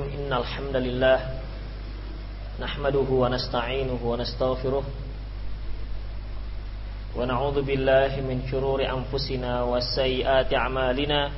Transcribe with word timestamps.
إن 0.00 0.32
الحمد 0.32 0.76
لله 0.76 1.18
نحمده 2.60 3.08
ونستعينه 3.10 4.00
ونستغفره 4.04 4.84
ونعوذ 7.16 7.62
بالله 7.62 8.20
من 8.20 8.42
شرور 8.50 8.82
أنفسنا 8.82 9.62
وسيئات 9.62 10.54
أعمالنا. 10.54 11.30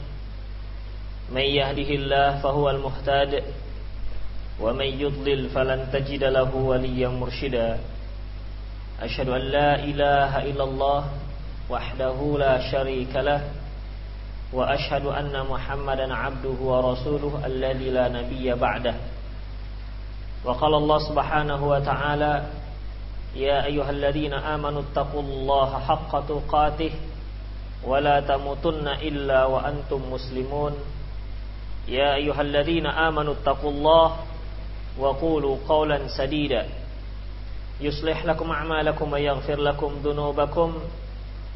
من 1.33 1.41
يهده 1.41 1.91
الله 2.01 2.39
فهو 2.41 2.71
المهتد 2.71 3.45
ومن 4.61 4.89
يضلل 5.05 5.49
فلن 5.49 5.93
تجد 5.93 6.25
له 6.25 6.55
وليا 6.57 7.09
مرشدا. 7.09 7.79
أشهد 9.03 9.29
أن 9.29 9.41
لا 9.41 9.85
إله 9.85 10.33
إلا 10.49 10.65
الله 10.65 11.05
وحده 11.71 12.37
لا 12.39 12.71
شريك 12.73 13.17
له 13.17 13.41
وأشهد 14.56 15.06
أن 15.06 15.46
محمدا 15.50 16.14
عبده 16.16 16.58
ورسوله 16.62 17.42
الذي 17.46 17.90
لا 17.90 18.08
نبي 18.10 18.54
بعده 18.56 18.96
وقال 20.46 20.74
الله 20.74 21.00
سبحانه 21.10 21.68
وتعالى 21.68 22.46
يا 23.36 23.66
أيها 23.66 23.90
الذين 23.90 24.34
آمنوا 24.34 24.82
اتقوا 24.82 25.22
الله 25.22 25.80
حق 25.80 26.28
تقاته 26.28 26.92
ولا 27.84 28.20
تموتن 28.20 28.88
إلا 28.88 29.46
وأنتم 29.46 30.02
مسلمون 30.14 30.74
يا 31.88 32.16
أيها 32.16 32.42
الذين 32.42 32.86
آمنوا 32.86 33.34
اتقوا 33.34 33.72
الله 33.72 34.16
وقولوا 35.00 35.58
قولا 35.70 36.08
سديدا 36.18 36.66
يصلح 37.82 38.26
لكم 38.26 38.52
أعمالكم 38.52 39.12
ويغفر 39.14 39.56
لكم 39.62 39.92
ذنوبكم 40.04 40.74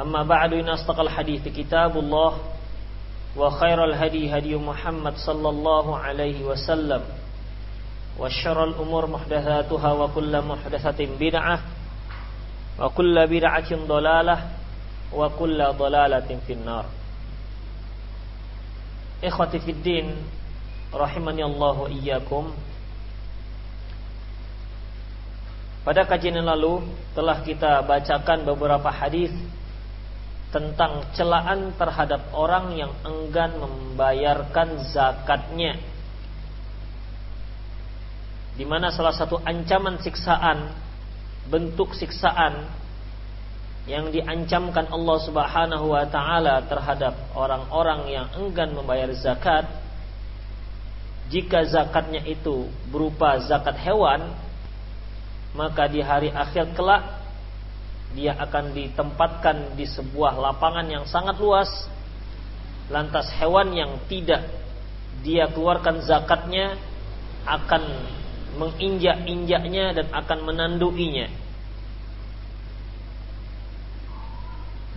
أما 0.00 0.22
بعد 0.22 0.52
إن 0.52 0.68
أصدق 0.68 1.00
الحديث 1.00 1.48
كتاب 1.48 1.98
الله 1.98 2.32
وخير 3.36 3.84
الهدي 3.84 4.38
هدي 4.38 4.56
محمد 4.56 5.14
صلى 5.16 5.48
الله 5.48 5.96
عليه 5.98 6.44
وسلم 6.44 7.02
وشر 8.18 8.64
الأمور 8.64 9.06
محدثاتها 9.06 9.92
وكل 9.92 10.42
محدثة 10.42 11.00
بدعة 11.20 11.60
وكل 12.78 13.26
بدعة 13.26 13.70
ضلالة 13.86 14.36
وكل 15.12 15.58
ضلالة 15.78 16.38
في 16.46 16.52
النار 16.52 16.84
إخوتي 19.24 19.58
في 19.58 19.70
الدين 19.70 20.16
رحمني 20.94 21.44
الله 21.44 21.76
إياكم 21.86 22.44
Pada 25.84 26.00
kajian 26.08 26.40
yang 26.40 26.48
lalu 26.48 26.80
telah 27.12 27.44
kita 27.44 27.84
bacakan 27.84 28.40
beberapa 28.48 28.88
hadis 28.88 29.28
tentang 30.49 31.05
celaan 31.13 31.77
terhadap 31.77 32.33
orang 32.33 32.73
yang 32.73 32.91
enggan 33.05 33.53
membayarkan 33.61 34.81
zakatnya. 34.89 35.77
Di 38.57 38.65
mana 38.67 38.91
salah 38.91 39.15
satu 39.15 39.39
ancaman 39.45 40.01
siksaan, 40.01 40.73
bentuk 41.47 41.93
siksaan 41.95 42.65
yang 43.89 44.13
diancamkan 44.13 44.89
Allah 44.93 45.17
Subhanahu 45.25 45.97
wa 45.97 46.05
taala 46.05 46.61
terhadap 46.69 47.17
orang-orang 47.33 48.05
yang 48.13 48.27
enggan 48.37 48.69
membayar 48.77 49.09
zakat 49.17 49.65
jika 51.33 51.65
zakatnya 51.65 52.21
itu 52.25 52.69
berupa 52.93 53.41
zakat 53.41 53.77
hewan 53.81 54.29
maka 55.57 55.89
di 55.89 56.05
hari 56.05 56.29
akhir 56.29 56.77
kelak 56.77 57.18
dia 58.17 58.33
akan 58.33 58.73
ditempatkan 58.73 59.77
di 59.77 59.85
sebuah 59.85 60.37
lapangan 60.37 60.87
yang 60.89 61.05
sangat 61.05 61.37
luas. 61.37 61.69
Lantas 62.89 63.29
hewan 63.37 63.69
yang 63.77 64.01
tidak 64.09 64.49
dia 65.21 65.45
keluarkan 65.51 66.01
zakatnya 66.01 66.73
akan 67.45 67.83
menginjak-injaknya 68.57 69.93
dan 69.93 70.07
akan 70.09 70.39
menanduinya. 70.41 71.29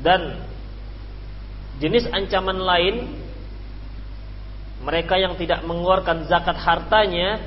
Dan 0.03 0.41
jenis 1.79 2.09
ancaman 2.11 2.59
lain 2.59 2.97
mereka 4.83 5.15
yang 5.15 5.39
tidak 5.39 5.63
mengeluarkan 5.63 6.27
zakat 6.27 6.59
hartanya 6.59 7.39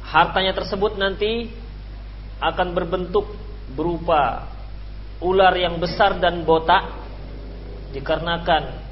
hartanya 0.00 0.56
tersebut 0.56 0.96
nanti 0.96 1.52
akan 2.42 2.68
berbentuk 2.74 3.28
berupa 3.74 4.50
ular 5.22 5.54
yang 5.56 5.78
besar 5.78 6.18
dan 6.18 6.42
botak 6.42 6.90
dikarenakan 7.94 8.82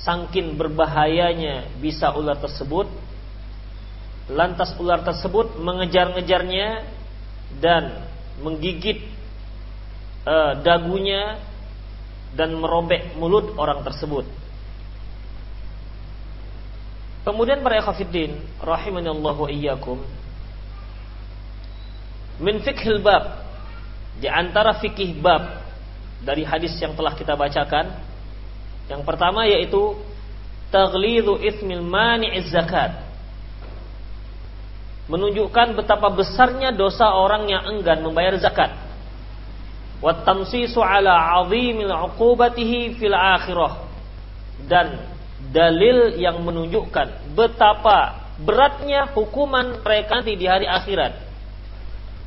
sangkin 0.00 0.54
berbahayanya 0.56 1.76
bisa 1.82 2.12
ular 2.14 2.38
tersebut. 2.38 2.88
Lantas 4.26 4.74
ular 4.82 5.06
tersebut 5.06 5.54
mengejar-ngejarnya 5.58 6.82
dan 7.62 8.06
menggigit 8.42 9.06
uh, 10.26 10.58
dagunya 10.60 11.38
dan 12.34 12.52
merobek 12.58 13.14
mulut 13.16 13.54
orang 13.54 13.86
tersebut. 13.86 14.26
Kemudian 17.26 17.62
para 17.62 17.82
ikhwatiddin 17.82 18.38
rahimanallahu 18.62 19.50
iyyakum 19.50 19.98
min 22.40 22.60
fikhil 22.60 23.00
bab. 23.00 23.44
Di 24.16 24.32
antara 24.32 24.80
fikih 24.80 25.20
bab 25.20 25.60
dari 26.24 26.40
hadis 26.42 26.72
yang 26.80 26.96
telah 26.96 27.12
kita 27.12 27.36
bacakan 27.36 27.92
yang 28.88 29.02
pertama 29.04 29.44
yaitu 29.44 29.98
taghlidu 30.70 31.36
ismil 31.42 31.84
mani'iz 31.84 32.48
zakat. 32.48 33.04
Menunjukkan 35.06 35.78
betapa 35.78 36.10
besarnya 36.10 36.74
dosa 36.74 37.14
orang 37.14 37.46
yang 37.46 37.62
enggan 37.70 38.02
membayar 38.02 38.34
zakat. 38.42 38.74
Wa 40.02 40.12
tamsisu 40.26 40.82
ala 40.82 41.14
'azimil 41.14 41.92
'uqubatihi 41.92 42.98
fil 42.98 43.14
akhirah. 43.14 43.86
Dan 44.66 44.98
dalil 45.52 46.18
yang 46.18 46.42
menunjukkan 46.42 47.36
betapa 47.38 48.26
beratnya 48.42 49.12
hukuman 49.14 49.80
mereka 49.80 50.20
nanti 50.20 50.34
di 50.34 50.44
hari 50.44 50.66
akhirat 50.66 51.25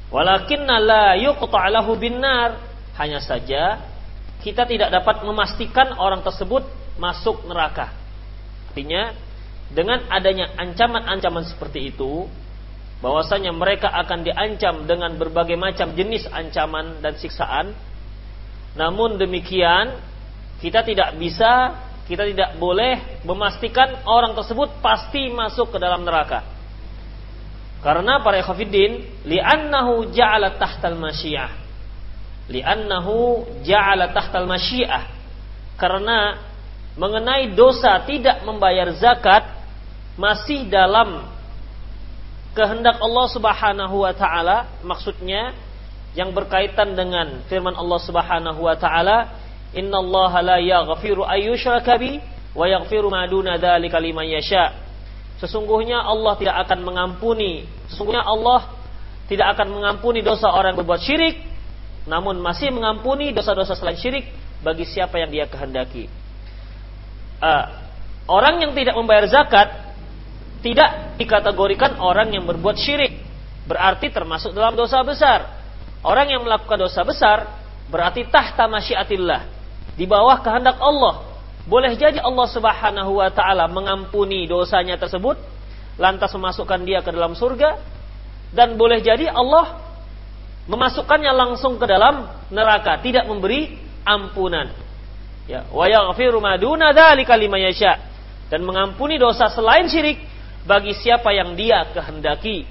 Walakinna 0.10 0.82
la 0.82 1.06
yuqta' 1.18 1.86
binnar. 1.98 2.70
Hanya 3.00 3.24
saja 3.24 3.80
kita 4.44 4.68
tidak 4.68 4.92
dapat 4.92 5.24
memastikan 5.24 5.96
orang 5.96 6.20
tersebut 6.20 6.68
masuk 7.00 7.48
neraka. 7.48 7.96
Artinya 8.72 9.16
dengan 9.72 10.04
adanya 10.12 10.52
ancaman-ancaman 10.58 11.46
seperti 11.48 11.94
itu 11.96 12.28
bahwasanya 13.00 13.56
mereka 13.56 13.88
akan 13.88 14.28
diancam 14.28 14.84
dengan 14.84 15.16
berbagai 15.16 15.56
macam 15.56 15.96
jenis 15.96 16.28
ancaman 16.28 17.00
dan 17.00 17.16
siksaan. 17.16 17.72
Namun 18.76 19.16
demikian 19.16 19.96
kita 20.60 20.84
tidak 20.84 21.16
bisa 21.16 21.80
kita 22.10 22.26
tidak 22.26 22.58
boleh 22.58 23.22
memastikan 23.22 24.02
orang 24.10 24.34
tersebut 24.34 24.82
pasti 24.82 25.30
masuk 25.30 25.72
ke 25.72 25.78
dalam 25.78 26.04
neraka. 26.04 26.59
Karena 27.80 28.20
para 28.20 28.44
ikhwatiddin 28.44 29.24
li'annahu 29.24 30.12
ja'ala 30.12 30.60
tahtal 30.60 31.00
masyiah. 31.00 31.48
Li'annahu 32.52 33.48
ja'ala 33.64 34.12
tahtal 34.12 34.44
masyiah. 34.44 35.08
Karena 35.80 36.36
mengenai 37.00 37.56
dosa 37.56 38.04
tidak 38.04 38.44
membayar 38.44 38.92
zakat 39.00 39.48
masih 40.20 40.68
dalam 40.68 41.24
kehendak 42.52 43.00
Allah 43.00 43.28
Subhanahu 43.32 44.04
wa 44.04 44.12
taala, 44.12 44.68
maksudnya 44.84 45.56
yang 46.18 46.36
berkaitan 46.36 47.00
dengan 47.00 47.40
firman 47.48 47.72
Allah 47.80 48.00
Subhanahu 48.04 48.60
wa 48.60 48.76
taala, 48.76 49.32
"Innallaha 49.72 50.44
la 50.44 50.58
yaghfiru 50.60 51.24
ayyushraka 51.24 51.96
wa 52.52 52.66
yaghfiru 52.68 53.08
ma 53.08 53.24
duna 53.24 53.56
dzalika 53.56 54.04
yasha'." 54.04 54.89
Sesungguhnya 55.40 56.04
Allah 56.04 56.36
tidak 56.36 56.56
akan 56.68 56.80
mengampuni 56.84 57.64
Sesungguhnya 57.92 58.24
Allah 58.24 58.76
tidak 59.30 59.56
akan 59.56 59.68
mengampuni 59.72 60.20
dosa 60.26 60.52
orang 60.52 60.74
yang 60.76 60.80
berbuat 60.84 61.02
syirik 61.02 61.40
Namun 62.10 62.44
masih 62.44 62.74
mengampuni 62.76 63.32
dosa-dosa 63.32 63.76
selain 63.78 63.96
syirik 63.96 64.28
Bagi 64.60 64.84
siapa 64.84 65.16
yang 65.22 65.32
dia 65.32 65.48
kehendaki 65.48 66.12
uh, 67.40 67.66
Orang 68.30 68.60
yang 68.60 68.76
tidak 68.76 69.00
membayar 69.00 69.26
zakat 69.32 69.96
Tidak 70.60 71.10
dikategorikan 71.20 72.00
orang 72.00 72.32
yang 72.32 72.48
berbuat 72.48 72.80
syirik. 72.80 73.20
Berarti 73.68 74.10
termasuk 74.10 74.56
dalam 74.56 74.74
dosa 74.74 75.04
besar. 75.04 75.60
Orang 76.00 76.32
yang 76.32 76.48
melakukan 76.48 76.80
dosa 76.80 77.04
besar 77.04 77.60
berarti 77.92 78.24
tahta 78.32 78.66
masyiatillah. 78.72 79.46
Di 80.00 80.08
bawah 80.08 80.40
kehendak 80.40 80.80
Allah. 80.80 81.28
Boleh 81.70 81.94
jadi 81.94 82.18
Allah 82.18 82.48
Subhanahu 82.50 83.22
wa 83.22 83.30
taala 83.30 83.70
mengampuni 83.70 84.50
dosanya 84.50 84.98
tersebut 84.98 85.38
lantas 86.02 86.34
memasukkan 86.34 86.82
dia 86.82 87.06
ke 87.06 87.14
dalam 87.14 87.38
surga 87.38 87.78
dan 88.50 88.74
boleh 88.74 89.06
jadi 89.06 89.30
Allah 89.30 89.78
memasukkannya 90.66 91.30
langsung 91.30 91.78
ke 91.78 91.86
dalam 91.86 92.26
neraka, 92.50 92.98
tidak 93.06 93.30
memberi 93.30 93.78
ampunan. 94.02 94.74
Ya, 95.46 95.66
wa 95.70 95.86
yaghfiru 95.86 96.42
ma 96.42 96.58
duna 96.58 96.90
dzalika 96.94 97.38
liman 97.38 97.62
yasha 97.62 97.98
dan 98.50 98.66
mengampuni 98.66 99.22
dosa 99.22 99.50
selain 99.54 99.86
syirik 99.86 100.22
bagi 100.66 100.98
siapa 100.98 101.30
yang 101.34 101.54
dia 101.54 101.86
kehendaki. 101.94 102.66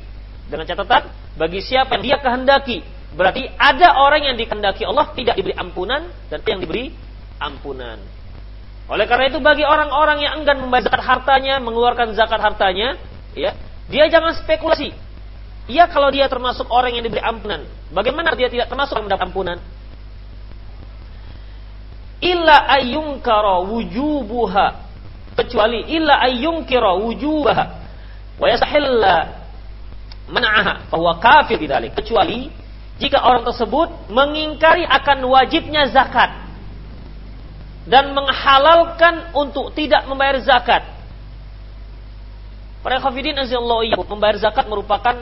Dengan 0.50 0.66
catatan, 0.66 1.06
bagi 1.38 1.62
siapa 1.62 1.98
yang 1.98 2.02
dia 2.02 2.16
kehendaki. 2.18 2.82
Berarti 3.14 3.46
ada 3.58 3.98
orang 3.98 4.26
yang 4.26 4.36
dikehendaki 4.38 4.82
Allah 4.86 5.10
tidak 5.14 5.38
diberi 5.38 5.54
ampunan 5.54 6.06
dan 6.30 6.38
yang 6.46 6.62
diberi 6.62 6.90
ampunan. 7.38 8.17
Oleh 8.88 9.04
karena 9.04 9.28
itu 9.28 9.36
bagi 9.44 9.68
orang-orang 9.68 10.24
yang 10.24 10.32
enggan 10.40 10.64
membayar 10.64 10.88
zakat 10.88 11.04
hartanya, 11.04 11.60
mengeluarkan 11.60 12.16
zakat 12.16 12.40
hartanya, 12.40 12.96
ya, 13.36 13.52
dia 13.92 14.08
jangan 14.08 14.32
spekulasi. 14.32 14.96
Iya 15.68 15.84
kalau 15.92 16.08
dia 16.08 16.24
termasuk 16.32 16.64
orang 16.72 16.96
yang 16.96 17.04
diberi 17.04 17.20
ampunan. 17.20 17.68
Bagaimana 17.92 18.32
dia 18.32 18.48
tidak 18.48 18.72
termasuk 18.72 18.96
yang 18.96 19.12
mendapat 19.12 19.28
ampunan? 19.28 19.58
Illa 22.24 22.64
ayyunkara 22.80 23.68
wujubuha. 23.68 24.66
Kecuali 25.36 25.92
illa 25.92 26.24
ayyunkira 26.24 26.96
wujubaha. 26.96 27.64
Wa 28.40 28.46
yasahilla 28.48 29.16
man'aha. 30.32 30.88
Bahwa 30.88 31.20
kafir 31.20 31.60
bidalik. 31.60 31.92
Kecuali 31.92 32.48
jika 32.96 33.20
orang 33.20 33.44
tersebut 33.44 34.08
mengingkari 34.08 34.88
akan 34.88 35.28
wajibnya 35.28 35.92
zakat 35.92 36.47
dan 37.88 38.12
menghalalkan 38.12 39.32
untuk 39.32 39.72
tidak 39.72 40.04
membayar 40.04 40.36
zakat. 40.44 40.84
Para 42.84 43.00
khafidin 43.00 43.34
azallahu 43.34 43.96
membayar 44.06 44.38
zakat 44.38 44.68
merupakan 44.68 45.18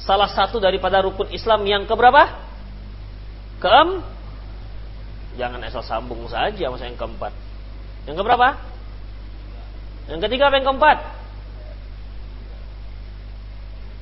salah 0.00 0.30
satu 0.30 0.62
daripada 0.62 1.02
rukun 1.02 1.28
Islam 1.34 1.66
yang 1.66 1.82
keberapa? 1.84 2.30
Keem 3.58 4.16
Jangan 5.36 5.60
asal 5.68 5.84
sambung 5.84 6.24
saja 6.32 6.72
masa 6.72 6.88
yang 6.88 6.96
keempat. 6.96 7.28
Yang 8.08 8.24
keberapa? 8.24 8.56
Yang 10.08 10.20
ketiga 10.24 10.48
apa 10.48 10.56
yang 10.56 10.66
keempat? 10.72 10.98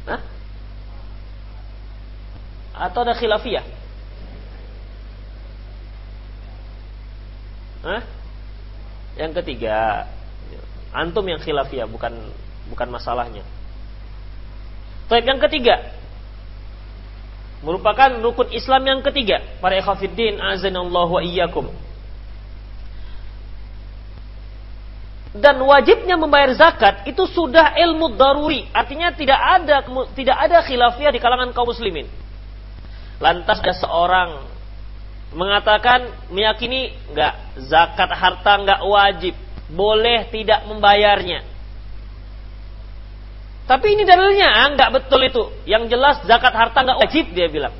Hah? 0.06 0.20
Atau 2.86 3.02
ada 3.02 3.18
khilafiyah? 3.18 3.66
Hah? 7.84 8.02
Yang 9.20 9.44
ketiga, 9.44 10.08
antum 10.90 11.22
yang 11.28 11.38
khilafiyah 11.38 11.86
bukan 11.86 12.16
bukan 12.72 12.88
masalahnya. 12.88 13.44
Baik, 15.06 15.28
yang 15.28 15.38
ketiga 15.38 15.94
merupakan 17.64 18.20
rukun 18.20 18.52
Islam 18.52 18.84
yang 18.84 19.00
ketiga. 19.00 19.40
Para 19.58 19.80
ikhwatiddin 19.80 20.36
azanallahu 20.38 21.18
wa 21.18 21.22
iyyakum. 21.24 21.72
Dan 25.34 25.58
wajibnya 25.66 26.14
membayar 26.14 26.54
zakat 26.54 27.10
itu 27.10 27.26
sudah 27.26 27.74
ilmu 27.74 28.14
daruri, 28.14 28.70
artinya 28.70 29.10
tidak 29.10 29.34
ada 29.34 29.82
tidak 30.14 30.36
ada 30.38 30.62
khilafiyah 30.62 31.10
di 31.10 31.18
kalangan 31.18 31.50
kaum 31.50 31.66
muslimin. 31.66 32.06
Lantas 33.18 33.58
ada 33.58 33.74
seorang 33.74 34.53
mengatakan 35.34 36.30
meyakini 36.30 36.94
nggak 37.10 37.58
zakat 37.66 38.10
harta 38.14 38.52
nggak 38.62 38.80
wajib, 38.86 39.34
boleh 39.70 40.30
tidak 40.30 40.64
membayarnya. 40.70 41.42
Tapi 43.64 43.96
ini 43.96 44.04
dalilnya 44.04 44.48
ah, 44.48 44.68
nggak 44.76 44.90
betul 44.92 45.20
itu. 45.24 45.44
Yang 45.64 45.96
jelas 45.96 46.16
zakat 46.28 46.52
harta 46.52 46.84
nggak 46.84 47.00
wajib 47.00 47.24
dia 47.32 47.48
bilang. 47.48 47.74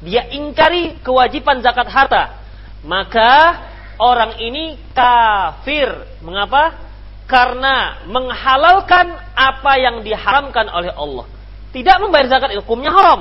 Dia 0.00 0.28
ingkari 0.32 1.00
kewajiban 1.00 1.60
zakat 1.64 1.88
harta. 1.88 2.40
Maka 2.84 3.60
orang 4.00 4.36
ini 4.40 4.76
kafir. 4.92 5.88
Mengapa? 6.20 6.76
Karena 7.24 8.04
menghalalkan 8.04 9.16
apa 9.32 9.72
yang 9.80 10.04
diharamkan 10.04 10.66
oleh 10.68 10.92
Allah. 10.92 11.24
Tidak 11.72 11.96
membayar 12.02 12.26
zakat 12.28 12.52
hukumnya 12.60 12.92
haram. 12.92 13.20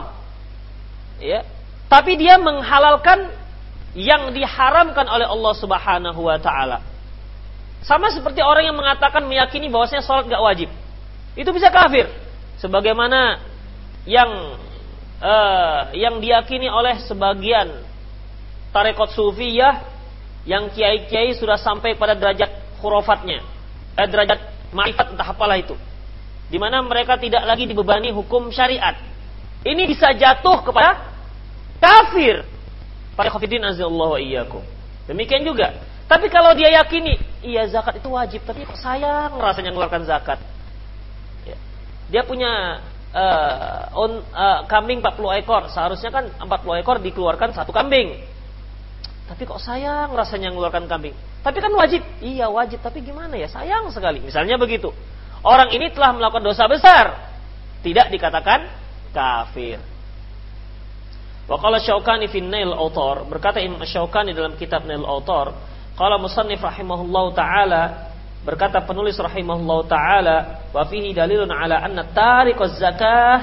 Ya. 1.24 1.46
Tapi 1.88 2.20
dia 2.20 2.36
menghalalkan 2.36 3.32
yang 3.98 4.30
diharamkan 4.30 5.06
oleh 5.10 5.26
Allah 5.26 5.54
Subhanahu 5.58 6.22
wa 6.22 6.38
taala. 6.38 6.82
Sama 7.82 8.12
seperti 8.12 8.44
orang 8.44 8.68
yang 8.68 8.78
mengatakan 8.78 9.24
meyakini 9.26 9.72
bahwasanya 9.72 10.04
sholat 10.04 10.28
gak 10.28 10.44
wajib. 10.44 10.70
Itu 11.34 11.50
bisa 11.56 11.72
kafir. 11.72 12.12
Sebagaimana 12.60 13.40
yang 14.04 14.30
uh, 15.24 15.90
yang 15.96 16.20
diyakini 16.20 16.68
oleh 16.68 17.00
sebagian 17.08 17.88
tarekat 18.76 19.16
sufiyah 19.16 19.88
yang 20.44 20.68
kiai-kiai 20.72 21.34
sudah 21.40 21.56
sampai 21.56 21.96
pada 21.96 22.20
derajat 22.20 22.52
khurafatnya. 22.84 23.42
Eh, 23.96 24.08
derajat 24.08 24.40
ma'rifat 24.76 25.16
entah 25.16 25.30
apalah 25.32 25.56
itu. 25.56 25.76
Di 26.50 26.58
mana 26.58 26.82
mereka 26.82 27.16
tidak 27.16 27.46
lagi 27.46 27.70
dibebani 27.70 28.10
hukum 28.10 28.50
syariat. 28.50 28.98
Ini 29.64 29.84
bisa 29.86 30.12
jatuh 30.16 30.64
kepada 30.64 31.10
kafir 31.80 32.44
Para 33.19 33.36
khafidin 33.36 33.60
azallahu 33.68 34.16
iyyakum. 34.16 34.63
Demikian 35.12 35.44
juga. 35.44 35.75
Tapi 36.07 36.31
kalau 36.31 36.56
dia 36.56 36.71
yakini, 36.71 37.19
iya 37.44 37.68
zakat 37.68 38.00
itu 38.00 38.07
wajib, 38.07 38.48
tapi 38.48 38.63
kok 38.63 38.80
sayang 38.80 39.36
rasanya 39.36 39.75
mengeluarkan 39.75 40.07
zakat. 40.07 40.39
Ya. 41.44 41.60
Dia 42.07 42.24
punya 42.24 42.80
uh, 43.12 43.92
on, 43.92 44.24
uh, 44.31 44.63
kambing 44.71 45.04
40 45.04 45.44
ekor, 45.44 45.68
seharusnya 45.68 46.16
kan 46.16 46.31
40 46.31 46.80
ekor 46.80 47.04
dikeluarkan 47.04 47.51
satu 47.51 47.75
kambing. 47.75 48.24
Tapi 49.27 49.44
kok 49.44 49.60
sayang 49.60 50.16
rasanya 50.16 50.56
mengeluarkan 50.56 50.88
kambing. 50.88 51.12
Tapi 51.44 51.60
kan 51.60 51.75
wajib. 51.75 52.00
Iya 52.24 52.48
wajib, 52.48 52.80
tapi 52.80 53.04
gimana 53.04 53.36
ya? 53.36 53.51
Sayang 53.51 53.92
sekali. 53.92 54.24
Misalnya 54.24 54.56
begitu. 54.56 54.95
Orang 55.44 55.75
ini 55.75 55.92
telah 55.92 56.16
melakukan 56.16 56.42
dosa 56.56 56.71
besar. 56.71 57.36
Tidak 57.83 58.07
dikatakan 58.16 58.71
kafir. 59.12 59.99
Wa 61.50 61.58
qala 61.58 61.82
Syaukani 61.82 62.30
fi 62.30 62.46
Nail 62.46 62.70
Autor, 62.70 63.26
berkata 63.26 63.58
Imam 63.58 63.82
Syaukani 63.82 64.38
dalam 64.38 64.54
kitab 64.54 64.86
Nail 64.86 65.02
Autor, 65.02 65.58
qala 65.98 66.22
musannif 66.22 66.62
rahimahullah 66.62 67.26
taala 67.34 67.84
berkata 68.46 68.86
penulis 68.86 69.18
rahimahullah 69.18 69.80
taala 69.90 70.38
wa 70.70 70.86
fihi 70.86 71.12
dalilun 71.12 71.50
ala 71.50 71.82
anna 71.82 72.06
tariqaz 72.06 72.78
zakah 72.78 73.38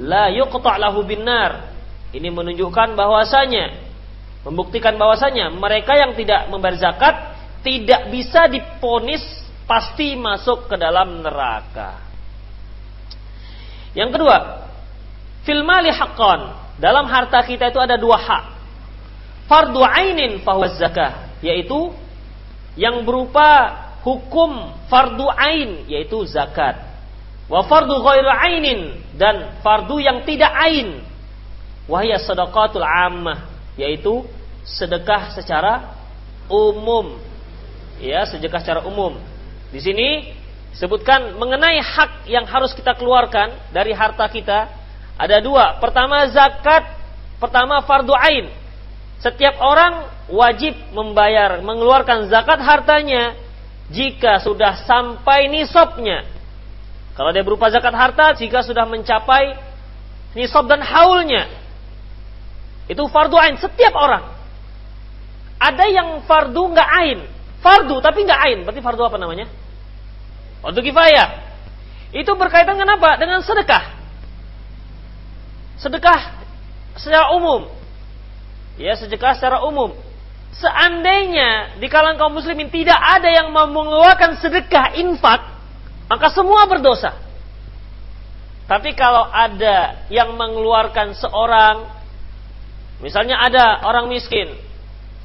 la 0.00 0.32
yuqta' 0.32 0.80
lahu 0.80 1.04
binnar. 1.04 1.68
Ini 2.16 2.32
menunjukkan 2.32 2.96
bahwasanya 2.96 3.92
membuktikan 4.48 4.96
bahwasanya 4.96 5.52
mereka 5.52 5.92
yang 5.92 6.16
tidak 6.16 6.48
membayar 6.48 6.90
zakat 6.90 7.36
tidak 7.60 8.08
bisa 8.08 8.48
diponis 8.48 9.22
pasti 9.68 10.16
masuk 10.16 10.72
ke 10.72 10.76
dalam 10.80 11.20
neraka. 11.20 12.00
Yang 13.92 14.10
kedua, 14.16 14.38
fil 15.44 15.62
mali 15.62 15.92
haqqan 15.92 16.61
dalam 16.80 17.08
harta 17.08 17.42
kita 17.44 17.68
itu 17.72 17.80
ada 17.80 17.96
dua 18.00 18.16
hak. 18.16 18.44
Fardu 19.50 19.82
ainin 19.84 20.40
fahuwa 20.40 20.72
zakah, 20.78 21.28
yaitu 21.44 21.92
yang 22.78 23.04
berupa 23.04 23.82
hukum 24.00 24.72
fardu 24.88 25.26
ain 25.36 25.84
yaitu 25.88 26.24
zakat. 26.24 26.78
Wa 27.50 27.66
fardu 27.68 28.00
ghairu 28.00 28.30
ainin 28.32 28.80
dan 29.18 29.60
fardu 29.60 30.00
yang 30.00 30.24
tidak 30.24 30.52
ain 30.56 31.04
wahya 31.90 32.16
sadaqatul 32.16 32.86
ammah 32.86 33.50
yaitu 33.76 34.24
sedekah 34.62 35.34
secara 35.34 35.96
umum. 36.46 37.18
Ya, 38.02 38.26
sedekah 38.26 38.60
secara 38.62 38.82
umum. 38.82 39.14
Di 39.70 39.78
sini 39.78 40.34
sebutkan 40.74 41.38
mengenai 41.38 41.78
hak 41.78 42.26
yang 42.26 42.48
harus 42.48 42.74
kita 42.74 42.96
keluarkan 42.98 43.52
dari 43.70 43.94
harta 43.94 44.26
kita 44.26 44.68
ada 45.22 45.38
dua. 45.38 45.78
Pertama 45.78 46.26
zakat, 46.34 46.82
pertama 47.38 47.78
fardu 47.86 48.10
ain. 48.10 48.50
Setiap 49.22 49.54
orang 49.62 50.10
wajib 50.26 50.74
membayar, 50.90 51.62
mengeluarkan 51.62 52.26
zakat 52.26 52.58
hartanya 52.58 53.38
jika 53.94 54.42
sudah 54.42 54.82
sampai 54.82 55.46
nisabnya. 55.46 56.26
Kalau 57.14 57.30
dia 57.30 57.46
berupa 57.46 57.70
zakat 57.70 57.94
harta, 57.94 58.34
jika 58.34 58.66
sudah 58.66 58.82
mencapai 58.82 59.54
nisab 60.34 60.66
dan 60.66 60.82
haulnya. 60.82 61.46
Itu 62.90 63.06
fardu 63.06 63.38
ain 63.38 63.62
setiap 63.62 63.94
orang. 63.94 64.26
Ada 65.62 65.86
yang 65.86 66.26
fardu 66.26 66.62
nggak 66.74 66.90
ain, 66.98 67.18
fardu 67.62 68.02
tapi 68.02 68.26
nggak 68.26 68.40
ain, 68.42 68.58
berarti 68.66 68.82
fardu 68.82 69.02
apa 69.06 69.22
namanya? 69.22 69.46
Fardu 70.66 70.82
kifayah. 70.82 71.28
Itu 72.10 72.34
berkaitan 72.34 72.74
dengan 72.74 72.98
apa? 72.98 73.14
Dengan 73.22 73.38
sedekah. 73.46 74.01
Sedekah 75.82 76.46
secara 76.94 77.34
umum. 77.34 77.66
Ya, 78.78 78.94
sedekah 78.94 79.34
secara 79.34 79.66
umum. 79.66 79.92
Seandainya 80.54 81.80
di 81.82 81.90
kalangan 81.90 82.22
kaum 82.22 82.38
muslimin 82.38 82.70
tidak 82.70 82.96
ada 82.96 83.26
yang 83.26 83.50
mau 83.50 83.66
mengeluarkan 83.66 84.38
sedekah 84.38 84.94
infak, 84.94 85.42
maka 86.06 86.30
semua 86.30 86.70
berdosa. 86.70 87.18
Tapi 88.70 88.94
kalau 88.94 89.26
ada 89.26 90.06
yang 90.06 90.38
mengeluarkan 90.38 91.18
seorang, 91.18 91.88
misalnya 93.02 93.42
ada 93.42 93.82
orang 93.82 94.06
miskin, 94.06 94.54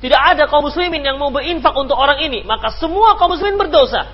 tidak 0.02 0.22
ada 0.36 0.50
kaum 0.50 0.66
muslimin 0.66 1.06
yang 1.06 1.22
mau 1.22 1.30
berinfak 1.30 1.76
untuk 1.78 1.96
orang 1.96 2.18
ini, 2.24 2.42
maka 2.42 2.74
semua 2.76 3.16
kaum 3.22 3.38
muslimin 3.38 3.62
berdosa. 3.62 4.10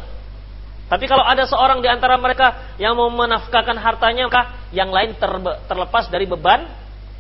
Tapi 0.94 1.10
kalau 1.10 1.26
ada 1.26 1.50
seorang 1.50 1.82
di 1.82 1.90
antara 1.90 2.22
mereka 2.22 2.78
yang 2.78 2.94
mau 2.94 3.10
menafkahkan 3.10 3.74
hartanya, 3.82 4.30
maka 4.30 4.70
yang 4.70 4.94
lain 4.94 5.18
terlepas 5.66 6.06
dari 6.14 6.30
beban 6.30 6.70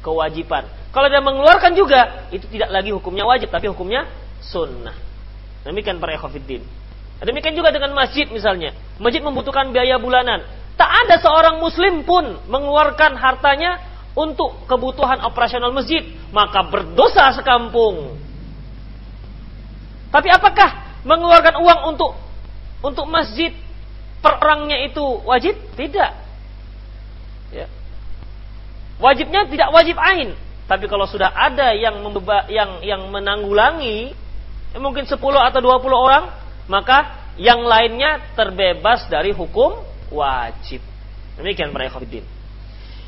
kewajiban. 0.06 0.70
Kalau 0.94 1.10
dia 1.10 1.18
mengeluarkan 1.25 1.74
juga, 1.74 2.30
itu 2.30 2.46
tidak 2.53 2.70
lagi 2.70 2.94
hukumnya 2.94 3.25
wajib, 3.25 3.50
tapi 3.50 3.65
hukumnya 3.74 4.06
sunnah. 4.46 4.94
Demikian 5.65 5.98
para 5.98 6.13
ekhofiddin. 6.13 6.62
Demikian 7.25 7.58
juga 7.58 7.74
dengan 7.74 7.98
masjid 7.98 8.30
misalnya. 8.30 8.77
Masjid 9.01 9.25
membutuhkan 9.25 9.74
biaya 9.74 9.98
bulanan. 9.98 10.46
Tak 10.77 11.10
ada 11.10 11.18
seorang 11.18 11.58
muslim 11.58 12.06
pun 12.06 12.46
mengeluarkan 12.46 13.18
hartanya 13.18 13.82
untuk 14.13 14.70
kebutuhan 14.70 15.18
operasional 15.25 15.74
masjid. 15.74 16.06
Maka 16.30 16.62
berdosa 16.70 17.34
sekampung. 17.34 18.22
Tapi 20.13 20.30
apakah 20.30 21.01
mengeluarkan 21.10 21.58
uang 21.58 21.80
untuk 21.98 22.12
untuk 22.84 23.08
masjid 23.08 23.56
per 24.24 24.39
orangnya 24.39 24.80
itu 24.88 25.03
wajib? 25.27 25.60
Tidak. 25.75 26.12
Ya. 27.51 27.68
Wajibnya 29.03 29.44
tidak 29.51 29.70
wajib 29.75 30.00
ain. 30.00 30.32
Tapi 30.63 30.88
kalau 30.88 31.03
sudah 31.03 31.27
ada 31.36 31.75
yang 31.75 32.00
membeba, 32.00 32.48
yang 32.48 32.80
yang 32.80 33.12
menanggulangi 33.12 34.15
ya 34.72 34.80
mungkin 34.80 35.03
10 35.03 35.20
atau 35.20 35.60
20 35.60 35.92
orang, 35.92 36.32
maka 36.72 37.27
yang 37.36 37.68
lainnya 37.68 38.34
terbebas 38.34 39.06
dari 39.12 39.36
hukum 39.36 39.84
wajib. 40.08 40.80
Demikian 41.36 41.75
para 41.75 41.92
ikhwatiddin. 41.92 42.24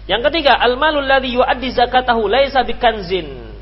Yang 0.05 0.21
ketiga, 0.29 0.53
al-malul 0.61 1.05
ladzi 1.05 1.33
yu'addi 1.33 1.73
zakatahu 1.73 2.29
laisa 2.29 2.61
bikanzin. 2.61 3.55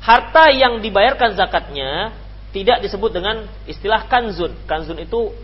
Harta 0.00 0.48
yang 0.54 0.80
dibayarkan 0.80 1.36
zakatnya 1.36 2.16
tidak 2.54 2.80
disebut 2.80 3.12
dengan 3.12 3.44
istilah 3.68 4.08
kanzun. 4.08 4.56
Kanzun 4.64 4.96
itu 5.02 5.34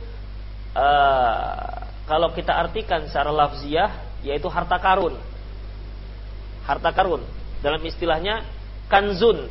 uh, 0.75 1.87
kalau 2.05 2.35
kita 2.37 2.53
artikan 2.53 3.07
secara 3.09 3.33
lafziah 3.33 3.91
yaitu 4.21 4.51
harta 4.51 4.77
karun. 4.77 5.17
Harta 6.69 6.91
karun 6.93 7.23
dalam 7.65 7.81
istilahnya 7.87 8.45
kanzun. 8.91 9.49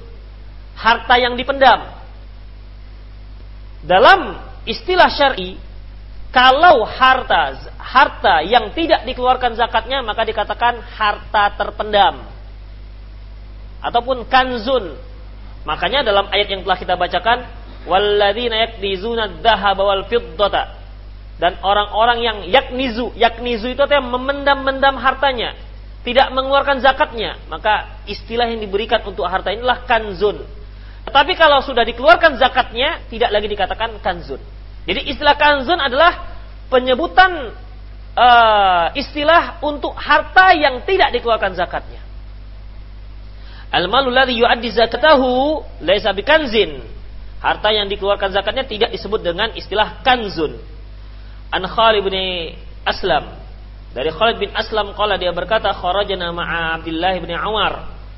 Harta 0.78 1.16
yang 1.18 1.34
dipendam. 1.34 1.86
Dalam 3.84 4.40
istilah 4.64 5.12
syar'i 5.12 5.60
kalau 6.34 6.88
harta 6.88 7.72
harta 7.78 8.42
yang 8.42 8.74
tidak 8.74 9.06
dikeluarkan 9.06 9.54
zakatnya 9.54 10.02
maka 10.02 10.26
dikatakan 10.26 10.82
harta 10.82 11.54
terpendam 11.54 12.26
ataupun 13.84 14.26
kanzun 14.26 14.98
Makanya 15.64 16.04
dalam 16.04 16.28
ayat 16.28 16.52
yang 16.52 16.62
telah 16.68 16.78
kita 16.80 16.96
bacakan, 17.00 17.48
walladzina 17.88 18.68
yaknizuna 18.68 19.40
dzahaba 19.40 19.84
wal. 19.84 20.04
Dan 21.42 21.58
orang-orang 21.66 22.20
yang 22.22 22.38
yaknizu, 22.46 23.18
yaknizu 23.18 23.74
itu 23.74 23.82
artinya 23.82 24.06
memendam-mendam 24.06 24.96
hartanya, 25.02 25.58
tidak 26.06 26.30
mengeluarkan 26.30 26.84
zakatnya, 26.84 27.42
maka 27.50 28.04
istilah 28.06 28.46
yang 28.46 28.62
diberikan 28.62 29.02
untuk 29.08 29.26
harta 29.26 29.50
inilah 29.50 29.88
kanzun. 29.90 30.46
Tetapi 31.04 31.32
kalau 31.36 31.60
sudah 31.66 31.84
dikeluarkan 31.84 32.38
zakatnya, 32.40 33.04
tidak 33.10 33.34
lagi 33.34 33.48
dikatakan 33.50 33.98
kanzun. 34.00 34.40
Jadi 34.84 35.10
istilah 35.10 35.36
kanzun 35.36 35.80
adalah 35.80 36.36
penyebutan 36.68 37.56
uh, 38.16 38.88
istilah 38.96 39.64
untuk 39.64 39.96
harta 39.96 40.54
yang 40.56 40.84
tidak 40.88 41.12
dikeluarkan 41.16 41.56
zakatnya. 41.58 42.04
Al-malu 43.74 44.14
ladzi 44.14 44.38
yu'addi 44.38 44.70
zakatahu 44.70 45.64
laisa 45.82 46.14
bikanzin. 46.14 46.84
Harta 47.42 47.74
yang 47.76 47.90
dikeluarkan 47.90 48.32
zakatnya 48.32 48.64
tidak 48.64 48.90
disebut 48.96 49.20
dengan 49.20 49.52
istilah 49.58 50.00
kanzun. 50.06 50.62
An 51.54 51.62
Khalid 51.70 52.02
bin 52.02 52.18
Aslam. 52.82 53.38
Dari 53.94 54.10
Khalid 54.10 54.42
bin 54.42 54.50
Aslam 54.58 54.98
qala 54.98 55.22
dia 55.22 55.30
berkata 55.30 55.70
kharajna 55.70 56.34
ma'a 56.34 56.82
Abdullah 56.82 57.14
bin 57.22 57.30
Umar 57.30 57.74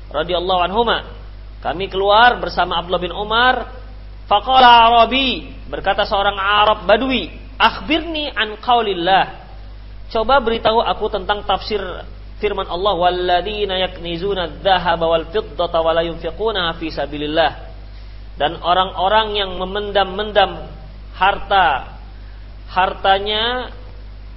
radhiyallahu 0.08 0.60
anhuma. 0.64 1.04
Kami 1.60 1.92
keluar 1.92 2.40
bersama 2.40 2.80
Abdullah 2.80 3.02
bin 3.04 3.12
Umar. 3.12 3.76
Faqala 4.24 4.88
Arabi 4.88 5.52
berkata 5.68 6.08
seorang 6.08 6.34
Arab 6.34 6.88
Badui, 6.88 7.28
"Akhbirni 7.60 8.32
an 8.32 8.56
qaulillah." 8.58 9.46
Coba 10.08 10.40
beritahu 10.40 10.80
aku 10.80 11.12
tentang 11.12 11.44
tafsir 11.44 11.78
firman 12.40 12.66
Allah 12.66 12.94
walladzina 12.96 13.76
yaknizuna 13.80 14.60
dzahaba 14.64 15.04
wal 15.08 15.26
fiddata 15.28 15.78
wa 15.80 15.92
la 15.92 16.02
yunfiquna 16.04 16.72
fi 16.76 16.92
sabilillah 16.92 17.52
dan 18.36 18.60
orang-orang 18.60 19.32
yang 19.40 19.50
memendam-mendam 19.56 20.68
harta 21.16 21.95
hartanya 22.70 23.72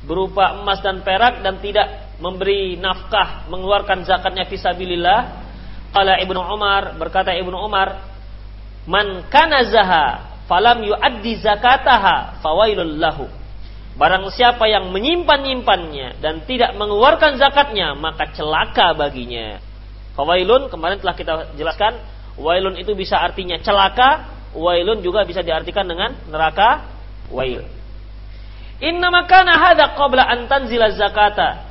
berupa 0.05 0.61
emas 0.61 0.79
dan 0.79 1.03
perak 1.03 1.43
dan 1.43 1.59
tidak 1.59 2.17
memberi 2.23 2.79
nafkah 2.79 3.47
mengeluarkan 3.51 4.07
zakatnya 4.07 4.47
fi 4.47 4.55
sabilillah 4.55 5.19
qala 5.91 6.19
Ibnu 6.23 6.39
Umar 6.39 6.95
berkata 6.95 7.35
Ibnu 7.35 7.55
Umar 7.55 7.99
man 8.87 9.27
kana 9.27 9.67
zaha 9.67 10.39
falam 10.47 10.83
yuaddi 10.83 11.39
zakataha 11.39 12.39
fawailul 12.39 12.95
lahu 12.95 13.27
Barang 13.99 14.31
siapa 14.31 14.63
yang 14.71 14.95
menyimpan-nyimpannya 14.95 16.23
dan 16.23 16.47
tidak 16.47 16.71
mengeluarkan 16.79 17.35
zakatnya, 17.35 17.99
maka 17.99 18.31
celaka 18.31 18.95
baginya. 18.95 19.59
Fawailun 20.15 20.71
kemarin 20.71 21.03
telah 21.03 21.15
kita 21.19 21.33
jelaskan, 21.59 21.99
wailun 22.39 22.79
itu 22.79 22.95
bisa 22.95 23.19
artinya 23.19 23.59
celaka, 23.59 24.23
wailun 24.55 25.03
juga 25.03 25.27
bisa 25.27 25.43
diartikan 25.43 25.83
dengan 25.83 26.15
neraka 26.31 26.87
wail. 27.27 27.67
Inna 28.79 29.11
makana 29.11 29.59
hadza 29.59 29.95
qabla 29.95 30.23
an 30.23 30.47
tanzila 30.47 30.91
zakata. 30.95 31.67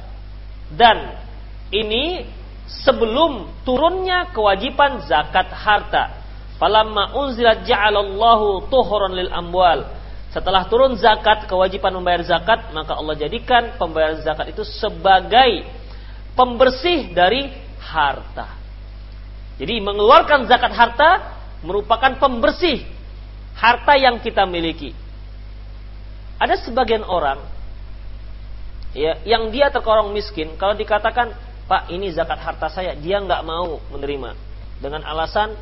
Dan 0.69 1.17
ini 1.73 2.29
sebelum 2.69 3.65
turunnya 3.65 4.29
kewajiban 4.33 5.05
zakat 5.09 5.49
harta. 5.53 6.21
Falamma 6.61 7.15
unzilat 7.17 7.65
ja'alallahu 7.65 8.67
tuhran 8.69 9.15
lil 9.15 9.31
amwal 9.31 9.99
setelah 10.29 10.69
turun 10.69 10.93
zakat, 11.01 11.49
kewajiban 11.49 11.89
membayar 11.97 12.21
zakat, 12.21 12.69
maka 12.77 12.93
Allah 12.93 13.17
jadikan 13.17 13.81
pembayaran 13.81 14.21
zakat 14.21 14.53
itu 14.53 14.61
sebagai 14.61 15.65
pembersih 16.37 17.17
dari 17.17 17.49
harta. 17.81 18.53
Jadi 19.57 19.81
mengeluarkan 19.81 20.45
zakat 20.45 20.73
harta 20.77 21.11
merupakan 21.65 22.13
pembersih 22.21 22.85
harta 23.57 23.97
yang 23.97 24.21
kita 24.21 24.45
miliki. 24.45 24.93
Ada 26.39 26.63
sebagian 26.63 27.03
orang 27.03 27.43
ya 28.97 29.21
yang 29.27 29.53
dia 29.53 29.69
terkorong 29.69 30.17
miskin 30.17 30.57
kalau 30.57 30.73
dikatakan 30.73 31.35
Pak 31.69 31.93
ini 31.93 32.09
zakat 32.09 32.41
harta 32.41 32.73
saya 32.73 32.97
dia 32.97 33.21
nggak 33.21 33.45
mau 33.45 33.77
menerima 33.93 34.33
dengan 34.81 35.05
alasan 35.05 35.53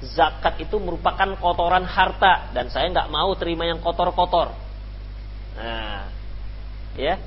zakat 0.00 0.62
itu 0.64 0.80
merupakan 0.80 1.36
kotoran 1.36 1.84
harta 1.84 2.48
dan 2.56 2.72
saya 2.72 2.88
nggak 2.88 3.10
mau 3.12 3.34
terima 3.36 3.68
yang 3.68 3.82
kotor-kotor. 3.84 4.56
Nah, 5.60 6.08
ya, 6.96 7.20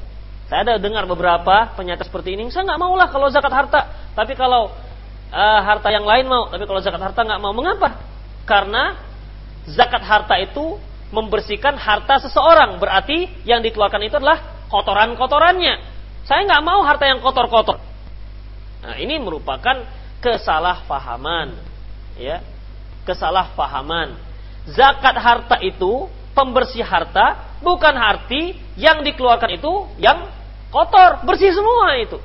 saya 0.50 0.66
ada 0.66 0.82
dengar 0.82 1.06
beberapa 1.06 1.70
penyata 1.78 2.02
seperti 2.02 2.34
ini. 2.34 2.50
Saya 2.50 2.66
nggak 2.66 2.82
mau 2.82 2.98
lah 2.98 3.14
kalau 3.14 3.30
zakat 3.30 3.54
harta, 3.54 3.82
tapi 4.18 4.34
kalau 4.34 4.74
uh, 5.30 5.60
harta 5.62 5.94
yang 5.94 6.06
lain 6.06 6.26
mau, 6.26 6.50
tapi 6.50 6.66
kalau 6.66 6.82
zakat 6.82 7.02
harta 7.02 7.22
nggak 7.22 7.42
mau. 7.42 7.54
Mengapa? 7.54 8.02
Karena 8.50 8.98
zakat 9.70 10.02
harta 10.02 10.36
itu 10.42 10.82
membersihkan 11.14 11.78
harta 11.78 12.18
seseorang. 12.26 12.82
Berarti 12.82 13.30
yang 13.46 13.62
dikeluarkan 13.62 14.02
itu 14.02 14.18
adalah 14.18 14.66
kotoran-kotorannya. 14.74 15.76
Saya 16.26 16.42
nggak 16.50 16.64
mau 16.66 16.82
harta 16.82 17.06
yang 17.06 17.22
kotor-kotor. 17.22 17.78
Nah, 18.84 18.98
ini 18.98 19.22
merupakan 19.22 19.86
kesalahpahaman, 20.20 21.56
ya 22.18 22.42
kesalahpahaman. 23.06 24.18
Zakat 24.74 25.16
harta 25.20 25.60
itu 25.60 26.08
pembersih 26.34 26.84
harta 26.84 27.60
bukan 27.60 27.94
arti 27.94 28.56
yang 28.80 29.04
dikeluarkan 29.04 29.60
itu 29.60 29.72
yang 30.02 30.28
kotor, 30.74 31.22
bersih 31.28 31.54
semua 31.54 32.00
itu. 32.00 32.18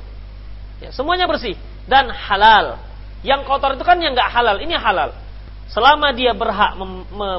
Ya, 0.79 0.89
semuanya 0.95 1.27
bersih 1.27 1.59
dan 1.85 2.09
halal. 2.09 2.79
Yang 3.21 3.43
kotor 3.45 3.75
itu 3.75 3.83
kan 3.83 3.99
yang 3.99 4.15
nggak 4.15 4.31
halal, 4.31 4.57
ini 4.63 4.73
halal. 4.73 5.11
Selama 5.69 6.15
dia 6.15 6.33
berhak 6.33 6.79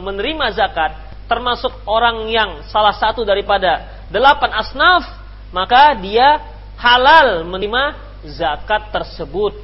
menerima 0.05 0.47
zakat, 0.55 1.10
termasuk 1.31 1.71
orang 1.87 2.27
yang 2.27 2.51
salah 2.67 2.91
satu 2.99 3.23
daripada 3.23 4.03
delapan 4.11 4.51
asnaf 4.59 5.07
maka 5.55 5.95
dia 5.95 6.43
halal 6.75 7.47
menerima 7.47 7.95
zakat 8.27 8.91
tersebut. 8.91 9.63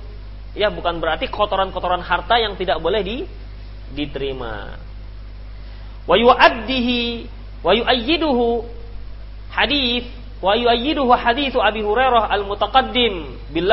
Ya, 0.56 0.72
bukan 0.72 1.02
berarti 1.02 1.28
kotoran-kotoran 1.28 2.00
harta 2.00 2.40
yang 2.40 2.56
tidak 2.56 2.80
boleh 2.80 3.02
di, 3.04 3.16
diterima. 3.92 4.78
Wa 6.06 6.16
yu'addihi 6.16 7.28
wa 7.60 7.74
yu'ayyiduhu 7.76 8.64
hadis 9.52 10.06
wa 10.38 10.54
yu'ayyiduhu 10.54 11.12
hadithu 11.12 11.58
Abi 11.60 11.82
Hurairah 11.82 12.30
al-mutaqaddim 12.30 13.36
bil 13.50 13.68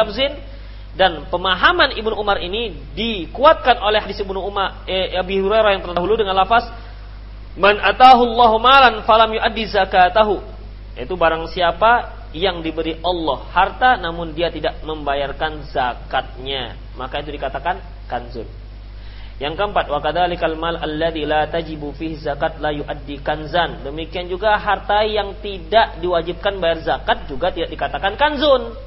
dan 0.94 1.26
pemahaman 1.30 1.98
Ibnu 1.98 2.14
Umar 2.14 2.38
ini 2.38 2.74
dikuatkan 2.94 3.82
oleh 3.82 3.98
hadis 3.98 4.22
Ibnu 4.22 4.38
Umar 4.38 4.86
eh, 4.86 5.18
Abi 5.18 5.42
Hurairah 5.42 5.78
yang 5.78 5.84
terdahulu 5.86 6.20
dengan 6.20 6.38
lafaz 6.38 6.70
man 7.58 7.78
atahu 7.78 8.34
Allahu 8.34 8.58
malan 8.62 8.94
falam 9.06 9.34
yu'addi 9.34 9.70
zakatahu. 9.70 10.42
Itu 10.94 11.18
barang 11.18 11.50
siapa 11.50 12.24
yang 12.34 12.66
diberi 12.66 12.98
Allah 13.06 13.46
harta 13.54 13.98
namun 13.98 14.34
dia 14.34 14.50
tidak 14.50 14.82
membayarkan 14.82 15.66
zakatnya. 15.70 16.78
Maka 16.98 17.22
itu 17.22 17.34
dikatakan 17.34 17.82
kanzun. 18.10 18.46
Yang 19.42 19.58
keempat 19.58 19.90
wa 19.90 19.98
kadzalikal 19.98 20.54
mal 20.58 20.78
alladzi 20.78 21.26
la 21.26 21.50
tajibu 21.50 21.90
fihi 21.98 22.22
zakat 22.22 22.62
la 22.62 22.70
yuaddi 22.70 23.18
kanzan. 23.22 23.82
Demikian 23.82 24.30
juga 24.30 24.54
harta 24.62 25.02
yang 25.06 25.42
tidak 25.42 25.98
diwajibkan 26.02 26.62
bayar 26.62 26.86
zakat 26.86 27.26
juga 27.26 27.50
tidak 27.50 27.74
dikatakan 27.74 28.14
kanzun. 28.14 28.78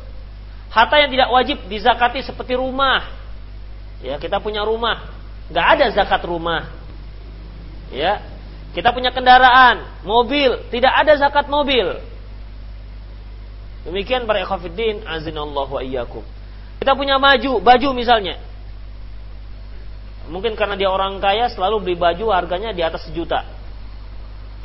Harta 0.70 1.02
yang 1.02 1.11
tidak 1.11 1.28
wajib 1.35 1.58
dizakati 1.66 2.23
seperti 2.23 2.54
rumah. 2.54 3.11
Ya 4.02 4.23
kita 4.23 4.38
punya 4.38 4.62
rumah. 4.62 5.11
Nggak 5.50 5.66
ada 5.66 5.87
zakat 5.90 6.23
rumah. 6.23 6.70
Ya 7.90 8.23
kita 8.76 8.92
punya 8.92 9.09
kendaraan 9.11 10.04
mobil 10.04 10.68
tidak 10.68 10.92
ada 10.92 11.16
zakat 11.16 11.49
mobil 11.49 11.97
Demikian 13.87 14.26
para 14.26 14.42
ikhwatiddin 14.42 15.06
azinallahu 15.06 15.78
wa 15.78 15.83
iyyakum. 15.83 16.26
Kita 16.83 16.99
punya 16.99 17.23
baju, 17.23 17.62
baju 17.62 17.88
misalnya. 17.95 18.42
Mungkin 20.26 20.59
karena 20.59 20.75
dia 20.75 20.90
orang 20.90 21.23
kaya 21.23 21.47
selalu 21.47 21.87
beli 21.87 21.95
baju 21.95 22.35
harganya 22.35 22.75
di 22.75 22.83
atas 22.83 23.06
sejuta. 23.06 23.47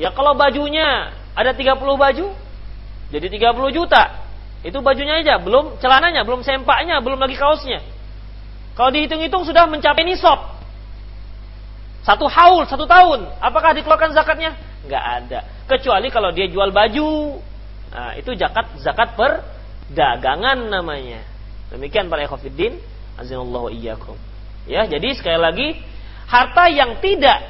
Ya 0.01 0.09
kalau 0.09 0.33
bajunya 0.33 1.13
ada 1.37 1.53
30 1.53 1.77
baju, 1.77 2.33
jadi 3.13 3.27
30 3.29 3.77
juta. 3.77 4.25
Itu 4.65 4.81
bajunya 4.81 5.21
aja, 5.21 5.37
belum 5.37 5.77
celananya, 5.77 6.25
belum 6.25 6.41
sempaknya, 6.41 6.97
belum 7.05 7.21
lagi 7.21 7.37
kaosnya. 7.37 7.85
Kalau 8.73 8.89
dihitung-hitung 8.89 9.45
sudah 9.45 9.69
mencapai 9.69 10.01
nisab. 10.01 10.60
Satu 12.01 12.25
haul, 12.25 12.65
satu 12.65 12.89
tahun. 12.89 13.29
Apakah 13.37 13.77
dikeluarkan 13.77 14.13
zakatnya? 14.17 14.57
Nggak 14.89 15.05
ada. 15.21 15.39
Kecuali 15.69 16.09
kalau 16.09 16.33
dia 16.33 16.49
jual 16.49 16.73
baju, 16.73 17.37
Nah, 17.91 18.15
itu 18.15 18.31
zakat 18.39 18.79
zakat 18.79 19.19
perdagangan 19.19 20.71
namanya. 20.71 21.19
Demikian 21.75 22.07
para 22.07 22.23
ekofidin, 22.23 22.79
azinallahu 23.19 23.67
iyyakum. 23.71 24.15
Ya, 24.63 24.87
jadi 24.87 25.11
sekali 25.11 25.39
lagi 25.39 25.67
harta 26.31 26.71
yang 26.71 27.03
tidak 27.03 27.43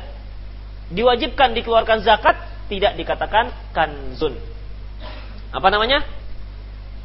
diwajibkan 0.90 1.54
dikeluarkan 1.54 2.02
zakat 2.02 2.42
tidak 2.74 2.98
dikatakan 2.98 3.54
kanzun. 3.70 4.34
Apa 5.54 5.70
namanya? 5.70 6.02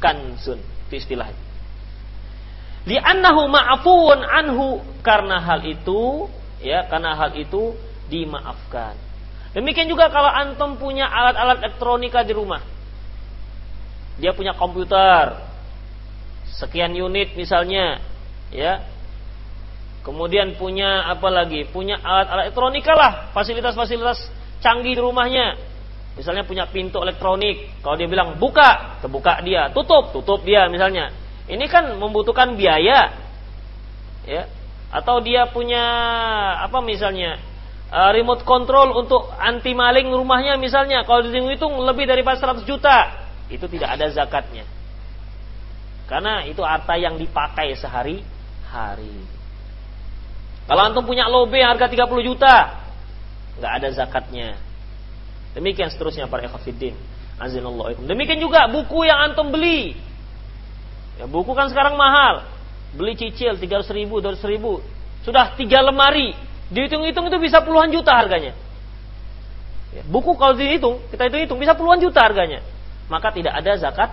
Kanzun. 0.01 0.57
Itu 0.89 0.93
istilahnya. 0.97 1.45
Li'annahu 2.87 3.51
ma'afuun 3.51 4.23
anhu 4.23 4.79
karena 5.03 5.43
hal 5.43 5.61
itu 5.67 6.31
ya 6.61 6.85
karena 6.89 7.13
hal 7.13 7.35
itu 7.37 7.75
dimaafkan. 8.07 8.97
Demikian 9.55 9.89
juga 9.89 10.11
kalau 10.13 10.29
antum 10.29 10.77
punya 10.77 11.09
alat-alat 11.09 11.63
elektronika 11.63 12.21
di 12.21 12.33
rumah. 12.35 12.61
Dia 14.17 14.33
punya 14.33 14.53
komputer. 14.53 15.33
Sekian 16.57 16.93
unit 16.93 17.33
misalnya 17.37 18.01
ya. 18.53 18.85
Kemudian 20.05 20.55
punya 20.55 21.03
apa 21.09 21.27
lagi? 21.27 21.67
Punya 21.67 21.99
alat-alat 21.99 22.49
elektronika 22.49 22.93
lah 22.95 23.11
fasilitas-fasilitas 23.35 24.29
canggih 24.63 24.95
di 24.95 25.01
rumahnya. 25.01 25.57
Misalnya 26.17 26.47
punya 26.47 26.65
pintu 26.69 26.97
elektronik. 27.01 27.81
Kalau 27.85 27.93
dia 27.93 28.09
bilang 28.09 28.41
buka 28.41 28.97
terbuka 29.03 29.37
dia. 29.45 29.69
Tutup 29.69 30.15
tutup 30.15 30.41
dia 30.41 30.65
misalnya. 30.71 31.13
Ini 31.47 31.65
kan 31.69 31.95
membutuhkan 31.95 32.59
biaya 32.59 33.13
ya 34.27 34.43
atau 34.87 35.19
dia 35.19 35.51
punya 35.51 35.83
apa 36.63 36.79
misalnya 36.79 37.39
uh, 37.91 38.11
remote 38.15 38.47
control 38.47 38.95
untuk 38.95 39.27
anti 39.35 39.75
maling 39.75 40.07
rumahnya 40.11 40.55
misalnya 40.55 41.03
kalau 41.03 41.27
dihitung-hitung 41.27 41.75
lebih 41.83 42.07
dari 42.07 42.23
400 42.23 42.63
juta 42.63 43.27
itu 43.47 43.65
tidak 43.71 43.99
ada 43.99 44.07
zakatnya. 44.11 44.67
Karena 46.07 46.47
itu 46.47 46.63
harta 46.63 46.95
yang 46.95 47.19
dipakai 47.19 47.75
sehari-hari. 47.75 49.15
Kalau 50.67 50.81
antum 50.83 51.03
punya 51.03 51.27
lobe 51.27 51.59
harga 51.59 51.87
30 51.87 52.27
juta, 52.27 52.55
nggak 53.59 53.73
ada 53.83 53.89
zakatnya. 53.91 54.55
Demikian 55.55 55.91
seterusnya 55.91 56.27
para 56.31 56.47
ekafidin. 56.47 56.95
Azinallahu 57.37 58.03
Demikian 58.07 58.39
juga 58.41 58.67
buku 58.67 59.07
yang 59.07 59.31
antum 59.31 59.51
beli. 59.51 59.95
Ya, 61.19 61.25
buku 61.25 61.51
kan 61.55 61.71
sekarang 61.71 61.95
mahal. 61.95 62.45
Beli 62.95 63.17
cicil 63.19 63.59
300 63.59 63.89
ribu, 63.91 64.21
200 64.21 64.39
ribu. 64.47 64.79
Sudah 65.25 65.57
tiga 65.59 65.83
lemari. 65.83 66.31
Dihitung-hitung 66.71 67.27
itu 67.27 67.37
bisa 67.39 67.63
puluhan 67.63 67.91
juta 67.91 68.15
harganya. 68.15 68.55
Ya, 69.95 70.03
buku 70.03 70.35
kalau 70.35 70.55
dihitung, 70.55 70.99
kita 71.11 71.31
hitung-hitung 71.31 71.59
bisa 71.59 71.73
puluhan 71.75 71.99
juta 72.03 72.19
harganya 72.23 72.59
maka 73.07 73.31
tidak 73.31 73.55
ada 73.55 73.71
zakat 73.79 74.11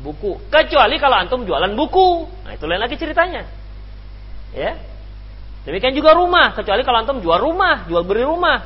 buku. 0.00 0.38
Kecuali 0.50 0.96
kalau 0.98 1.16
antum 1.18 1.42
jualan 1.42 1.74
buku. 1.74 2.26
Nah, 2.46 2.54
itu 2.54 2.64
lain 2.64 2.82
lagi 2.82 2.96
ceritanya. 2.96 3.46
Ya. 4.54 4.78
Demikian 5.66 5.98
juga 5.98 6.14
rumah, 6.14 6.54
kecuali 6.54 6.86
kalau 6.86 7.02
antum 7.02 7.18
jual 7.18 7.42
rumah, 7.42 7.90
jual 7.90 8.06
beri 8.06 8.22
rumah. 8.22 8.62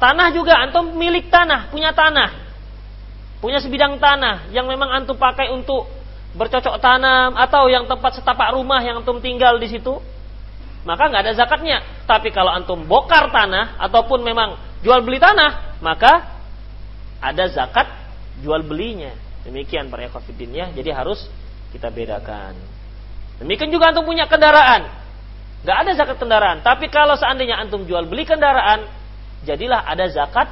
Tanah 0.00 0.32
juga 0.32 0.56
antum 0.56 0.96
milik 0.96 1.28
tanah, 1.28 1.68
punya 1.68 1.92
tanah. 1.92 2.48
Punya 3.38 3.60
sebidang 3.60 4.00
tanah 4.00 4.50
yang 4.50 4.64
memang 4.66 4.88
antum 4.90 5.14
pakai 5.20 5.52
untuk 5.52 5.86
bercocok 6.36 6.76
tanam 6.82 7.36
atau 7.38 7.70
yang 7.72 7.88
tempat 7.88 8.20
setapak 8.20 8.52
rumah 8.52 8.84
yang 8.84 9.00
antum 9.00 9.22
tinggal 9.22 9.56
di 9.56 9.68
situ, 9.70 9.96
maka 10.84 11.08
nggak 11.08 11.22
ada 11.24 11.34
zakatnya. 11.36 11.78
Tapi 12.04 12.32
kalau 12.32 12.52
antum 12.52 12.84
bokar 12.84 13.32
tanah 13.32 13.80
ataupun 13.80 14.24
memang 14.24 14.56
jual 14.84 15.00
beli 15.04 15.20
tanah, 15.20 15.80
maka 15.80 16.40
ada 17.18 17.44
zakat 17.48 17.88
jual 18.40 18.62
belinya. 18.64 19.14
Demikian 19.46 19.88
para 19.88 20.06
ekofidin 20.06 20.52
ya. 20.52 20.66
Jadi 20.72 20.90
harus 20.92 21.24
kita 21.72 21.88
bedakan. 21.88 22.56
Demikian 23.38 23.70
juga 23.70 23.94
antum 23.94 24.04
punya 24.04 24.26
kendaraan. 24.26 24.88
Gak 25.62 25.76
ada 25.86 25.90
zakat 25.94 26.16
kendaraan. 26.22 26.62
Tapi 26.62 26.86
kalau 26.88 27.18
seandainya 27.18 27.58
antum 27.58 27.82
jual 27.82 28.06
beli 28.06 28.22
kendaraan, 28.22 28.86
jadilah 29.42 29.82
ada 29.82 30.06
zakat 30.10 30.50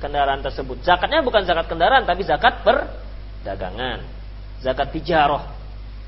kendaraan 0.00 0.40
tersebut. 0.40 0.80
Zakatnya 0.84 1.20
bukan 1.20 1.44
zakat 1.44 1.68
kendaraan, 1.68 2.08
tapi 2.08 2.24
zakat 2.24 2.64
perdagangan. 2.64 4.17
Zakat 4.64 4.90
tijaroh. 4.94 5.42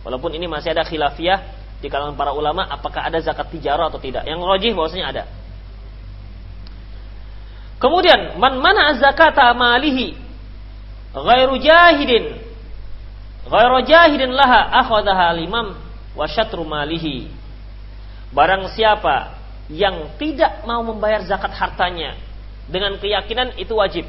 Walaupun 0.03 0.33
ini 0.35 0.49
masih 0.49 0.73
ada 0.73 0.83
khilafiyah 0.83 1.61
di 1.81 1.89
kalangan 1.89 2.17
para 2.17 2.33
ulama, 2.33 2.67
apakah 2.67 3.07
ada 3.07 3.21
zakat 3.21 3.49
tijaroh 3.53 3.89
atau 3.89 4.01
tidak. 4.01 4.25
Yang 4.25 4.41
rojih 4.43 4.73
bahwasanya 4.77 5.07
ada. 5.13 5.25
Kemudian, 7.81 8.37
man 8.37 8.61
mana 8.61 8.93
zakata 9.01 9.49
malihi 9.57 10.31
ghairu 11.15 11.59
jahidin 11.59 12.39
ghairu 13.51 13.79
jahidin 13.83 14.31
laha 14.31 14.71
akhadha 14.85 15.35
limam 15.35 15.75
wa 16.15 16.27
syatru 16.31 16.63
malihi 16.63 17.31
barang 18.31 18.71
siapa 18.79 19.35
yang 19.71 20.15
tidak 20.19 20.63
mau 20.67 20.83
membayar 20.83 21.23
zakat 21.27 21.51
hartanya 21.55 22.15
dengan 22.71 22.95
keyakinan 22.99 23.59
itu 23.59 23.75
wajib 23.75 24.07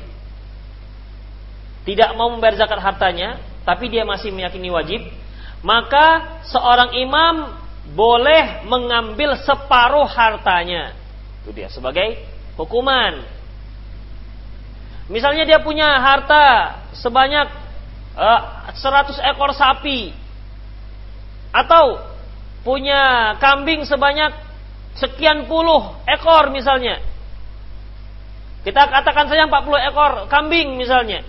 tidak 1.86 2.14
mau 2.14 2.30
membayar 2.30 2.62
zakat 2.62 2.78
hartanya 2.78 3.42
tapi 3.68 3.90
dia 3.92 4.08
masih 4.08 4.34
meyakini 4.34 4.70
wajib 4.74 5.02
maka 5.62 6.40
seorang 6.50 6.98
imam 6.98 7.36
boleh 7.94 8.66
mengambil 8.66 9.38
separuh 9.42 10.08
hartanya 10.10 10.98
itu 11.44 11.52
dia 11.54 11.68
sebagai 11.70 12.22
hukuman 12.58 13.22
Misalnya 15.12 15.44
dia 15.44 15.60
punya 15.60 16.00
harta 16.00 16.80
sebanyak 16.96 17.48
uh, 18.16 18.72
eh, 18.72 18.80
100 18.80 19.20
ekor 19.36 19.52
sapi 19.52 20.16
atau 21.52 22.00
punya 22.64 23.36
kambing 23.44 23.84
sebanyak 23.84 24.32
sekian 24.96 25.52
puluh 25.52 26.00
ekor 26.08 26.48
misalnya. 26.56 27.04
Kita 28.64 28.88
katakan 28.88 29.28
saja 29.28 29.52
40 29.52 29.90
ekor 29.92 30.12
kambing 30.32 30.80
misalnya. 30.80 31.28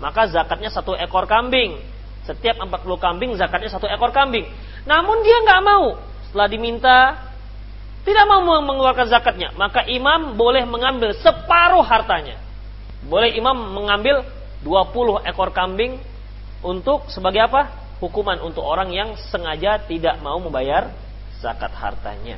Maka 0.00 0.26
zakatnya 0.32 0.72
satu 0.72 0.96
ekor 0.96 1.28
kambing. 1.28 1.78
Setiap 2.24 2.56
40 2.60 2.84
kambing 3.00 3.30
zakatnya 3.36 3.68
satu 3.68 3.86
ekor 3.86 4.10
kambing. 4.10 4.48
Namun 4.88 5.20
dia 5.22 5.44
nggak 5.44 5.60
mau. 5.62 6.00
Setelah 6.28 6.48
diminta 6.48 6.98
tidak 8.00 8.24
mau 8.24 8.40
mengeluarkan 8.64 9.06
zakatnya. 9.12 9.52
Maka 9.54 9.84
imam 9.84 10.34
boleh 10.34 10.64
mengambil 10.64 11.12
separuh 11.20 11.84
hartanya 11.84 12.50
boleh 13.04 13.32
imam 13.32 13.56
mengambil 13.56 14.20
20 14.60 15.24
ekor 15.24 15.56
kambing 15.56 15.96
untuk 16.60 17.08
sebagai 17.08 17.48
apa? 17.48 17.80
Hukuman 18.00 18.40
untuk 18.44 18.64
orang 18.64 18.92
yang 18.92 19.16
sengaja 19.28 19.80
tidak 19.84 20.20
mau 20.24 20.36
membayar 20.40 20.92
zakat 21.40 21.72
hartanya. 21.76 22.36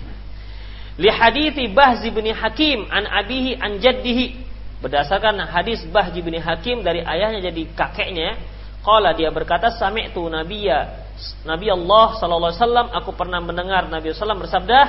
Li 0.98 1.10
hadithi 1.10 1.70
Bahzi 1.70 2.10
bin 2.10 2.30
Hakim 2.30 2.86
an 2.90 3.06
abihi 3.06 3.58
an 3.58 3.78
jaddihi 3.78 4.41
berdasarkan 4.82 5.38
hadis 5.46 5.86
Bahji 5.86 6.20
bin 6.20 6.36
Hakim 6.42 6.82
dari 6.82 7.00
ayahnya 7.06 7.48
jadi 7.48 7.62
kakeknya 7.72 8.36
qala 8.82 9.14
dia 9.14 9.30
berkata 9.30 9.70
sami'tu 9.78 10.26
nabiyya 10.26 11.00
Nabi 11.46 11.70
Allah 11.70 12.18
sallallahu 12.18 12.50
alaihi 12.50 12.62
wasallam. 12.66 12.88
Aku 12.98 13.10
pernah 13.14 13.38
mendengar 13.38 13.86
Nabi 13.86 14.10
sallallahu 14.10 14.44
bersabda 14.48 14.80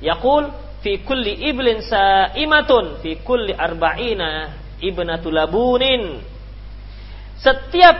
yaqul 0.00 0.48
fi 0.80 1.02
kulli 1.02 1.50
iblin 1.50 1.82
sa'imatun 1.82 3.02
fi 3.02 3.20
kulli 3.20 3.52
arba'ina 3.52 4.54
ibnatul 4.78 5.34
labunin 5.34 6.22
setiap 7.38 7.96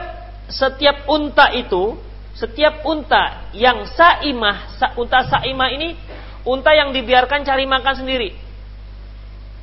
setiap 0.47 1.07
unta 1.11 1.51
itu 1.55 1.99
setiap 2.39 2.87
unta 2.87 3.51
yang 3.51 3.83
saimah 3.83 4.79
unta 4.95 5.27
saimah 5.27 5.69
ini 5.75 5.99
unta 6.47 6.71
yang 6.71 6.95
dibiarkan 6.95 7.43
cari 7.43 7.67
makan 7.67 7.95
sendiri 7.99 8.31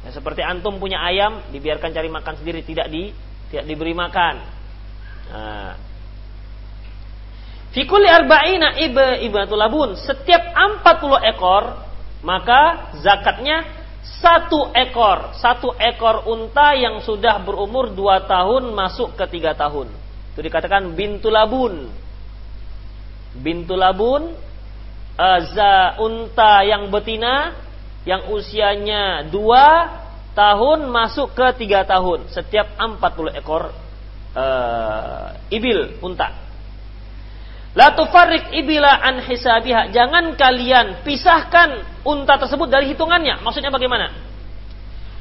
ya, 0.06 0.10
seperti 0.14 0.46
antum 0.46 0.78
punya 0.78 1.02
ayam 1.02 1.50
dibiarkan 1.50 1.90
cari 1.90 2.08
makan 2.08 2.34
sendiri 2.38 2.62
tidak 2.62 2.88
di 2.94 3.10
tidak 3.50 3.66
diberi 3.66 3.94
makan 3.98 4.36
nah, 5.34 5.74
Fikuli 7.76 8.08
arba'ina 8.08 8.80
iba 8.80 9.20
ibnatul 9.20 9.60
labun. 9.60 10.00
Setiap 10.00 10.56
40 10.56 11.36
ekor, 11.36 11.64
maka 12.24 12.96
zakatnya 13.04 13.68
satu 14.24 14.72
ekor. 14.72 15.36
Satu 15.36 15.76
ekor 15.76 16.24
unta 16.24 16.72
yang 16.72 17.04
sudah 17.04 17.44
berumur 17.44 17.92
dua 17.92 18.24
tahun 18.24 18.72
masuk 18.72 19.20
ke 19.20 19.28
tiga 19.28 19.52
tahun. 19.60 19.92
Itu 20.32 20.40
dikatakan 20.40 20.96
bintu 20.96 21.28
labun. 21.28 21.92
Bintu 23.44 23.76
labun, 23.76 24.32
uh, 25.20 25.92
unta 26.00 26.64
yang 26.64 26.88
betina, 26.88 27.60
yang 28.06 28.30
usianya 28.30 29.26
dua 29.28 29.90
tahun 30.38 30.88
masuk 30.94 31.34
ke 31.34 31.66
tiga 31.66 31.84
tahun. 31.84 32.30
Setiap 32.30 32.78
40 32.78 33.40
ekor 33.42 33.74
uh, 34.38 35.28
ibil, 35.50 35.98
unta. 36.06 36.46
La 37.76 37.92
tufarrik 37.92 38.56
ibila 38.56 39.04
an 39.04 39.26
hisabiha. 39.26 39.92
Jangan 39.92 40.40
kalian 40.40 41.04
pisahkan 41.04 41.84
unta 42.08 42.40
tersebut 42.40 42.72
dari 42.72 42.94
hitungannya. 42.94 43.44
Maksudnya 43.44 43.68
bagaimana? 43.68 44.16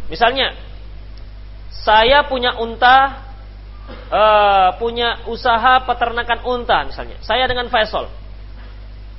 Misalnya, 0.06 0.54
saya 1.72 2.22
punya 2.30 2.54
unta, 2.62 3.26
uh, 4.12 4.70
punya 4.78 5.26
usaha 5.26 5.82
peternakan 5.82 6.46
unta 6.46 6.86
misalnya. 6.86 7.18
Saya 7.26 7.50
dengan 7.50 7.66
Faisal. 7.72 8.06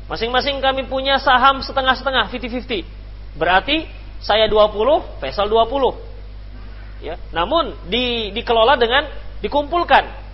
Masing-masing 0.06 0.62
kami 0.62 0.86
punya 0.86 1.18
saham 1.18 1.60
setengah-setengah, 1.66 2.30
50-50. 2.30 2.95
Berarti 3.36 3.86
saya 4.24 4.48
20, 4.48 5.22
Faisal 5.22 5.52
20. 5.52 7.04
Ya. 7.04 7.20
Namun 7.36 7.76
di, 7.92 8.32
dikelola 8.34 8.80
dengan 8.80 9.06
dikumpulkan 9.44 10.26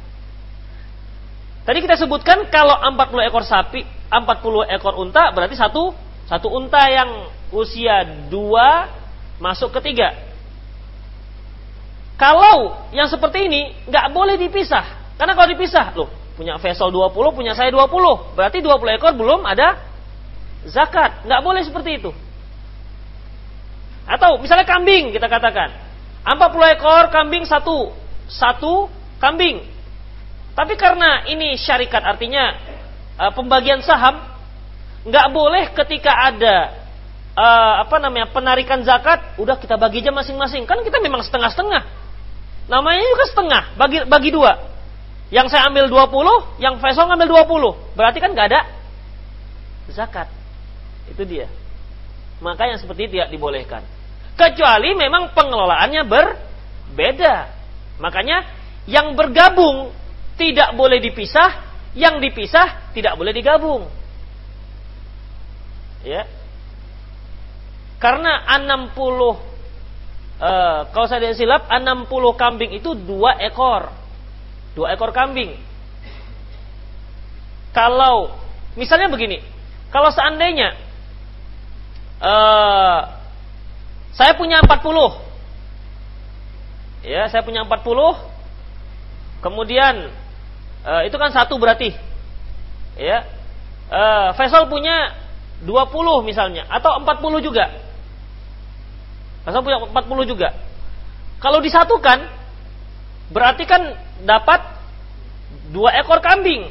Tadi 1.62 1.78
kita 1.78 1.94
sebutkan 1.94 2.50
kalau 2.50 2.74
40 2.74 3.28
ekor 3.30 3.46
sapi, 3.46 3.86
40 4.10 4.74
ekor 4.76 4.98
unta 4.98 5.30
berarti 5.30 5.54
satu 5.54 5.94
satu 6.26 6.48
unta 6.50 6.82
yang 6.90 7.30
usia 7.54 8.02
dua 8.34 8.90
masuk 9.38 9.70
ke 9.78 9.94
tiga. 9.94 10.10
Kalau 12.18 12.90
yang 12.94 13.10
seperti 13.10 13.46
ini 13.46 13.78
nggak 13.90 14.10
boleh 14.14 14.38
dipisah, 14.42 15.18
karena 15.18 15.34
kalau 15.38 15.50
dipisah, 15.54 15.94
loh 15.94 16.10
punya 16.34 16.58
vessel 16.58 16.90
20, 16.90 17.38
punya 17.38 17.54
saya 17.54 17.70
20, 17.70 18.34
berarti 18.34 18.62
20 18.66 18.98
ekor 18.98 19.14
belum 19.14 19.46
ada 19.46 19.78
zakat, 20.66 21.26
nggak 21.30 21.42
boleh 21.46 21.62
seperti 21.62 22.02
itu. 22.02 22.10
Atau 24.06 24.42
misalnya 24.42 24.66
kambing 24.66 25.14
kita 25.14 25.30
katakan, 25.30 25.70
40 26.26 26.76
ekor 26.78 27.04
kambing 27.10 27.46
satu, 27.46 27.94
satu 28.30 28.90
kambing 29.22 29.72
tapi 30.52 30.76
karena 30.76 31.24
ini 31.32 31.56
syarikat 31.56 32.04
artinya 32.04 32.52
uh, 33.16 33.32
pembagian 33.32 33.80
saham, 33.80 34.20
nggak 35.08 35.28
boleh 35.32 35.72
ketika 35.72 36.12
ada 36.12 36.76
uh, 37.40 37.74
apa 37.88 37.96
namanya 38.04 38.28
penarikan 38.36 38.84
zakat, 38.84 39.40
udah 39.40 39.56
kita 39.56 39.80
bagi 39.80 40.04
aja 40.04 40.12
masing-masing. 40.12 40.68
Kan 40.68 40.84
kita 40.84 41.00
memang 41.00 41.24
setengah-setengah. 41.24 41.88
Namanya 42.68 43.04
juga 43.04 43.26
setengah, 43.32 43.64
bagi 43.80 43.98
bagi 44.08 44.30
dua. 44.32 44.70
Yang 45.32 45.56
saya 45.56 45.72
ambil 45.72 45.88
20, 45.88 46.60
yang 46.60 46.76
Faisal 46.84 47.08
ngambil 47.08 47.48
20. 47.48 47.96
Berarti 47.96 48.20
kan 48.20 48.36
nggak 48.36 48.48
ada 48.52 48.68
zakat. 49.88 50.28
Itu 51.08 51.24
dia. 51.24 51.48
Maka 52.42 52.68
yang 52.68 52.82
seperti 52.82 53.08
itu 53.08 53.22
tidak 53.22 53.30
dibolehkan. 53.30 53.86
Kecuali 54.34 54.98
memang 54.98 55.38
pengelolaannya 55.38 56.02
berbeda. 56.10 57.36
Makanya 58.02 58.44
yang 58.90 59.14
bergabung 59.14 59.94
tidak 60.42 60.74
boleh 60.74 60.98
dipisah, 60.98 61.62
yang 61.94 62.18
dipisah 62.18 62.92
tidak 62.98 63.14
boleh 63.14 63.30
digabung. 63.30 63.86
Ya. 66.02 66.26
Karena 68.02 68.42
60 68.50 68.98
uh, 68.98 69.38
eh, 70.42 70.80
kalau 70.90 71.06
saya 71.06 71.22
tidak 71.22 71.38
silap 71.38 71.70
60 71.70 72.10
kambing 72.34 72.74
itu 72.74 72.98
dua 72.98 73.38
ekor. 73.38 73.94
Dua 74.74 74.98
ekor 74.98 75.14
kambing. 75.14 75.54
Kalau 77.72 78.34
misalnya 78.74 79.08
begini, 79.14 79.40
kalau 79.94 80.10
seandainya 80.10 80.76
uh, 82.22 83.00
saya 84.14 84.38
punya 84.38 84.62
40 84.62 84.86
ya 87.02 87.26
saya 87.28 87.42
punya 87.42 87.66
40 87.66 88.32
kemudian 89.42 90.14
e, 90.86 90.92
itu 91.10 91.16
kan 91.18 91.34
satu 91.34 91.58
berarti. 91.58 91.94
Ya. 92.96 93.26
E, 93.90 94.02
Faisal 94.38 94.70
punya 94.70 95.18
20 95.66 96.26
misalnya 96.26 96.70
atau 96.70 97.02
40 97.02 97.42
juga. 97.46 97.74
Faisal 99.44 99.66
punya 99.66 99.82
40 99.82 100.32
juga. 100.32 100.54
Kalau 101.42 101.58
disatukan 101.60 102.30
berarti 103.34 103.66
kan 103.66 103.98
dapat 104.22 104.62
dua 105.74 105.98
ekor 105.98 106.22
kambing. 106.22 106.70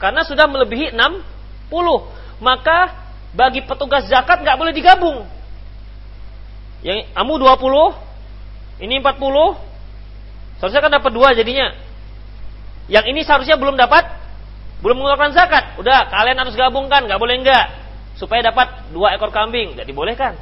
Karena 0.00 0.24
sudah 0.24 0.48
melebihi 0.48 0.96
60. 0.96 1.68
Maka 2.40 3.07
bagi 3.36 3.64
petugas 3.64 4.08
zakat 4.08 4.40
nggak 4.40 4.56
boleh 4.56 4.72
digabung. 4.72 5.26
Yang 6.80 7.10
kamu 7.12 7.32
20, 7.42 8.86
ini 8.86 8.94
40, 9.02 10.58
seharusnya 10.62 10.82
kan 10.84 10.92
dapat 10.94 11.10
dua 11.10 11.34
jadinya. 11.34 11.74
Yang 12.86 13.04
ini 13.12 13.20
seharusnya 13.26 13.58
belum 13.58 13.74
dapat, 13.74 14.06
belum 14.80 14.96
mengeluarkan 15.02 15.34
zakat. 15.34 15.76
Udah, 15.76 16.08
kalian 16.08 16.38
harus 16.38 16.54
gabungkan, 16.54 17.04
nggak 17.04 17.20
boleh 17.20 17.42
enggak. 17.42 17.66
Supaya 18.14 18.46
dapat 18.46 18.94
dua 18.94 19.18
ekor 19.18 19.34
kambing, 19.34 19.76
nggak 19.76 19.86
dibolehkan. 19.86 20.38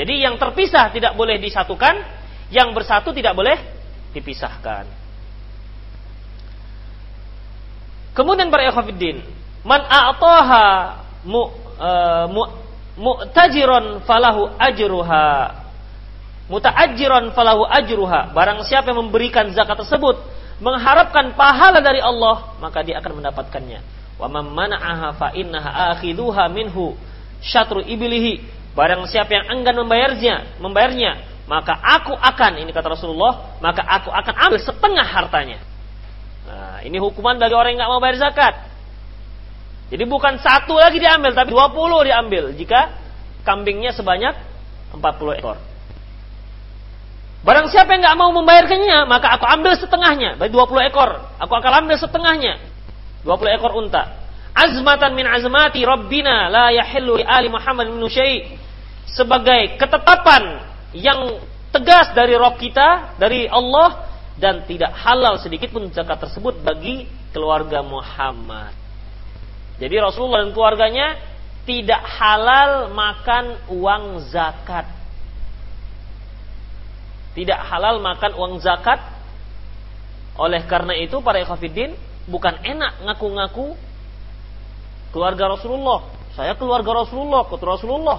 Jadi 0.00 0.24
yang 0.24 0.40
terpisah 0.40 0.88
tidak 0.94 1.18
boleh 1.18 1.36
disatukan, 1.36 2.00
yang 2.48 2.72
bersatu 2.72 3.12
tidak 3.12 3.36
boleh 3.36 3.58
dipisahkan. 4.16 4.88
Kemudian 8.12 8.52
para 8.52 8.68
ikhwatiddin, 8.68 9.24
man 9.64 9.82
a'taha 9.88 11.00
mu, 11.22 11.50
uh, 11.78 12.26
mu, 12.30 12.42
mu'tajiron 12.98 14.04
falahu 14.04 14.52
ajruha 14.58 15.62
muta'ajjiran 16.50 17.32
falahu 17.32 17.64
ajruha 17.64 18.34
barang 18.36 18.60
siapa 18.66 18.92
yang 18.92 19.08
memberikan 19.08 19.48
zakat 19.54 19.80
tersebut 19.80 20.20
mengharapkan 20.62 21.34
pahala 21.34 21.82
dari 21.82 21.98
Allah, 21.98 22.54
maka 22.62 22.86
dia 22.86 23.02
akan 23.02 23.18
mendapatkannya. 23.18 23.82
Wa 24.14 24.30
man 24.30 24.46
mana'aha 24.54 25.18
fa 25.18 25.34
innaha 25.34 25.98
akhiduha 25.98 26.46
minhu 26.54 26.94
syatru 27.42 27.82
ibilihi. 27.82 28.62
Barang 28.72 29.04
siapa 29.10 29.34
yang 29.34 29.58
enggan 29.58 29.76
membayarnya, 29.76 30.56
membayarnya, 30.62 31.44
maka 31.50 31.76
aku 31.76 32.14
akan, 32.14 32.62
ini 32.62 32.70
kata 32.72 32.94
Rasulullah, 32.94 33.58
maka 33.60 33.84
aku 33.84 34.08
akan 34.08 34.34
ambil 34.48 34.60
setengah 34.62 35.04
hartanya. 35.04 35.58
Nah, 36.46 36.78
ini 36.86 36.96
hukuman 36.96 37.36
bagi 37.36 37.52
orang 37.52 37.76
yang 37.76 37.84
nggak 37.84 37.92
mau 37.92 38.00
bayar 38.00 38.16
zakat. 38.22 38.54
Jadi 39.92 40.08
bukan 40.08 40.40
satu 40.40 40.80
lagi 40.80 40.96
diambil, 40.96 41.36
tapi 41.36 41.52
20 41.52 42.08
diambil 42.08 42.44
jika 42.56 42.96
kambingnya 43.44 43.92
sebanyak 43.92 44.32
40 44.96 45.36
ekor. 45.36 45.60
Barang 47.44 47.68
siapa 47.68 47.92
yang 47.92 48.00
nggak 48.00 48.16
mau 48.16 48.32
membayarkannya, 48.32 49.04
maka 49.04 49.36
aku 49.36 49.44
ambil 49.44 49.76
setengahnya. 49.76 50.40
Baik 50.40 50.56
20 50.56 50.88
ekor, 50.88 51.10
aku 51.36 51.52
akan 51.52 51.72
ambil 51.84 51.96
setengahnya. 52.00 52.56
20 53.20 53.56
ekor 53.60 53.76
unta. 53.76 54.16
Azmatan 54.56 55.12
min 55.12 55.28
azmati 55.28 55.84
Rabbina 55.84 56.48
la 56.48 56.72
yahillu 56.72 57.20
li 57.20 57.24
ali 57.28 57.52
Muhammad 57.52 57.92
min. 57.92 58.56
Sebagai 59.12 59.76
ketetapan 59.76 60.72
yang 60.96 61.36
tegas 61.68 62.16
dari 62.16 62.32
Rob 62.32 62.56
kita, 62.56 63.20
dari 63.20 63.44
Allah 63.44 64.08
dan 64.40 64.64
tidak 64.64 64.96
halal 64.96 65.36
sedikit 65.36 65.68
pun 65.68 65.84
zakat 65.92 66.16
tersebut 66.16 66.64
bagi 66.64 67.04
keluarga 67.36 67.84
Muhammad. 67.84 68.81
Jadi 69.82 69.98
Rasulullah 69.98 70.46
dan 70.46 70.54
keluarganya 70.54 71.18
tidak 71.66 71.98
halal 72.06 72.94
makan 72.94 73.66
uang 73.66 74.22
zakat. 74.30 74.86
Tidak 77.34 77.58
halal 77.66 77.98
makan 77.98 78.38
uang 78.38 78.62
zakat. 78.62 79.02
Oleh 80.38 80.62
karena 80.70 80.94
itu 80.94 81.18
para 81.18 81.42
ikhwatiddin 81.42 81.98
bukan 82.30 82.62
enak 82.62 83.02
ngaku-ngaku 83.10 83.74
keluarga 85.10 85.58
Rasulullah. 85.58 86.06
Saya 86.38 86.54
keluarga 86.54 87.02
Rasulullah, 87.02 87.42
ketua 87.50 87.74
Rasulullah. 87.74 88.18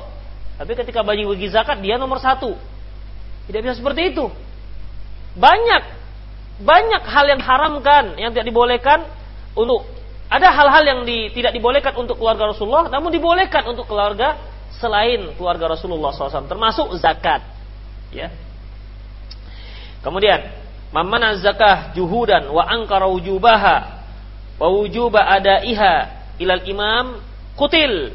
Tapi 0.60 0.76
ketika 0.76 1.00
bagi-bagi 1.00 1.48
zakat 1.48 1.80
dia 1.80 1.96
nomor 1.96 2.20
satu. 2.20 2.60
Tidak 3.48 3.60
bisa 3.64 3.80
seperti 3.80 4.12
itu. 4.12 4.28
Banyak, 5.40 5.84
banyak 6.60 7.04
hal 7.08 7.26
yang 7.32 7.42
haramkan, 7.42 8.20
yang 8.20 8.36
tidak 8.36 8.52
dibolehkan 8.52 9.08
untuk 9.56 10.03
ada 10.34 10.50
hal-hal 10.50 10.82
yang 10.82 11.00
di, 11.06 11.30
tidak 11.30 11.54
dibolehkan 11.54 11.94
untuk 11.94 12.18
keluarga 12.18 12.50
Rasulullah, 12.50 12.90
namun 12.90 13.14
dibolehkan 13.14 13.70
untuk 13.70 13.86
keluarga 13.86 14.34
selain 14.82 15.38
keluarga 15.38 15.78
Rasulullah 15.78 16.10
SAW, 16.10 16.50
termasuk 16.50 16.90
zakat. 16.98 17.46
Ya. 18.10 18.34
Kemudian, 20.02 20.50
mamana 20.90 21.38
zakah 21.38 21.94
juhudan 21.94 22.50
wa 22.50 22.66
angkara 22.66 23.06
wujubaha 23.06 24.02
wa 24.58 24.68
wujuba 24.74 25.22
adaiha 25.22 26.26
ilal 26.42 26.66
imam 26.66 27.22
kutil 27.54 28.14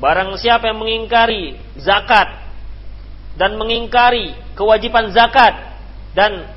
Barang 0.00 0.32
siapa 0.40 0.72
yang 0.72 0.80
mengingkari 0.80 1.60
zakat 1.76 2.24
dan 3.36 3.60
mengingkari 3.60 4.32
kewajiban 4.56 5.12
zakat 5.12 5.52
dan 6.16 6.48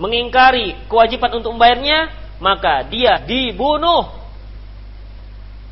mengingkari 0.00 0.72
kewajiban 0.88 1.36
untuk 1.36 1.52
membayarnya, 1.52 2.08
maka 2.40 2.88
dia 2.88 3.20
dibunuh. 3.20 4.17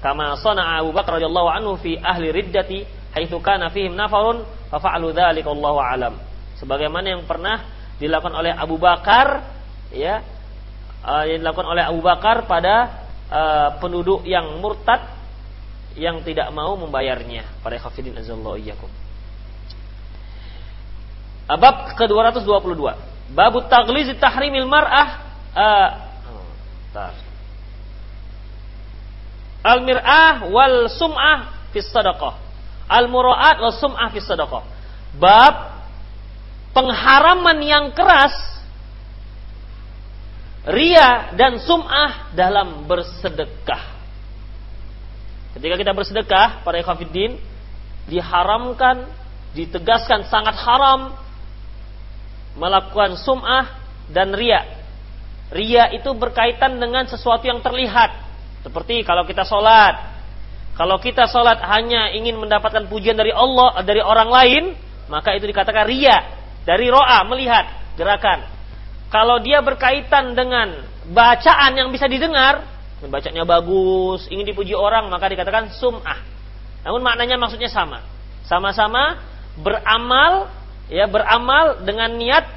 Kama 0.05 0.37
sana'a 0.39 0.85
Abu 0.85 0.93
Bakar 0.93 1.19
radhiyallahu 1.19 1.49
anhu 1.49 1.73
fi 1.81 1.97
ahli 1.97 2.29
riddati 2.31 2.85
haitsu 3.17 3.41
kana 3.41 3.73
fihim 3.73 3.97
nafarun 3.97 4.45
fa 4.69 4.77
fa'alu 4.77 5.17
dzalika 5.17 5.49
Allahu 5.49 5.79
alam. 5.81 6.15
Sebagaimana 6.61 7.17
yang 7.17 7.23
pernah 7.25 7.65
dilakukan 7.97 8.37
oleh 8.37 8.53
Abu 8.53 8.77
Bakar 8.77 9.45
ya 9.89 10.21
uh, 11.01 11.25
yang 11.25 11.41
dilakukan 11.41 11.69
oleh 11.69 11.85
Abu 11.85 12.01
Bakar 12.05 12.45
pada 12.45 12.75
uh, 13.33 13.69
penduduk 13.81 14.25
yang 14.29 14.61
murtad 14.61 15.17
yang 15.97 16.21
tidak 16.21 16.53
mau 16.53 16.77
membayarnya. 16.77 17.49
Para 17.65 17.81
khafidin 17.81 18.21
azallahu 18.21 18.61
iyyakum. 18.61 18.93
Bab 21.47 21.97
ke-222. 21.97 22.85
Bab 23.33 23.55
tagliz 23.73 24.13
tahrimil 24.21 24.69
mar'ah 24.69 25.09
uh, 25.57 25.89
Al-mir'ah 29.67 30.47
wal 30.47 30.87
sum'ah 30.87 31.67
fi 31.75 31.83
sadaqah. 31.83 32.35
Al-mura'at 32.87 33.59
wal 33.59 33.75
sum'ah 33.75 34.09
fi 34.15 34.23
sadaqah. 34.23 34.63
Bab 35.19 35.55
pengharaman 36.71 37.59
yang 37.67 37.91
keras 37.91 38.37
ria 40.71 41.35
dan 41.35 41.59
sum'ah 41.63 42.31
dalam 42.35 42.87
bersedekah. 42.87 43.97
Ketika 45.57 45.75
kita 45.81 45.93
bersedekah, 45.97 46.61
para 46.67 46.77
ikhwafiddin, 46.83 47.41
diharamkan, 48.11 49.09
ditegaskan 49.57 50.29
sangat 50.29 50.59
haram 50.61 51.17
melakukan 52.61 53.17
sum'ah 53.21 53.73
dan 54.13 54.37
ria. 54.37 54.65
Ria 55.49 55.95
itu 55.95 56.11
berkaitan 56.13 56.77
dengan 56.83 57.07
sesuatu 57.07 57.47
yang 57.47 57.63
terlihat. 57.63 58.26
Seperti 58.67 59.07
kalau 59.07 59.23
kita 59.23 59.47
sholat. 59.47 60.19
Kalau 60.75 60.99
kita 60.99 61.31
sholat 61.31 61.63
hanya 61.63 62.11
ingin 62.13 62.37
mendapatkan 62.37 62.91
pujian 62.91 63.15
dari 63.17 63.31
Allah, 63.31 63.81
dari 63.87 64.03
orang 64.03 64.29
lain, 64.29 64.65
maka 65.07 65.33
itu 65.39 65.47
dikatakan 65.47 65.87
ria. 65.87 66.35
Dari 66.67 66.91
ro'a, 66.91 67.23
melihat, 67.25 67.95
gerakan. 67.95 68.43
Kalau 69.09 69.39
dia 69.39 69.63
berkaitan 69.63 70.35
dengan 70.35 70.83
bacaan 71.15 71.79
yang 71.79 71.95
bisa 71.95 72.11
didengar, 72.11 72.77
Bacanya 72.97 73.45
bagus, 73.45 74.25
ingin 74.33 74.49
dipuji 74.49 74.73
orang, 74.73 75.13
maka 75.13 75.29
dikatakan 75.29 75.69
sum'ah. 75.77 76.17
Namun 76.81 77.05
maknanya 77.05 77.37
maksudnya 77.37 77.69
sama. 77.69 78.01
Sama-sama 78.49 79.21
beramal, 79.61 80.49
ya 80.89 81.05
beramal 81.05 81.85
dengan 81.85 82.17
niat 82.17 82.49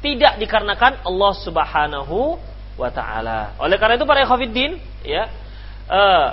tidak 0.00 0.40
dikarenakan 0.40 1.04
Allah 1.04 1.32
Subhanahu 1.44 2.40
wa 2.78 2.90
taala. 2.94 3.58
Oleh 3.58 3.74
karena 3.76 3.98
itu 3.98 4.06
para 4.06 4.22
ikhwatiddin, 4.22 4.78
ya, 5.02 5.26
uh, 5.90 6.28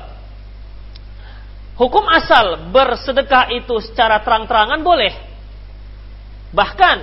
hukum 1.82 2.06
asal 2.14 2.70
bersedekah 2.70 3.50
itu 3.52 3.82
secara 3.82 4.22
terang-terangan 4.22 4.80
boleh. 4.86 5.14
Bahkan 6.54 6.98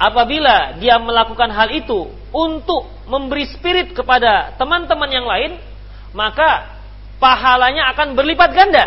apabila 0.00 0.80
dia 0.80 0.96
melakukan 0.96 1.52
hal 1.52 1.68
itu 1.76 2.08
untuk 2.32 2.88
memberi 3.04 3.44
spirit 3.52 3.92
kepada 3.92 4.56
teman-teman 4.56 5.10
yang 5.12 5.28
lain, 5.28 5.60
maka 6.16 6.80
pahalanya 7.20 7.92
akan 7.92 8.16
berlipat 8.16 8.50
ganda. 8.56 8.86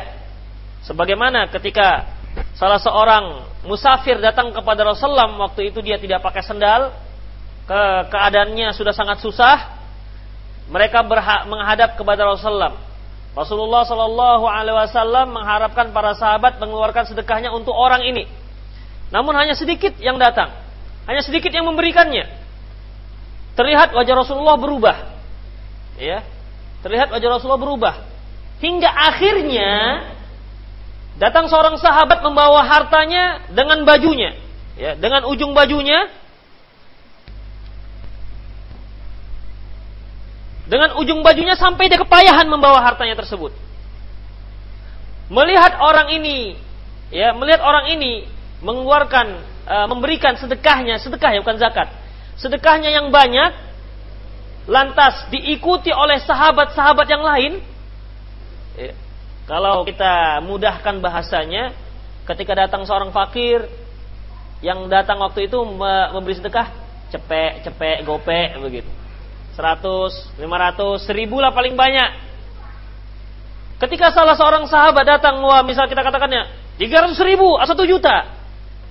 Sebagaimana 0.84 1.48
ketika 1.48 2.12
salah 2.58 2.82
seorang 2.82 3.48
musafir 3.64 4.20
datang 4.20 4.52
kepada 4.52 4.84
Rasulullah 4.84 5.32
waktu 5.32 5.72
itu 5.72 5.80
dia 5.80 5.96
tidak 5.96 6.20
pakai 6.20 6.44
sendal, 6.44 6.92
ke 7.64 7.82
keadaannya 8.12 8.76
sudah 8.76 8.92
sangat 8.92 9.24
susah, 9.24 9.83
mereka 10.72 11.04
berhak 11.04 11.48
menghadap 11.48 12.00
kepada 12.00 12.24
Rasulullah. 12.24 12.80
Rasulullah 13.34 13.82
Shallallahu 13.84 14.46
Alaihi 14.46 14.78
Wasallam 14.78 15.34
mengharapkan 15.34 15.90
para 15.90 16.14
sahabat 16.14 16.62
mengeluarkan 16.62 17.10
sedekahnya 17.10 17.50
untuk 17.50 17.74
orang 17.74 18.06
ini. 18.06 18.30
Namun 19.10 19.34
hanya 19.34 19.58
sedikit 19.58 19.98
yang 19.98 20.22
datang. 20.22 20.54
Hanya 21.10 21.26
sedikit 21.26 21.50
yang 21.50 21.66
memberikannya. 21.66 22.30
Terlihat 23.58 23.94
wajah 23.94 24.16
Rasulullah 24.18 24.58
berubah. 24.58 24.98
Ya. 25.98 26.26
Terlihat 26.86 27.10
wajah 27.10 27.30
Rasulullah 27.30 27.62
berubah. 27.62 27.94
Hingga 28.62 28.90
akhirnya 28.90 29.72
datang 31.18 31.50
seorang 31.50 31.78
sahabat 31.78 32.24
membawa 32.26 32.66
hartanya 32.66 33.46
dengan 33.52 33.86
bajunya, 33.86 34.40
ya, 34.80 34.98
dengan 34.98 35.30
ujung 35.30 35.54
bajunya 35.54 36.10
dengan 40.74 40.98
ujung 40.98 41.22
bajunya 41.22 41.54
sampai 41.54 41.86
dia 41.86 42.02
kepayahan 42.02 42.50
membawa 42.50 42.82
hartanya 42.82 43.14
tersebut. 43.14 43.54
Melihat 45.30 45.78
orang 45.78 46.10
ini, 46.18 46.58
ya, 47.14 47.30
melihat 47.38 47.62
orang 47.62 47.94
ini 47.94 48.26
mengeluarkan 48.66 49.38
e, 49.70 49.76
memberikan 49.86 50.34
sedekahnya, 50.34 50.98
sedekah 50.98 51.30
ya 51.30 51.46
bukan 51.46 51.62
zakat. 51.62 51.94
Sedekahnya 52.42 52.90
yang 52.90 53.14
banyak 53.14 53.54
lantas 54.66 55.30
diikuti 55.30 55.94
oleh 55.94 56.18
sahabat-sahabat 56.26 57.06
yang 57.06 57.22
lain. 57.22 57.62
Ya, 58.74 58.98
kalau 59.46 59.86
kita 59.86 60.42
mudahkan 60.42 60.98
bahasanya, 61.06 61.78
ketika 62.26 62.66
datang 62.66 62.82
seorang 62.90 63.14
fakir 63.14 63.70
yang 64.66 64.90
datang 64.90 65.22
waktu 65.22 65.46
itu 65.46 65.62
memberi 65.70 66.34
sedekah, 66.34 66.74
cepek, 67.14 67.62
cepek, 67.62 68.10
gopek 68.10 68.58
begitu. 68.58 69.03
100, 69.54 70.40
500, 70.42 70.42
1000 70.42 71.44
lah 71.44 71.52
paling 71.54 71.78
banyak. 71.78 72.10
Ketika 73.82 74.16
salah 74.16 74.34
seorang 74.34 74.66
sahabat 74.66 75.04
datang, 75.04 75.44
wah 75.44 75.62
misal 75.62 75.86
kita 75.92 76.02
katakannya 76.02 76.48
300 76.80 77.14
ribu 77.28 77.60
atau 77.60 77.76
1 77.76 77.92
juta. 77.92 78.32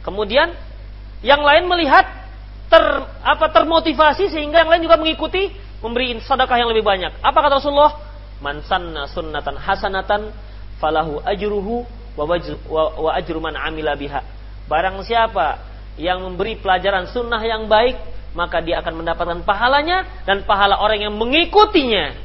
Kemudian 0.03 0.53
yang 1.23 1.41
lain 1.43 1.71
melihat 1.71 2.05
ter, 2.67 2.83
apa 3.23 3.47
termotivasi 3.51 4.31
sehingga 4.31 4.63
yang 4.63 4.71
lain 4.71 4.83
juga 4.85 4.99
mengikuti 4.99 5.55
memberi 5.83 6.19
sedekah 6.23 6.57
yang 6.59 6.71
lebih 6.71 6.87
banyak. 6.87 7.23
Apa 7.23 7.39
kata 7.43 7.59
Rasulullah? 7.59 7.95
Man 8.43 8.63
sanna 8.67 9.07
sunnatan 9.07 9.55
hasanatan 9.55 10.35
falahu 10.83 11.23
ajruhu 11.23 11.87
wa, 12.19 12.25
wajru, 12.27 12.59
wa, 12.67 12.83
wa 12.99 13.11
ajru 13.15 13.39
man 13.39 13.55
amila 13.55 13.95
biha. 13.95 14.23
Barang 14.67 14.99
siapa 15.07 15.63
yang 15.99 16.23
memberi 16.23 16.59
pelajaran 16.59 17.11
sunnah 17.11 17.39
yang 17.43 17.71
baik, 17.71 17.99
maka 18.33 18.65
dia 18.65 18.81
akan 18.81 19.05
mendapatkan 19.05 19.41
pahalanya 19.45 20.25
dan 20.25 20.45
pahala 20.49 20.81
orang 20.81 21.05
yang 21.09 21.15
mengikutinya. 21.17 22.17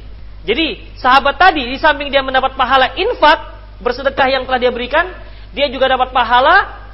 Jadi 0.44 0.96
sahabat 0.96 1.36
tadi 1.36 1.68
di 1.68 1.76
samping 1.76 2.08
dia 2.08 2.24
mendapat 2.24 2.56
pahala 2.56 2.96
infak 2.96 3.58
bersedekah 3.84 4.28
yang 4.32 4.42
telah 4.48 4.60
dia 4.60 4.72
berikan, 4.72 5.12
dia 5.52 5.68
juga 5.68 5.92
dapat 5.92 6.10
pahala 6.10 6.88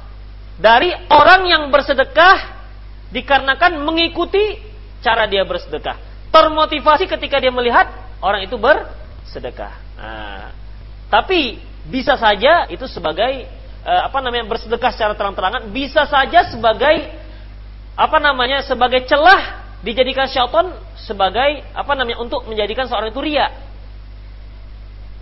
dari 0.59 0.91
orang 1.11 1.47
yang 1.47 1.63
bersedekah 1.71 2.55
dikarenakan 3.11 3.79
mengikuti 3.83 4.59
cara 4.99 5.27
dia 5.29 5.47
bersedekah. 5.47 5.99
Termotivasi 6.31 7.07
ketika 7.07 7.39
dia 7.39 7.51
melihat 7.53 7.87
orang 8.19 8.43
itu 8.43 8.59
bersedekah. 8.59 9.73
Nah, 9.95 10.51
tapi 11.07 11.63
bisa 11.87 12.17
saja 12.19 12.67
itu 12.67 12.83
sebagai 12.91 13.45
eh, 13.85 14.01
apa 14.03 14.19
namanya 14.19 14.49
bersedekah 14.49 14.91
secara 14.91 15.13
terang-terangan 15.13 15.69
bisa 15.71 16.03
saja 16.09 16.49
sebagai 16.49 17.24
apa 17.95 18.17
namanya 18.19 18.59
sebagai 18.67 19.07
celah 19.07 19.63
dijadikan 19.79 20.27
syaitan 20.27 20.75
sebagai 20.99 21.63
apa 21.71 21.91
namanya 21.95 22.19
untuk 22.19 22.43
menjadikan 22.49 22.91
seorang 22.91 23.15
itu 23.15 23.21
ria. 23.23 23.47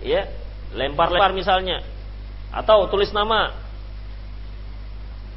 Ya, 0.02 0.26
lempar-lempar 0.74 1.32
misalnya. 1.32 1.86
Atau 2.50 2.90
tulis 2.90 3.14
nama. 3.14 3.54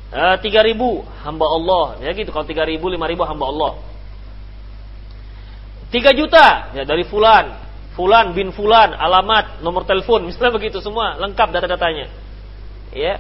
Eh, 0.07 0.35
tiga 0.39 0.63
ribu 0.63 1.03
hamba 1.21 1.45
Allah. 1.45 1.85
Ya 2.01 2.15
gitu 2.15 2.31
kalau 2.31 2.47
tiga 2.47 2.63
ribu 2.63 2.87
lima 2.89 3.05
ribu 3.05 3.27
hamba 3.27 3.45
Allah. 3.47 3.73
tiga 5.87 6.11
juta 6.11 6.75
ya 6.75 6.83
dari 6.83 7.03
fulan. 7.07 7.67
Fulan 7.95 8.35
bin 8.37 8.53
fulan 8.53 8.93
alamat 8.93 9.63
nomor 9.65 9.81
telepon 9.87 10.21
misalnya 10.27 10.53
begitu 10.53 10.79
semua 10.79 11.15
lengkap 11.19 11.47
data-datanya. 11.53 12.07
Ya 12.95 13.19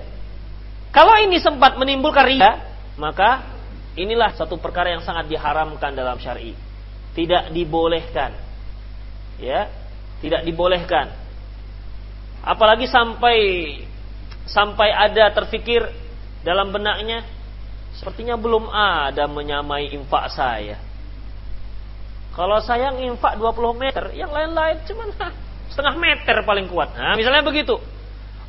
kalau 0.95 1.19
ini 1.19 1.37
sempat 1.43 1.75
menimbulkan 1.75 2.23
ria 2.27 2.63
maka 2.95 3.56
inilah 3.97 4.37
satu 4.37 4.61
perkara 4.61 4.93
yang 4.93 5.03
sangat 5.03 5.27
diharamkan 5.27 5.91
dalam 5.97 6.21
syar'i. 6.21 6.53
Tidak 7.17 7.49
dibolehkan. 7.51 8.31
Ya, 9.41 9.67
tidak 10.21 10.45
dibolehkan. 10.45 11.13
Apalagi 12.45 12.85
sampai 12.85 13.37
sampai 14.47 14.89
ada 14.93 15.33
terfikir 15.35 15.83
dalam 16.45 16.71
benaknya 16.71 17.25
sepertinya 17.97 18.37
belum 18.37 18.69
ada 18.69 19.25
menyamai 19.25 19.91
infak 19.91 20.29
saya. 20.31 20.77
Kalau 22.37 22.61
saya 22.61 22.93
infak 22.93 23.41
20 23.41 23.81
meter, 23.81 24.13
yang 24.13 24.29
lain-lain 24.29 24.77
cuma 24.85 25.09
setengah 25.73 25.97
meter 25.97 26.45
paling 26.45 26.69
kuat. 26.69 26.93
Nah, 26.93 27.17
misalnya 27.17 27.41
begitu. 27.41 27.81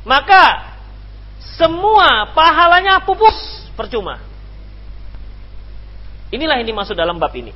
Maka 0.05 0.77
semua 1.57 2.29
pahalanya 2.37 3.01
pupus 3.01 3.65
percuma. 3.73 4.28
Inilah 6.29 6.61
yang 6.61 6.67
dimaksud 6.69 6.93
dalam 6.93 7.17
bab 7.17 7.33
ini. 7.33 7.53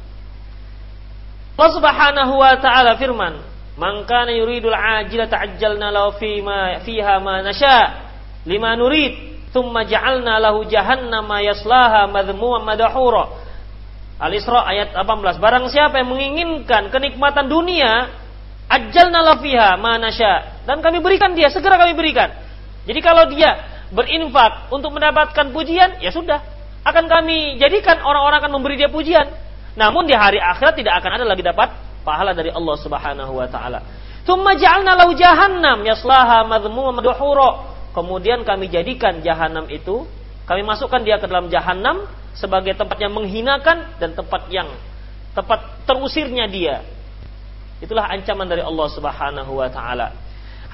Allah 1.53 1.71
Subhanahu 1.77 2.33
wa 2.41 2.53
taala 2.57 2.97
firman, 2.97 3.37
"Man 3.77 4.09
kana 4.09 4.33
yuridul 4.33 4.73
ajila 4.73 5.29
ta'ajjalna 5.29 5.93
lahu 5.93 6.17
fi 6.17 6.41
ma 6.41 6.81
fiha 6.81 7.21
ma 7.21 7.45
nasha 7.45 8.09
lima 8.49 8.73
nurid, 8.73 9.45
thumma 9.53 9.85
ja'alna 9.85 10.41
lahu 10.41 10.65
jahannama 10.65 11.45
yaslaha 11.45 12.09
madhmuman 12.09 12.65
madhura." 12.65 13.45
Al-Isra 14.17 14.65
ayat 14.65 14.97
18. 14.97 15.37
Barang 15.37 15.69
siapa 15.69 16.01
yang 16.01 16.09
menginginkan 16.09 16.89
kenikmatan 16.89 17.45
dunia, 17.45 18.09
ajjalna 18.65 19.21
lahu 19.21 19.45
fiha 19.45 19.77
ma 19.77 20.01
nasha 20.01 20.63
dan 20.65 20.81
kami 20.81 21.05
berikan 21.05 21.37
dia, 21.37 21.53
segera 21.53 21.77
kami 21.77 21.93
berikan. 21.93 22.33
Jadi 22.89 22.99
kalau 22.99 23.29
dia 23.29 23.61
berinfak 23.93 24.73
untuk 24.73 24.89
mendapatkan 24.89 25.53
pujian, 25.53 26.01
ya 26.01 26.09
sudah, 26.09 26.41
akan 26.83 27.05
kami 27.07 27.55
jadikan 27.59 28.03
orang-orang 28.03 28.43
akan 28.43 28.51
memberi 28.59 28.75
dia 28.75 28.91
pujian. 28.91 29.27
Namun 29.73 30.05
di 30.05 30.13
hari 30.13 30.37
akhirat 30.37 30.77
tidak 30.77 30.99
akan 31.01 31.17
ada 31.17 31.25
lagi 31.25 31.41
dapat 31.41 31.71
pahala 32.03 32.35
dari 32.35 32.51
Allah 32.51 32.75
Subhanahu 32.77 33.33
wa 33.39 33.47
taala. 33.47 33.79
Tsumma 34.23 34.55
ja'alna 34.55 34.95
lahu 34.95 35.15
jahannam 35.15 35.83
yaslaha 35.87 36.43
madhmuman 36.47 36.99
madhura. 36.99 37.71
Kemudian 37.95 38.41
kami 38.43 38.73
jadikan 38.73 39.21
jahanam 39.21 39.69
itu, 39.69 40.03
kami 40.49 40.65
masukkan 40.65 40.99
dia 41.05 41.21
ke 41.21 41.29
dalam 41.29 41.47
jahanam 41.47 42.09
sebagai 42.33 42.73
tempat 42.73 42.97
yang 42.97 43.13
menghinakan 43.13 43.95
dan 44.01 44.17
tempat 44.17 44.49
yang 44.49 44.67
tempat 45.37 45.85
terusirnya 45.85 46.49
dia. 46.49 46.81
Itulah 47.79 48.09
ancaman 48.09 48.47
dari 48.47 48.63
Allah 48.63 48.87
Subhanahu 48.91 49.59
wa 49.59 49.69
taala. 49.69 50.15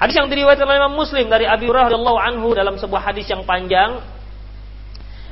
Hadis 0.00 0.16
yang 0.16 0.32
diriwayatkan 0.32 0.64
oleh 0.64 0.80
Imam 0.80 0.96
Muslim 0.96 1.28
dari 1.28 1.44
Abi 1.44 1.68
Hurairah 1.68 1.92
radhiyallahu 1.92 2.18
anhu 2.18 2.56
dalam 2.56 2.80
sebuah 2.80 3.12
hadis 3.12 3.28
yang 3.28 3.44
panjang 3.44 4.00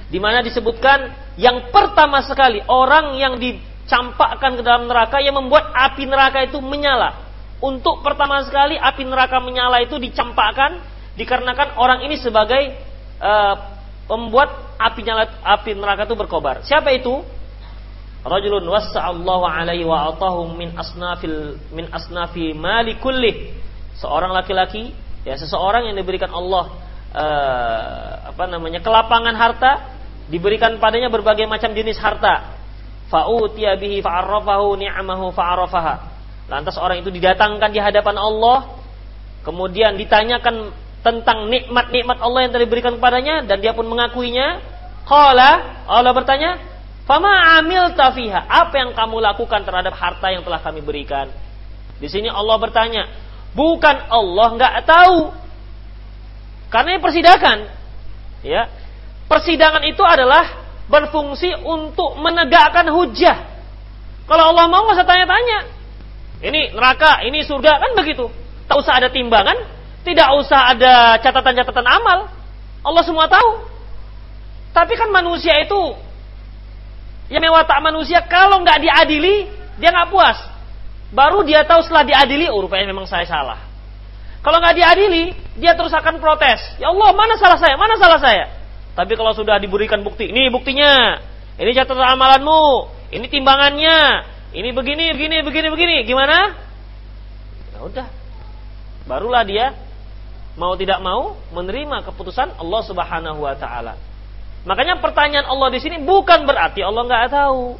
di 0.09 0.17
mana 0.17 0.41
disebutkan 0.41 1.13
yang 1.37 1.69
pertama 1.69 2.25
sekali 2.25 2.65
orang 2.65 3.15
yang 3.21 3.37
dicampakkan 3.37 4.57
ke 4.57 4.63
dalam 4.65 4.89
neraka 4.89 5.21
yang 5.21 5.37
membuat 5.37 5.71
api 5.77 6.09
neraka 6.09 6.49
itu 6.49 6.59
menyala. 6.65 7.29
Untuk 7.61 8.01
pertama 8.01 8.41
sekali 8.47 8.81
api 8.81 9.05
neraka 9.05 9.37
menyala 9.43 9.85
itu 9.85 10.01
dicampakkan 10.01 10.81
dikarenakan 11.19 11.77
orang 11.77 12.07
ini 12.07 12.17
sebagai 12.17 12.73
uh, 13.21 13.55
membuat 14.09 14.81
api 14.81 15.01
nyala 15.05 15.29
api 15.45 15.77
neraka 15.77 16.09
itu 16.09 16.17
berkobar. 16.17 16.65
Siapa 16.65 16.89
itu? 16.97 17.21
Rajulun 18.25 18.67
wassa'allahu 18.67 19.45
alaihi 19.47 19.87
wa 19.87 20.11
atahu 20.11 20.57
min 20.57 20.75
asnafil 20.75 21.61
min 21.71 21.87
asnafi 21.93 22.57
mali 22.57 22.97
kulli. 22.99 23.55
Seorang 24.01 24.33
laki-laki 24.33 24.91
ya 25.23 25.37
seseorang 25.37 25.91
yang 25.91 25.97
diberikan 25.99 26.31
Allah 26.33 26.65
uh, 27.13 28.11
apa 28.35 28.45
namanya 28.49 28.81
kelapangan 28.81 29.35
harta 29.37 29.98
diberikan 30.29 30.77
padanya 30.77 31.09
berbagai 31.09 31.49
macam 31.49 31.73
jenis 31.73 31.97
harta. 31.99 32.57
Fa'utiya 33.09 33.81
bihi 33.81 34.05
fa'arrafahu 34.05 34.77
ni'amahu 34.77 35.33
fa'arrafaha. 35.33 35.95
Lantas 36.49 36.77
orang 36.77 37.01
itu 37.01 37.09
didatangkan 37.09 37.73
di 37.73 37.81
hadapan 37.81 38.17
Allah, 38.21 38.81
kemudian 39.45 39.97
ditanyakan 39.97 40.73
tentang 41.01 41.49
nikmat-nikmat 41.49 42.21
Allah 42.21 42.41
yang 42.45 42.51
telah 42.53 42.65
diberikan 42.69 42.93
kepadanya 43.01 43.45
dan 43.49 43.61
dia 43.65 43.73
pun 43.73 43.89
mengakuinya. 43.89 44.61
Qala, 45.09 45.85
Allah 45.89 46.13
bertanya, 46.13 46.61
"Fama 47.09 47.57
amil 47.61 47.97
tafiha? 47.97 48.45
Apa 48.45 48.77
yang 48.77 48.91
kamu 48.93 49.25
lakukan 49.25 49.65
terhadap 49.65 49.97
harta 49.97 50.29
yang 50.29 50.45
telah 50.45 50.61
kami 50.61 50.85
berikan?" 50.85 51.33
Di 51.97 52.13
sini 52.13 52.29
Allah 52.29 52.61
bertanya, 52.61 53.09
bukan 53.57 53.97
Allah 54.13 54.49
nggak 54.53 54.75
tahu. 54.85 55.19
Karena 56.69 56.89
ini 56.97 57.01
persidakan. 57.01 57.59
Ya, 58.45 58.71
Persidangan 59.29 59.85
itu 59.85 60.01
adalah 60.01 60.67
berfungsi 60.89 61.53
untuk 61.61 62.17
menegakkan 62.17 62.89
hujah. 62.89 63.45
Kalau 64.25 64.53
Allah 64.53 64.65
mau 64.73 64.89
nggak 64.89 64.97
usah 64.97 65.09
tanya-tanya. 65.09 65.59
Ini 66.41 66.73
neraka, 66.73 67.21
ini 67.29 67.45
surga 67.45 67.77
kan 67.77 67.93
begitu. 67.93 68.33
Tak 68.65 68.77
usah 68.81 69.01
ada 69.01 69.09
timbangan, 69.13 69.57
tidak 70.05 70.29
usah 70.41 70.73
ada 70.73 71.21
catatan-catatan 71.21 71.87
amal. 71.87 72.33
Allah 72.85 73.03
semua 73.05 73.29
tahu. 73.29 73.69
Tapi 74.73 74.97
kan 74.97 75.13
manusia 75.13 75.57
itu 75.61 75.97
yang 77.29 77.45
tak 77.69 77.81
manusia 77.85 78.25
kalau 78.25 78.65
nggak 78.65 78.81
diadili 78.81 79.49
dia 79.77 79.93
nggak 79.93 80.09
puas. 80.09 80.41
Baru 81.09 81.41
dia 81.45 81.65
tahu 81.65 81.81
setelah 81.85 82.05
diadili, 82.05 82.49
oh 82.53 82.61
rupanya 82.61 82.89
memang 82.89 83.09
saya 83.09 83.25
salah. 83.25 83.61
Kalau 84.45 84.61
nggak 84.61 84.77
diadili, 84.77 85.33
dia 85.57 85.73
terus 85.73 85.93
akan 85.93 86.21
protes. 86.21 86.61
Ya 86.77 86.93
Allah, 86.93 87.17
mana 87.17 87.35
salah 87.41 87.57
saya? 87.57 87.75
Mana 87.81 87.97
salah 87.97 88.21
saya? 88.21 88.58
Tapi 88.99 89.15
kalau 89.15 89.31
sudah 89.31 89.63
diberikan 89.63 90.03
bukti, 90.03 90.27
ini 90.27 90.51
buktinya, 90.51 91.23
ini 91.55 91.71
catatan 91.71 92.19
amalanmu, 92.19 92.91
ini 93.15 93.31
timbangannya, 93.31 94.27
ini 94.51 94.75
begini, 94.75 95.15
begini, 95.15 95.47
begini, 95.47 95.69
begini, 95.71 95.97
gimana? 96.03 96.59
Ya 97.71 97.79
udah, 97.87 98.07
barulah 99.07 99.47
dia 99.47 99.71
mau 100.59 100.75
tidak 100.75 100.99
mau 100.99 101.39
menerima 101.55 102.03
keputusan 102.11 102.59
Allah 102.59 102.83
Subhanahu 102.83 103.39
Wa 103.47 103.55
Taala. 103.55 103.95
Makanya 104.67 104.99
pertanyaan 104.99 105.47
Allah 105.47 105.71
di 105.71 105.79
sini 105.79 106.03
bukan 106.03 106.43
berarti 106.43 106.83
Allah 106.83 107.07
nggak 107.07 107.31
tahu. 107.31 107.79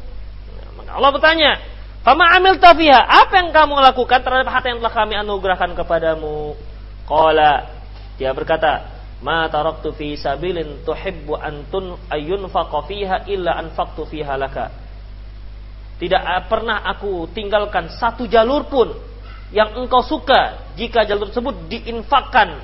Allah 0.87 1.11
bertanya, 1.11 1.59
Fama 1.99 2.31
amil 2.31 2.63
tafiha, 2.63 2.95
apa 2.95 3.43
yang 3.43 3.51
kamu 3.51 3.75
lakukan 3.91 4.23
terhadap 4.23 4.47
harta 4.47 4.71
yang 4.71 4.79
telah 4.79 4.95
kami 4.95 5.19
anugerahkan 5.19 5.75
kepadamu? 5.75 6.55
Qala, 7.03 7.67
dia 8.15 8.31
berkata, 8.31 8.98
ma 9.19 9.47
taraktu 9.51 9.91
fi 9.95 10.15
sabilin 10.15 10.83
tuhibbu 10.87 11.35
antun 11.35 11.99
ayunfaqa 12.07 12.79
fiha 12.87 13.17
illa 13.27 13.59
anfaqtu 13.59 14.07
fiha 14.07 14.33
laka. 14.39 14.71
Tidak 15.99 16.21
pernah 16.47 16.87
aku 16.87 17.27
tinggalkan 17.35 17.91
satu 17.91 18.23
jalur 18.23 18.71
pun 18.71 18.95
yang 19.51 19.75
engkau 19.75 19.99
suka 19.99 20.71
jika 20.79 21.03
jalur 21.03 21.27
tersebut 21.27 21.67
diinfakkan 21.67 22.63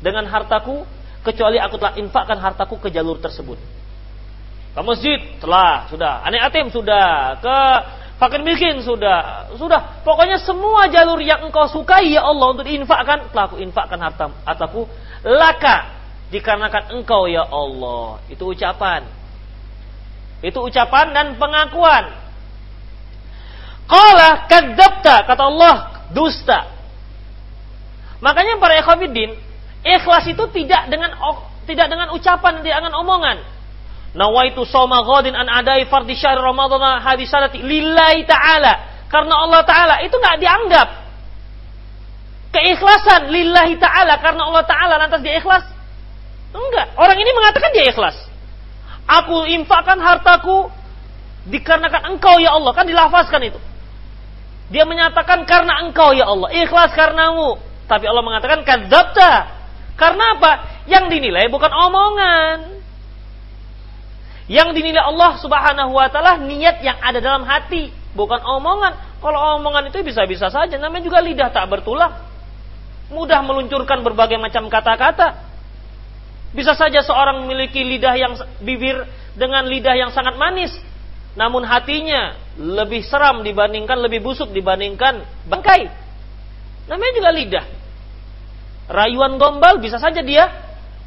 dengan 0.00 0.24
hartaku 0.24 0.88
kecuali 1.20 1.60
aku 1.60 1.76
telah 1.76 1.94
infakkan 2.00 2.38
hartaku 2.40 2.80
ke 2.80 2.88
jalur 2.88 3.20
tersebut. 3.20 3.60
Ke 4.72 4.80
masjid 4.80 5.20
telah, 5.36 5.84
sudah. 5.92 6.24
Aneh 6.24 6.40
atim 6.40 6.72
sudah. 6.72 7.36
Ke 7.44 7.56
fakir 8.16 8.40
miskin 8.40 8.80
sudah. 8.80 9.52
Sudah. 9.60 10.00
Pokoknya 10.00 10.40
semua 10.40 10.88
jalur 10.88 11.20
yang 11.20 11.44
engkau 11.44 11.68
sukai 11.68 12.16
ya 12.16 12.24
Allah 12.24 12.56
untuk 12.56 12.64
diinfakkan, 12.64 13.28
telah 13.30 13.44
aku 13.52 13.60
infakkan 13.60 14.00
harta, 14.00 14.32
hartaku 14.48 14.88
laka 15.22 16.02
dikarenakan 16.34 16.98
engkau 16.98 17.30
ya 17.30 17.46
Allah. 17.46 18.22
Itu 18.26 18.50
ucapan. 18.50 19.06
Itu 20.42 20.58
ucapan 20.64 21.14
dan 21.14 21.26
pengakuan. 21.38 22.10
Qala 23.86 24.48
kadzabta 24.50 25.26
kata 25.26 25.42
Allah 25.42 25.74
dusta. 26.10 26.70
Makanya 28.22 28.62
para 28.62 28.78
ikhwatiddin, 28.78 29.34
ikhlas 29.82 30.24
itu 30.30 30.44
tidak 30.54 30.86
dengan 30.86 31.10
tidak 31.66 31.86
dengan 31.90 32.08
ucapan, 32.14 32.62
tidak 32.62 32.78
dengan 32.82 32.94
omongan. 33.02 33.38
Nawaitu 34.12 34.62
soma 34.68 35.02
ghadin 35.02 35.34
an 35.34 35.48
adai 35.48 35.88
fardhi 35.88 36.14
syahr 36.14 36.38
ramadhana 36.38 37.02
hadisanati 37.02 37.58
lillahi 37.62 38.22
ta'ala. 38.28 39.06
Karena 39.12 39.34
Allah 39.44 39.60
Ta'ala 39.68 39.94
itu 40.00 40.16
nggak 40.16 40.38
dianggap 40.40 40.88
keikhlasan 42.52 43.32
lillahi 43.32 43.80
ta'ala 43.80 44.20
karena 44.20 44.42
Allah 44.46 44.64
Ta'ala 44.68 44.94
lantas 45.00 45.24
dia 45.24 45.40
ikhlas 45.40 45.64
enggak 46.52 46.86
orang 47.00 47.16
ini 47.16 47.30
mengatakan 47.32 47.70
dia 47.72 47.88
ikhlas 47.88 48.16
aku 49.08 49.48
infakkan 49.48 49.98
hartaku 49.98 50.68
Dikarenakan 51.42 52.14
engkau 52.14 52.38
ya 52.38 52.54
Allah, 52.54 52.70
kan 52.70 52.86
dilafazkan 52.86 53.42
itu. 53.42 53.58
Dia 54.70 54.86
menyatakan 54.86 55.42
karena 55.42 55.82
engkau 55.82 56.14
ya 56.14 56.30
Allah, 56.30 56.54
ikhlas 56.54 56.94
karenamu. 56.94 57.58
Tapi 57.90 58.06
Allah 58.06 58.22
mengatakan 58.22 58.62
kadzabta. 58.62 59.32
Karena 59.98 60.38
apa? 60.38 60.52
Yang 60.86 61.18
dinilai 61.18 61.50
bukan 61.50 61.68
omongan. 61.68 62.58
Yang 64.46 64.68
dinilai 64.78 65.02
Allah 65.02 65.38
Subhanahu 65.42 65.92
wa 65.98 66.06
taala 66.10 66.38
niat 66.38 66.82
yang 66.82 66.98
ada 67.02 67.18
dalam 67.18 67.42
hati, 67.42 67.90
bukan 68.14 68.38
omongan. 68.38 69.18
Kalau 69.18 69.58
omongan 69.58 69.90
itu 69.90 69.98
bisa-bisa 70.06 70.46
saja, 70.50 70.78
namanya 70.78 71.10
juga 71.10 71.18
lidah 71.22 71.50
tak 71.50 71.66
bertulang. 71.70 72.10
Mudah 73.12 73.44
meluncurkan 73.44 74.00
berbagai 74.00 74.40
macam 74.40 74.72
kata-kata. 74.72 75.52
Bisa 76.52 76.76
saja 76.76 77.00
seorang 77.00 77.44
memiliki 77.44 77.80
lidah 77.80 78.12
yang 78.16 78.32
bibir 78.60 79.08
dengan 79.36 79.64
lidah 79.64 79.96
yang 79.96 80.12
sangat 80.12 80.36
manis, 80.36 80.72
namun 81.32 81.64
hatinya 81.64 82.36
lebih 82.60 83.00
seram 83.04 83.40
dibandingkan 83.40 83.96
lebih 83.96 84.20
busuk 84.20 84.52
dibandingkan 84.52 85.24
bangkai. 85.48 85.88
Namanya 86.88 87.12
juga 87.16 87.30
lidah. 87.32 87.66
Rayuan 88.92 89.40
gombal 89.40 89.80
bisa 89.80 89.96
saja 89.96 90.20
dia 90.20 90.52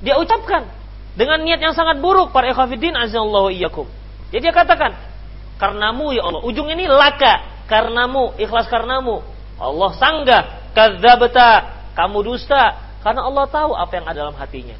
dia 0.01 0.17
ucapkan 0.17 0.65
dengan 1.13 1.45
niat 1.45 1.61
yang 1.61 1.77
sangat 1.77 2.01
buruk 2.01 2.33
para 2.33 2.49
ikhwatiddin 2.49 2.97
azallahu 2.97 3.53
iyyakum. 3.53 3.85
Jadi 4.33 4.49
dia 4.49 4.53
katakan, 4.55 4.97
"Karenamu 5.61 6.09
ya 6.17 6.25
Allah." 6.25 6.41
Ujung 6.41 6.73
ini 6.73 6.89
laka, 6.89 7.65
karenamu, 7.69 8.33
ikhlas 8.41 8.65
karenamu. 8.65 9.21
Allah 9.55 9.91
sanggah, 9.95 10.43
kadzabta, 10.73 11.74
kamu 11.95 12.17
dusta 12.27 12.75
karena 13.01 13.23
Allah 13.23 13.45
tahu 13.47 13.71
apa 13.71 13.93
yang 13.95 14.05
ada 14.05 14.17
dalam 14.27 14.37
hatinya. 14.37 14.77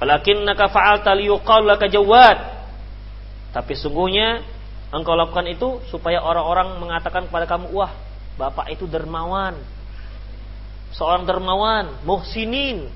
Walakinnaka 0.00 0.72
fa'alta 0.72 1.14
liyuqal 1.14 1.62
laka 1.62 1.86
jawad. 1.86 2.38
Tapi 3.52 3.72
sungguhnya 3.76 4.42
engkau 4.90 5.14
lakukan 5.14 5.46
itu 5.46 5.84
supaya 5.92 6.24
orang-orang 6.24 6.80
mengatakan 6.80 7.28
kepada 7.28 7.46
kamu, 7.46 7.70
"Wah, 7.70 7.92
Bapak 8.40 8.72
itu 8.72 8.88
dermawan." 8.88 9.54
Seorang 10.96 11.24
dermawan, 11.24 12.02
muhsinin, 12.04 12.88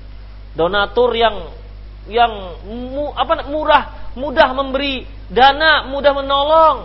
donatur 0.57 1.13
yang 1.13 1.47
yang 2.07 2.31
mu, 2.65 3.11
apa 3.13 3.45
murah, 3.47 4.13
mudah 4.15 4.49
memberi 4.55 5.05
dana, 5.29 5.85
mudah 5.91 6.11
menolong. 6.15 6.77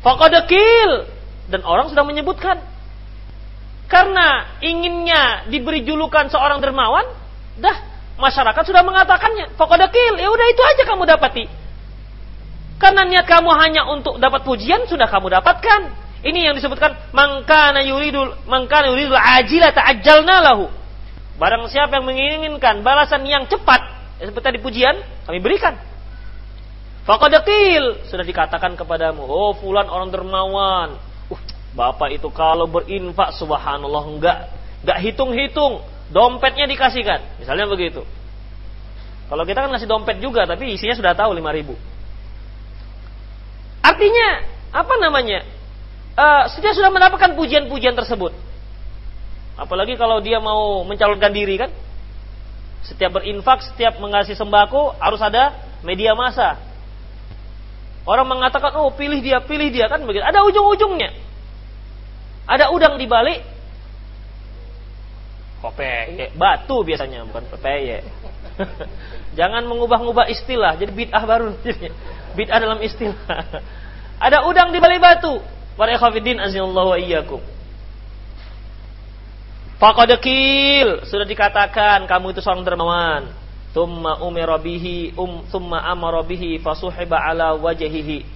Faqadakil 0.00 1.10
dan 1.50 1.66
orang 1.66 1.90
sudah 1.90 2.06
menyebutkan 2.06 2.62
karena 3.88 4.60
inginnya 4.60 5.48
diberi 5.48 5.82
julukan 5.82 6.28
seorang 6.28 6.60
dermawan, 6.60 7.08
dah 7.58 7.88
Masyarakat 8.18 8.62
sudah 8.66 8.82
mengatakannya. 8.82 9.54
Fakodakil, 9.54 10.18
ya 10.18 10.28
udah 10.28 10.46
itu 10.50 10.62
aja 10.66 10.82
kamu 10.82 11.06
dapati. 11.06 11.46
Karena 12.82 13.06
niat 13.06 13.26
kamu 13.30 13.50
hanya 13.62 13.86
untuk 13.86 14.18
dapat 14.18 14.42
pujian 14.42 14.90
sudah 14.90 15.06
kamu 15.06 15.30
dapatkan. 15.38 15.80
Ini 16.26 16.50
yang 16.50 16.54
disebutkan 16.58 17.14
mangkana 17.14 17.78
yuridul 17.86 18.34
mangkana 18.50 18.90
yuridul 18.90 19.14
ajila 19.14 19.70
ta'ajjalna 19.70 20.36
lahu. 20.42 20.66
Barang 21.38 21.70
siapa 21.70 22.02
yang 22.02 22.10
menginginkan 22.10 22.82
balasan 22.82 23.22
yang 23.22 23.46
cepat, 23.46 23.86
ya 24.18 24.26
seperti 24.26 24.46
tadi 24.50 24.58
pujian, 24.58 24.98
kami 25.22 25.38
berikan. 25.38 25.78
Fakodakil 27.06 28.02
sudah 28.10 28.26
dikatakan 28.26 28.74
kepadamu, 28.74 29.22
oh 29.22 29.54
fulan 29.54 29.86
orang 29.86 30.10
dermawan. 30.10 30.98
Bapak 31.78 32.10
itu 32.10 32.26
kalau 32.34 32.66
berinfak 32.66 33.30
subhanallah 33.38 34.02
enggak 34.10 34.38
enggak 34.82 34.98
hitung-hitung, 34.98 35.78
Dompetnya 36.08 36.64
dikasihkan. 36.64 37.40
Misalnya 37.40 37.68
begitu. 37.68 38.00
Kalau 39.28 39.44
kita 39.44 39.60
kan 39.60 39.68
ngasih 39.76 39.88
dompet 39.88 40.24
juga, 40.24 40.48
tapi 40.48 40.72
isinya 40.72 40.96
sudah 40.96 41.12
tahu 41.12 41.36
5 41.36 41.44
ribu. 41.52 41.76
Artinya, 43.84 44.28
apa 44.72 44.94
namanya? 44.96 45.44
Uh, 46.16 46.44
sejak 46.56 46.72
sudah 46.72 46.88
mendapatkan 46.88 47.36
pujian-pujian 47.36 47.92
tersebut. 47.92 48.32
Apalagi 49.60 50.00
kalau 50.00 50.24
dia 50.24 50.40
mau 50.40 50.80
mencalonkan 50.88 51.28
diri 51.28 51.60
kan. 51.60 51.70
Setiap 52.88 53.20
berinfak, 53.20 53.60
setiap 53.68 54.00
mengasih 54.00 54.32
sembako, 54.32 54.96
harus 54.96 55.20
ada 55.20 55.52
media 55.84 56.16
massa. 56.16 56.56
Orang 58.08 58.32
mengatakan, 58.32 58.72
oh 58.80 58.88
pilih 58.96 59.20
dia, 59.20 59.44
pilih 59.44 59.68
dia 59.68 59.92
kan 59.92 60.00
begitu. 60.08 60.24
Ada 60.24 60.40
ujung-ujungnya. 60.40 61.12
Ada 62.48 62.72
udang 62.72 62.96
di 62.96 63.04
balik, 63.04 63.44
Kopeye, 65.58 66.30
batu 66.38 66.86
biasanya 66.86 67.26
bukan 67.26 67.42
pepeye. 67.50 68.06
Jangan 69.38 69.66
mengubah-ubah 69.66 70.30
istilah, 70.30 70.78
jadi 70.78 70.94
bid'ah 70.94 71.24
baru. 71.26 71.50
bid'ah 72.38 72.58
dalam 72.62 72.78
istilah. 72.78 73.18
Ada 74.26 74.46
udang 74.46 74.70
di 74.70 74.78
balik 74.78 75.02
batu. 75.02 75.42
Para 75.74 75.94
ikhwatiddin 75.94 76.42
azallahu 76.42 76.94
wa 76.94 76.98
sudah 81.06 81.22
dikatakan 81.22 82.02
kamu 82.10 82.34
itu 82.34 82.42
seorang 82.42 82.66
dermawan. 82.66 83.30
Thumma 83.70 84.18
umira 84.26 84.58
bihi 84.58 85.14
um 85.14 85.46
thumma 85.54 85.86
amara 85.86 86.26
fasuhiba 86.58 87.14
ala 87.14 87.54
wajhihi. 87.54 88.26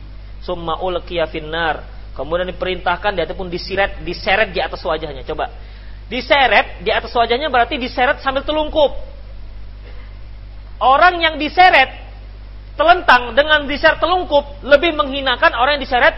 Thumma 0.46 0.78
ulqiya 0.78 1.26
finnar. 1.26 1.82
Kemudian 2.12 2.48
diperintahkan 2.52 3.16
dia 3.16 3.24
pun 3.32 3.48
diseret 3.48 4.04
diseret 4.04 4.52
di 4.52 4.60
atas 4.60 4.84
wajahnya. 4.84 5.24
Coba 5.24 5.48
Diseret 6.12 6.84
di 6.84 6.92
atas 6.92 7.08
wajahnya 7.16 7.48
berarti 7.48 7.80
diseret 7.80 8.20
sambil 8.20 8.44
telungkup. 8.44 8.92
Orang 10.76 11.24
yang 11.24 11.40
diseret 11.40 11.88
telentang 12.76 13.32
dengan 13.32 13.64
diseret 13.64 13.96
telungkup 13.96 14.60
lebih 14.60 14.92
menghinakan 14.92 15.56
orang 15.56 15.80
yang 15.80 15.84
diseret 15.88 16.12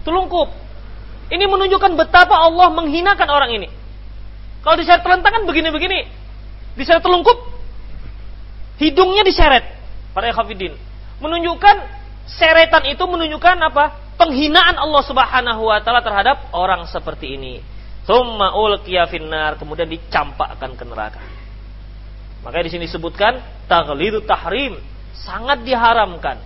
telungkup. 0.00 0.48
Ini 1.28 1.44
menunjukkan 1.44 1.92
betapa 1.92 2.40
Allah 2.40 2.72
menghinakan 2.72 3.28
orang 3.28 3.52
ini. 3.52 3.68
Kalau 4.64 4.80
diseret 4.80 5.04
telentang 5.04 5.36
kan 5.36 5.44
begini-begini. 5.44 6.08
Diseret 6.80 7.04
telungkup, 7.04 7.36
hidungnya 8.80 9.28
diseret. 9.28 9.68
Para 10.16 10.32
khafidin. 10.32 10.72
Menunjukkan 11.20 11.84
seretan 12.24 12.88
itu 12.88 13.04
menunjukkan 13.04 13.56
apa? 13.60 14.03
Penghinaan 14.14 14.78
Allah 14.78 15.02
Subhanahu 15.02 15.62
wa 15.66 15.78
taala 15.82 16.00
terhadap 16.00 16.54
orang 16.54 16.86
seperti 16.86 17.34
ini. 17.34 17.54
Thumma 18.04 18.54
ulqiya 18.54 19.08
finnar, 19.08 19.56
kemudian 19.56 19.88
dicampakkan 19.88 20.76
ke 20.76 20.84
neraka. 20.84 21.20
Makanya 22.44 22.68
di 22.68 22.72
sini 22.76 22.84
disebutkan 22.84 23.40
taghlidu 23.64 24.20
tahrim, 24.28 24.76
sangat 25.16 25.64
diharamkan 25.64 26.36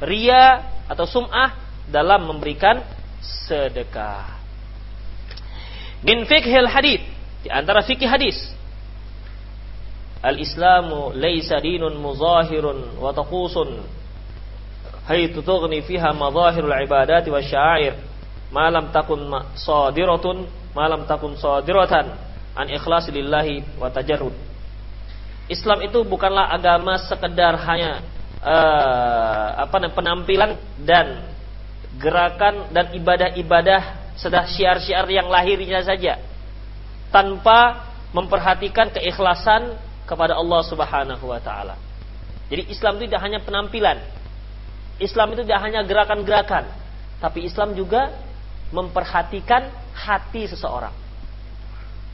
ria 0.00 0.62
atau 0.86 1.08
sum'ah 1.08 1.56
dalam 1.90 2.28
memberikan 2.30 2.82
sedekah. 3.20 4.38
Min 6.06 6.22
fiqhil 6.28 6.70
hadith, 6.70 7.02
di 7.42 7.48
antara 7.50 7.82
fikih 7.82 8.06
hadis. 8.06 8.36
Al-Islamu 10.22 11.14
laisa 11.14 11.58
dinun 11.62 11.98
muzahirun 11.98 12.98
wa 12.98 13.14
taqusun 13.14 13.84
haythu 15.06 15.42
tughni 15.42 15.82
fiha 15.86 16.10
madahirul 16.12 16.74
ibadati 16.82 17.30
wa 17.30 17.40
syair 17.40 17.94
malam 18.50 18.90
takun 18.90 19.26
sadiratun 19.54 20.46
malam 20.74 21.06
takun 21.08 21.34
sadiratan 21.38 22.14
an 22.56 22.66
ikhlas 22.68 23.08
lillahi 23.12 23.64
wa 23.80 23.88
tajarrud. 23.92 24.32
Islam 25.46 25.78
itu 25.86 26.02
bukanlah 26.02 26.50
agama 26.50 26.98
sekedar 26.98 27.54
hanya 27.54 28.02
uh, 28.42 29.62
apa 29.62 29.78
penampilan 29.94 30.58
dan 30.82 31.22
gerakan 31.96 32.68
dan 32.74 32.90
ibadah-ibadah 32.92 34.12
sedah 34.18 34.44
syiar-syiar 34.48 35.06
yang 35.06 35.28
lahirnya 35.30 35.84
saja 35.84 36.18
tanpa 37.14 37.88
memperhatikan 38.10 38.90
keikhlasan 38.90 39.76
kepada 40.08 40.34
Allah 40.34 40.60
Subhanahu 40.66 41.24
wa 41.30 41.38
taala. 41.38 41.76
Jadi 42.48 42.70
Islam 42.70 42.98
itu 42.98 43.10
tidak 43.10 43.22
hanya 43.26 43.38
penampilan. 43.42 43.98
Islam 44.96 45.36
itu 45.36 45.44
tidak 45.44 45.60
hanya 45.60 45.84
gerakan-gerakan, 45.84 46.64
tapi 47.20 47.44
Islam 47.44 47.76
juga 47.76 48.12
memperhatikan 48.72 49.68
hati 49.92 50.48
seseorang. 50.48 50.92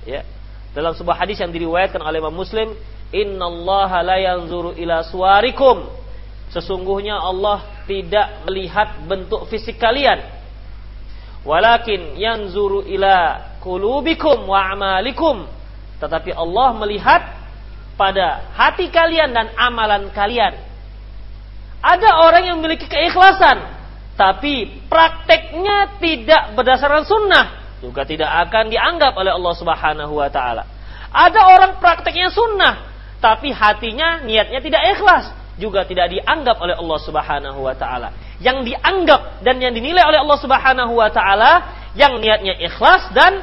Ya. 0.02 0.26
Dalam 0.72 0.96
sebuah 0.96 1.20
hadis 1.22 1.38
yang 1.38 1.52
diriwayatkan 1.52 2.00
oleh 2.00 2.18
Imam 2.18 2.34
Muslim, 2.34 2.72
"Innallaha 3.12 4.00
la 4.00 4.18
yanzuru 4.18 4.72
ila 4.74 5.04
suwarikum." 5.04 5.84
Sesungguhnya 6.52 7.16
Allah 7.16 7.64
tidak 7.88 8.44
melihat 8.48 9.04
bentuk 9.08 9.48
fisik 9.48 9.80
kalian. 9.80 10.20
Walakin 11.42 12.16
yanzuru 12.16 12.84
ila 12.88 13.40
kulubikum 13.60 14.48
wa 14.48 14.60
amalikum. 14.72 15.48
Tetapi 15.96 16.34
Allah 16.34 16.68
melihat 16.76 17.22
pada 17.96 18.52
hati 18.56 18.88
kalian 18.92 19.32
dan 19.32 19.52
amalan 19.56 20.10
kalian. 20.12 20.71
Ada 21.82 22.22
orang 22.22 22.42
yang 22.46 22.56
memiliki 22.62 22.86
keikhlasan, 22.86 23.58
tapi 24.14 24.70
prakteknya 24.86 25.98
tidak 25.98 26.54
berdasarkan 26.54 27.02
sunnah 27.02 27.62
juga 27.82 28.06
tidak 28.06 28.30
akan 28.48 28.70
dianggap 28.70 29.18
oleh 29.18 29.34
Allah 29.34 29.54
Subhanahu 29.58 30.14
wa 30.14 30.30
taala. 30.30 30.62
Ada 31.10 31.40
orang 31.50 31.72
prakteknya 31.82 32.30
sunnah 32.30 32.86
tapi 33.18 33.50
hatinya 33.50 34.22
niatnya 34.22 34.62
tidak 34.62 34.82
ikhlas 34.96 35.34
juga 35.58 35.82
tidak 35.84 36.14
dianggap 36.14 36.56
oleh 36.62 36.78
Allah 36.78 36.98
Subhanahu 37.02 37.58
wa 37.66 37.74
taala. 37.74 38.14
yang 38.42 38.66
dianggap 38.66 39.38
dan 39.46 39.62
yang 39.62 39.70
dinilai 39.70 40.02
oleh 40.02 40.18
Allah 40.18 40.38
Subhanahu 40.42 40.98
wa 40.98 41.06
taala 41.14 41.52
yang 41.94 42.18
niatnya 42.18 42.58
ikhlas 42.58 43.06
dan 43.14 43.38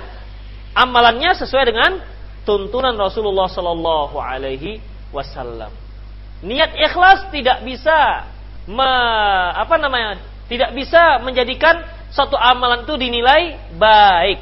amalannya 0.76 1.40
sesuai 1.40 1.64
dengan 1.72 2.04
tuntunan 2.44 3.00
Rasulullah 3.00 3.48
sallallahu 3.48 4.20
alaihi 4.20 4.84
wasallam. 5.16 5.72
Niat 6.40 6.72
ikhlas 6.72 7.28
tidak 7.36 7.68
bisa 7.68 8.28
me, 8.70 8.90
apa 9.56 9.76
namanya? 9.76 10.24
tidak 10.50 10.74
bisa 10.74 11.22
menjadikan 11.22 11.86
satu 12.10 12.34
amalan 12.34 12.82
itu 12.84 12.98
dinilai 12.98 13.70
baik. 13.78 14.42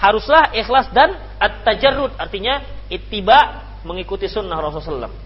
Haruslah 0.00 0.52
ikhlas 0.56 0.88
dan 0.96 1.12
at-tajarrud 1.36 2.16
artinya 2.16 2.64
ittiba 2.88 3.64
mengikuti 3.84 4.32
sunnah 4.32 4.56
Rasulullah 4.56 5.12
SAW. 5.12 5.24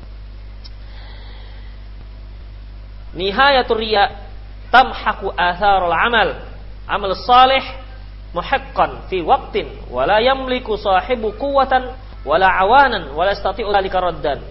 Nihayatul 3.14 3.78
riya 3.78 4.18
tamhaku 4.74 5.30
atharul 5.34 5.94
amal. 5.94 6.42
Amal 6.90 7.14
salih 7.14 7.62
muhaqqan 8.34 9.07
fi 9.11 9.22
waqtin 9.22 9.90
wala 9.90 10.18
yamliku 10.22 10.74
sahibu 10.74 11.34
quwwatan 11.38 11.94
wala 12.26 12.51
awanan 12.51 13.14
wala 13.14 13.34
istati'u 13.34 13.70
dzalika 13.70 13.98
raddan. 13.98 14.42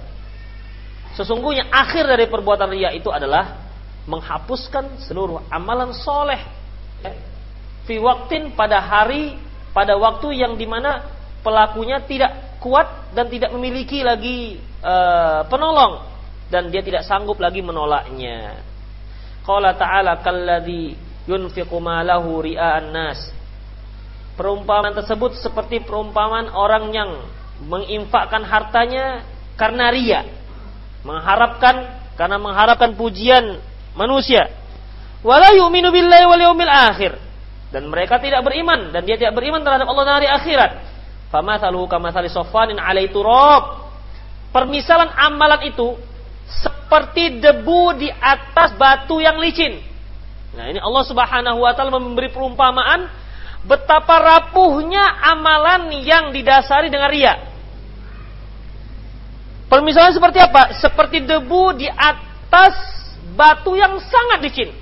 Sesungguhnya 1.18 1.68
akhir 1.74 2.06
dari 2.06 2.30
perbuatan 2.30 2.70
riya 2.70 2.94
itu 2.94 3.10
adalah 3.10 3.70
menghapuskan 4.10 5.02
seluruh 5.06 5.46
amalan 5.54 5.94
soleh 5.94 6.42
fi 7.86 7.96
waktin 7.98 8.54
pada 8.54 8.82
hari 8.82 9.38
pada 9.74 9.98
waktu 9.98 10.38
yang 10.38 10.54
di 10.58 10.70
mana 10.70 11.06
pelakunya 11.42 12.02
tidak 12.06 12.62
kuat 12.62 13.14
dan 13.18 13.26
tidak 13.32 13.50
memiliki 13.56 14.06
lagi 14.06 14.62
uh, 14.84 15.46
penolong 15.50 16.06
dan 16.50 16.70
dia 16.70 16.82
tidak 16.82 17.06
sanggup 17.06 17.38
lagi 17.38 17.62
menolaknya. 17.62 18.62
Qala 19.46 19.78
ta'ala 19.78 20.22
kalladzi 20.22 20.98
yunfiqu 21.30 21.78
malahu 21.78 22.42
ria'an 22.42 22.90
nas. 22.90 23.30
Perumpamaan 24.34 24.94
tersebut 24.98 25.38
seperti 25.38 25.82
perumpamaan 25.82 26.50
orang 26.54 26.90
yang 26.94 27.12
menginfakkan 27.66 28.42
hartanya 28.46 29.26
karena 29.58 29.92
ria. 29.94 30.22
Mengharapkan 31.04 32.00
karena 32.20 32.36
mengharapkan 32.36 32.94
pujian 33.00 33.64
manusia. 33.96 34.52
Wala 35.24 35.56
yu'minu 35.56 35.92
billahi 35.92 36.26
wal 36.28 36.44
akhir. 36.68 37.20
Dan 37.70 37.88
mereka 37.88 38.18
tidak 38.18 38.42
beriman 38.42 38.90
dan 38.90 39.06
dia 39.06 39.16
tidak 39.16 39.38
beriman 39.38 39.62
terhadap 39.62 39.86
Allah 39.86 40.04
dan 40.08 40.16
hari 40.20 40.30
akhirat. 40.30 40.72
Famathaluhu 41.30 41.86
kamathali 41.86 42.28
alai 42.82 43.08
turab. 43.14 43.94
Permisalan 44.50 45.14
amalan 45.14 45.70
itu 45.70 45.94
seperti 46.50 47.38
debu 47.38 47.94
di 48.02 48.10
atas 48.10 48.74
batu 48.74 49.22
yang 49.22 49.38
licin. 49.38 49.78
Nah, 50.58 50.66
ini 50.66 50.82
Allah 50.82 51.04
Subhanahu 51.06 51.62
wa 51.62 51.72
taala 51.78 51.94
memberi 52.02 52.34
perumpamaan 52.34 53.06
betapa 53.70 54.18
rapuhnya 54.18 55.22
amalan 55.30 55.94
yang 56.02 56.34
didasari 56.34 56.90
dengan 56.90 57.14
ria. 57.14 57.34
Permisalan 59.70 60.12
seperti 60.18 60.42
apa? 60.42 60.74
Seperti 60.82 61.22
debu 61.22 61.78
di 61.78 61.86
atas 61.86 62.74
batu 63.38 63.78
yang 63.78 64.02
sangat 64.02 64.42
licin. 64.42 64.74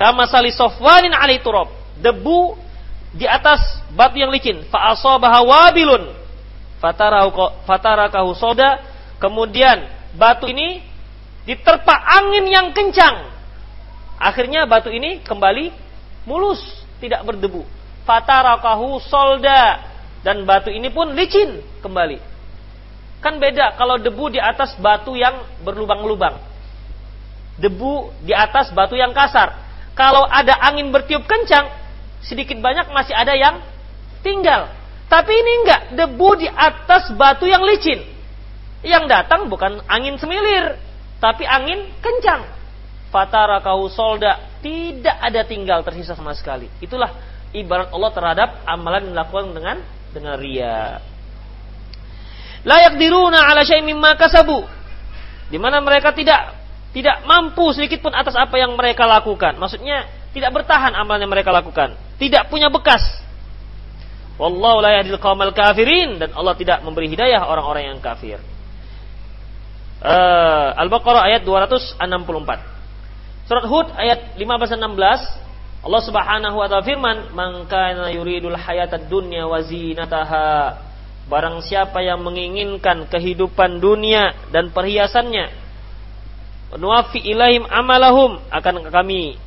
Kama 0.00 0.24
sali 0.24 0.48
sofwanin 0.48 1.12
alai 1.12 1.44
turab. 1.44 1.68
Debu 2.00 2.56
di 3.12 3.28
atas 3.28 3.60
batu 3.92 4.16
yang 4.16 4.32
licin. 4.32 4.64
Fa'asabaha 4.72 5.44
wabilun. 5.44 6.08
Fatarakahu 7.68 8.32
soda. 8.32 8.80
Kemudian 9.20 9.86
batu 10.16 10.48
ini 10.48 10.80
diterpa 11.44 11.92
angin 12.16 12.48
yang 12.48 12.72
kencang. 12.72 13.28
Akhirnya 14.16 14.64
batu 14.64 14.88
ini 14.88 15.20
kembali 15.20 15.68
mulus, 16.24 16.64
tidak 16.96 17.28
berdebu. 17.28 17.62
Fatarakahu 18.08 18.98
solda. 19.04 19.92
Dan 20.24 20.48
batu 20.48 20.72
ini 20.72 20.88
pun 20.88 21.12
licin 21.12 21.60
kembali. 21.84 22.31
Kan 23.22 23.38
beda 23.38 23.78
kalau 23.78 24.02
debu 24.02 24.34
di 24.34 24.40
atas 24.42 24.74
batu 24.82 25.14
yang 25.14 25.46
berlubang-lubang 25.62 26.52
debu 27.60 28.10
di 28.24 28.32
atas 28.32 28.72
batu 28.72 28.96
yang 28.96 29.12
kasar. 29.12 29.54
Kalau 29.92 30.24
ada 30.24 30.56
angin 30.56 30.88
bertiup 30.88 31.28
kencang, 31.28 31.68
sedikit 32.24 32.56
banyak 32.58 32.88
masih 32.90 33.12
ada 33.12 33.36
yang 33.36 33.60
tinggal. 34.24 34.72
Tapi 35.06 35.30
ini 35.30 35.52
enggak, 35.64 35.82
debu 35.92 36.28
di 36.40 36.48
atas 36.48 37.12
batu 37.12 37.44
yang 37.44 37.60
licin. 37.60 38.00
Yang 38.80 39.04
datang 39.12 39.52
bukan 39.52 39.84
angin 39.84 40.16
semilir, 40.16 40.80
tapi 41.20 41.44
angin 41.44 41.92
kencang. 42.00 42.48
Fatarakahu 43.12 43.92
solda, 43.92 44.40
tidak 44.64 45.16
ada 45.20 45.44
tinggal 45.44 45.84
tersisa 45.84 46.16
sama 46.16 46.32
sekali. 46.32 46.72
Itulah 46.80 47.12
ibarat 47.52 47.92
Allah 47.92 48.12
terhadap 48.16 48.48
amalan 48.64 49.12
yang 49.12 49.20
dilakukan 49.20 49.46
dengan 49.52 49.76
dengan 50.16 50.34
ria. 50.40 51.11
Layak 52.62 52.94
diruna 52.98 53.42
ala 53.42 53.66
syai'in 53.66 53.86
mimma 53.86 54.14
kasabu. 54.14 54.62
Di 55.50 55.58
mana 55.58 55.82
mereka 55.82 56.14
tidak 56.14 56.62
tidak 56.92 57.24
mampu 57.24 57.72
sedikit 57.72 58.04
pun 58.04 58.12
atas 58.14 58.36
apa 58.36 58.54
yang 58.60 58.76
mereka 58.78 59.08
lakukan. 59.08 59.58
Maksudnya 59.58 60.06
tidak 60.32 60.52
bertahan 60.54 60.94
amal 60.94 61.18
yang 61.18 61.32
mereka 61.32 61.50
lakukan. 61.50 61.96
Tidak 62.20 62.48
punya 62.48 62.70
bekas. 62.70 63.02
Wallahu 64.40 64.80
la 64.80 65.00
yahdil 65.00 65.20
qaumal 65.20 65.52
kafirin 65.52 66.16
dan 66.16 66.32
Allah 66.32 66.56
tidak 66.56 66.80
memberi 66.80 67.08
hidayah 67.10 67.44
orang-orang 67.44 67.92
yang 67.92 67.98
kafir. 68.00 68.40
Uh, 70.02 70.74
Al-Baqarah 70.82 71.30
ayat 71.30 71.42
264. 71.46 72.00
Surat 73.46 73.64
Hud 73.66 73.88
ayat 73.94 74.34
15 74.38 74.72
dan 74.74 74.80
16 74.88 75.42
Allah 75.82 76.02
Subhanahu 76.06 76.56
wa 76.62 76.66
taala 76.70 76.86
firman, 76.86 77.34
"Man 77.34 77.66
kana 77.66 78.14
yuridul 78.14 78.54
hayatad 78.54 79.10
dunya 79.10 79.42
wa 79.50 79.58
zinataha." 79.58 80.78
Barang 81.30 81.62
siapa 81.62 82.02
yang 82.02 82.20
menginginkan 82.20 83.06
kehidupan 83.06 83.78
dunia 83.78 84.34
dan 84.50 84.74
perhiasannya, 84.74 85.54
nuafi 86.76 87.22
ilaihim 87.22 87.62
amalahum 87.70 88.42
akan 88.50 88.90
kami 88.90 89.38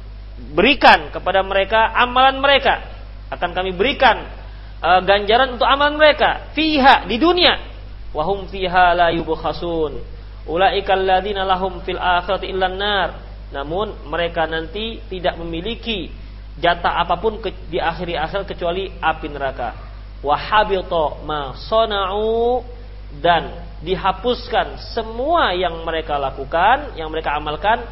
berikan 0.55 1.11
kepada 1.11 1.43
mereka 1.43 1.91
amalan 1.93 2.39
mereka. 2.39 2.79
Akan 3.27 3.51
kami 3.51 3.75
berikan 3.75 4.23
uh, 4.79 5.01
ganjaran 5.03 5.59
untuk 5.59 5.67
amalan 5.67 5.99
mereka. 5.99 6.53
Fiha 6.55 7.03
di 7.09 7.19
dunia. 7.19 7.59
Wahum 8.15 8.47
fiha 8.47 8.95
la 8.95 9.11
yubkhasun. 9.11 9.99
Ulaikal 10.45 11.03
ladzina 11.03 11.43
lahum 11.43 11.81
fil 11.83 11.99
akhirati 11.99 12.47
illan 12.53 12.77
nar 12.77 13.09
namun 13.53 13.93
mereka 14.09 14.49
nanti 14.49 14.99
tidak 15.07 15.37
memiliki 15.37 16.09
jatah 16.57 17.03
apa 17.03 17.19
pun 17.19 17.39
di 17.71 17.77
akhir 17.77 18.07
akhir 18.15 18.41
kecuali 18.47 18.89
api 18.99 19.27
neraka 19.31 19.84
wahabito 20.25 21.21
ma 21.21 21.53
sonau 21.69 22.65
dan 23.21 23.53
dihapuskan 23.85 24.81
semua 24.97 25.53
yang 25.53 25.85
mereka 25.85 26.17
lakukan, 26.17 26.97
yang 26.97 27.13
mereka 27.13 27.37
amalkan 27.37 27.85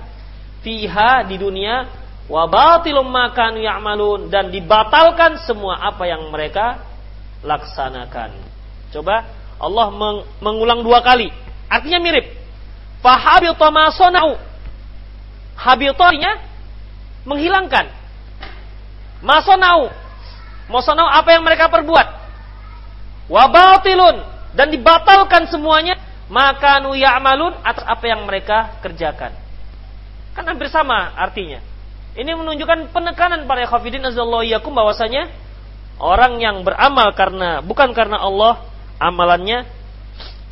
fiha 0.65 1.21
di 1.29 1.37
dunia 1.37 1.85
wa 2.25 2.49
batilum 2.49 3.05
makan 3.05 3.61
ya'malun 3.61 4.33
dan 4.33 4.49
dibatalkan 4.49 5.37
semua 5.45 5.77
apa 5.77 6.09
yang 6.09 6.25
mereka 6.33 6.81
laksanakan. 7.45 8.33
Coba 8.89 9.29
Allah 9.61 9.87
meng 9.93 10.25
mengulang 10.41 10.81
dua 10.81 11.05
kali. 11.05 11.29
Artinya 11.69 12.01
mirip. 12.01 12.25
Fahabita 13.05 13.69
ma 13.69 13.93
sonau. 13.93 14.39
Habitanya 15.53 16.41
menghilangkan. 17.27 17.91
Masonau. 19.23 19.87
Masonau 20.67 21.07
apa 21.07 21.31
yang 21.31 21.43
mereka 21.47 21.71
perbuat. 21.71 22.22
Wa 23.31 23.47
batilun 23.47 24.23
dan 24.53 24.67
dibatalkan 24.69 25.47
semuanya 25.49 25.97
maka 26.31 26.79
nu 26.79 26.95
ya'malun 26.97 27.61
atas 27.61 27.83
apa 27.83 28.05
yang 28.07 28.23
mereka 28.25 28.79
kerjakan. 28.81 29.35
Kan 30.33 30.43
hampir 30.49 30.71
sama 30.71 31.13
artinya. 31.13 31.61
Ini 32.13 32.33
menunjukkan 32.37 32.93
penekanan 32.93 33.45
para 33.49 33.65
khafidin 33.65 34.05
azallahu 34.05 34.45
yakum 34.45 34.73
bahwasanya 34.73 35.29
orang 35.97 36.37
yang 36.41 36.61
beramal 36.61 37.13
karena 37.17 37.61
bukan 37.61 37.93
karena 37.93 38.21
Allah 38.21 38.65
amalannya 39.01 39.65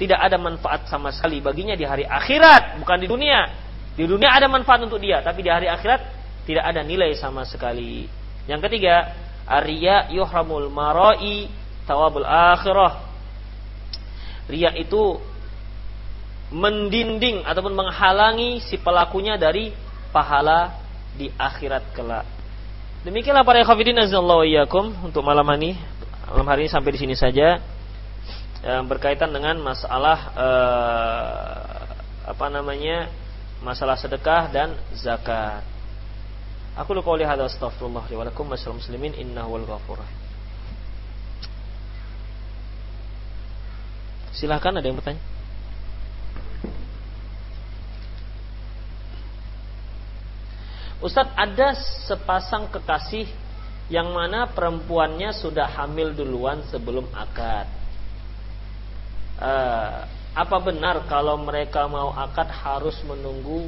tidak 0.01 0.17
ada 0.17 0.37
manfaat 0.41 0.89
sama 0.89 1.13
sekali 1.13 1.37
baginya 1.45 1.77
di 1.77 1.85
hari 1.85 2.05
akhirat, 2.05 2.81
bukan 2.81 2.97
di 2.97 3.07
dunia. 3.09 3.45
Di 3.93 4.09
dunia 4.09 4.33
ada 4.33 4.49
manfaat 4.49 4.81
untuk 4.81 4.97
dia, 4.97 5.21
tapi 5.21 5.45
di 5.45 5.51
hari 5.53 5.69
akhirat 5.69 6.01
tidak 6.49 6.65
ada 6.65 6.81
nilai 6.81 7.13
sama 7.13 7.45
sekali. 7.45 8.09
Yang 8.49 8.65
ketiga, 8.65 9.13
arya 9.45 10.09
yuhramul 10.09 10.73
marai 10.73 11.45
tawabul 11.91 12.23
akhirah 12.23 13.11
Ria 14.51 14.71
itu 14.75 15.15
mendinding 16.51 17.47
ataupun 17.47 17.71
menghalangi 17.71 18.59
si 18.59 18.75
pelakunya 18.75 19.39
dari 19.39 19.71
pahala 20.11 20.75
di 21.15 21.31
akhirat 21.39 21.95
kelak. 21.95 22.27
Demikianlah 23.07 23.47
para 23.47 23.63
khafidin 23.63 23.95
azallahu 24.03 24.43
iyyakum 24.43 24.91
untuk 25.07 25.23
malam 25.23 25.47
ini. 25.55 25.79
Malam 26.27 26.47
hari 26.47 26.67
ini 26.67 26.71
sampai 26.71 26.91
di 26.91 26.99
sini 26.99 27.15
saja. 27.15 27.63
Yang 28.61 28.83
berkaitan 28.91 29.31
dengan 29.31 29.55
masalah 29.63 30.19
eh, 30.35 31.81
apa 32.27 32.45
namanya? 32.51 33.09
masalah 33.61 33.93
sedekah 33.93 34.49
dan 34.49 34.73
zakat. 34.97 35.61
Aku 36.73 36.97
lu 36.97 37.05
qouli 37.05 37.21
hadza 37.21 37.45
astaghfirullah 37.45 38.09
li 38.09 38.17
wa 38.17 38.25
lakum 38.25 38.49
muslimin 38.49 39.13
Silahkan 44.31 44.75
ada 44.75 44.87
yang 44.87 44.97
bertanya. 44.99 45.23
Ustadz 51.01 51.33
ada 51.33 51.73
sepasang 52.05 52.69
kekasih 52.69 53.25
yang 53.89 54.13
mana 54.13 54.45
perempuannya 54.53 55.33
sudah 55.33 55.65
hamil 55.65 56.13
duluan 56.13 56.61
sebelum 56.69 57.09
akad. 57.11 57.65
Uh, 59.41 60.05
apa 60.31 60.57
benar 60.61 61.09
kalau 61.09 61.35
mereka 61.41 61.89
mau 61.89 62.13
akad 62.13 62.47
harus 62.53 62.95
menunggu 63.03 63.67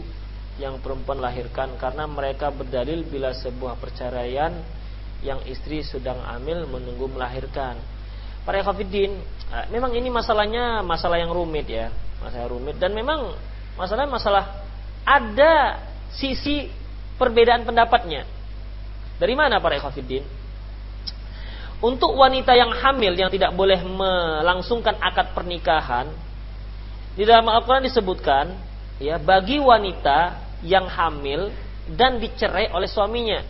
yang 0.61 0.77
perempuan 0.77 1.17
lahirkan 1.17 1.73
karena 1.81 2.05
mereka 2.05 2.53
berdalil 2.53 3.01
bila 3.03 3.33
sebuah 3.33 3.81
perceraian 3.81 4.53
yang 5.25 5.41
istri 5.49 5.81
sedang 5.81 6.21
hamil 6.21 6.69
menunggu 6.69 7.09
melahirkan. 7.09 7.81
Para 8.43 8.59
Khafidin, 8.59 9.15
uh, 9.51 9.65
memang 9.71 9.95
ini 9.95 10.11
masalahnya 10.11 10.83
masalah 10.83 11.15
yang 11.15 11.31
rumit 11.31 11.67
ya, 11.67 11.91
masalah 12.19 12.51
rumit 12.51 12.75
dan 12.75 12.91
memang 12.91 13.35
masalah 13.79 14.05
masalah 14.05 14.43
ada 15.03 15.79
sisi 16.13 16.69
perbedaan 17.17 17.63
pendapatnya. 17.63 18.27
Dari 19.17 19.33
mana 19.37 19.61
para 19.61 19.77
ikhwatiddin? 19.77 20.25
Untuk 21.83 22.15
wanita 22.15 22.55
yang 22.55 22.71
hamil 22.71 23.11
yang 23.11 23.27
tidak 23.27 23.51
boleh 23.51 23.83
melangsungkan 23.83 24.95
akad 25.03 25.35
pernikahan, 25.35 26.07
di 27.13 27.27
dalam 27.27 27.43
Al-Quran 27.51 27.83
disebutkan, 27.83 28.55
ya 29.03 29.19
bagi 29.19 29.59
wanita 29.59 30.39
yang 30.63 30.87
hamil 30.87 31.51
dan 31.91 32.23
dicerai 32.23 32.71
oleh 32.71 32.87
suaminya. 32.87 33.43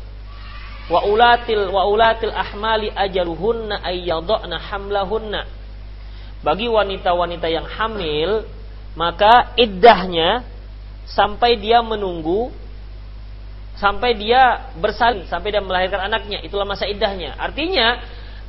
Wa 0.92 1.08
ulatil 1.08 1.72
wa 1.72 1.88
ulatil 1.88 2.34
ahmali 2.36 2.92
ajaluhunna 2.92 3.84
ayyadna 3.84 4.60
hamlahunna. 4.60 5.42
Bagi 6.44 6.68
wanita-wanita 6.68 7.48
yang 7.48 7.64
hamil, 7.64 8.44
maka 9.00 9.56
iddahnya 9.56 10.44
sampai 11.08 11.56
dia 11.56 11.80
menunggu 11.80 12.52
sampai 13.78 14.16
dia 14.18 14.70
bersalin, 14.78 15.26
sampai 15.26 15.50
dia 15.50 15.64
melahirkan 15.64 16.06
anaknya, 16.06 16.42
itulah 16.46 16.66
masa 16.66 16.86
iddahnya. 16.86 17.36
Artinya, 17.36 18.00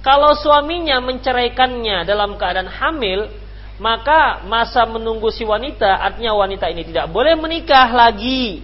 kalau 0.05 0.37
suaminya 0.37 1.01
menceraikannya 1.01 2.05
dalam 2.05 2.37
keadaan 2.37 2.69
hamil, 2.69 3.33
maka 3.81 4.45
masa 4.47 4.85
menunggu 4.87 5.33
si 5.35 5.43
wanita, 5.43 5.99
artinya 5.99 6.37
wanita 6.37 6.71
ini 6.71 6.87
tidak 6.87 7.11
boleh 7.11 7.35
menikah 7.35 7.91
lagi 7.91 8.63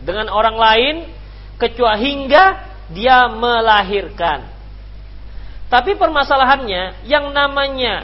dengan 0.00 0.32
orang 0.32 0.56
lain 0.56 0.94
kecuali 1.60 2.00
hingga 2.00 2.44
dia 2.90 3.28
melahirkan. 3.28 4.48
Tapi 5.70 5.94
permasalahannya 5.94 7.06
yang 7.06 7.30
namanya 7.30 8.02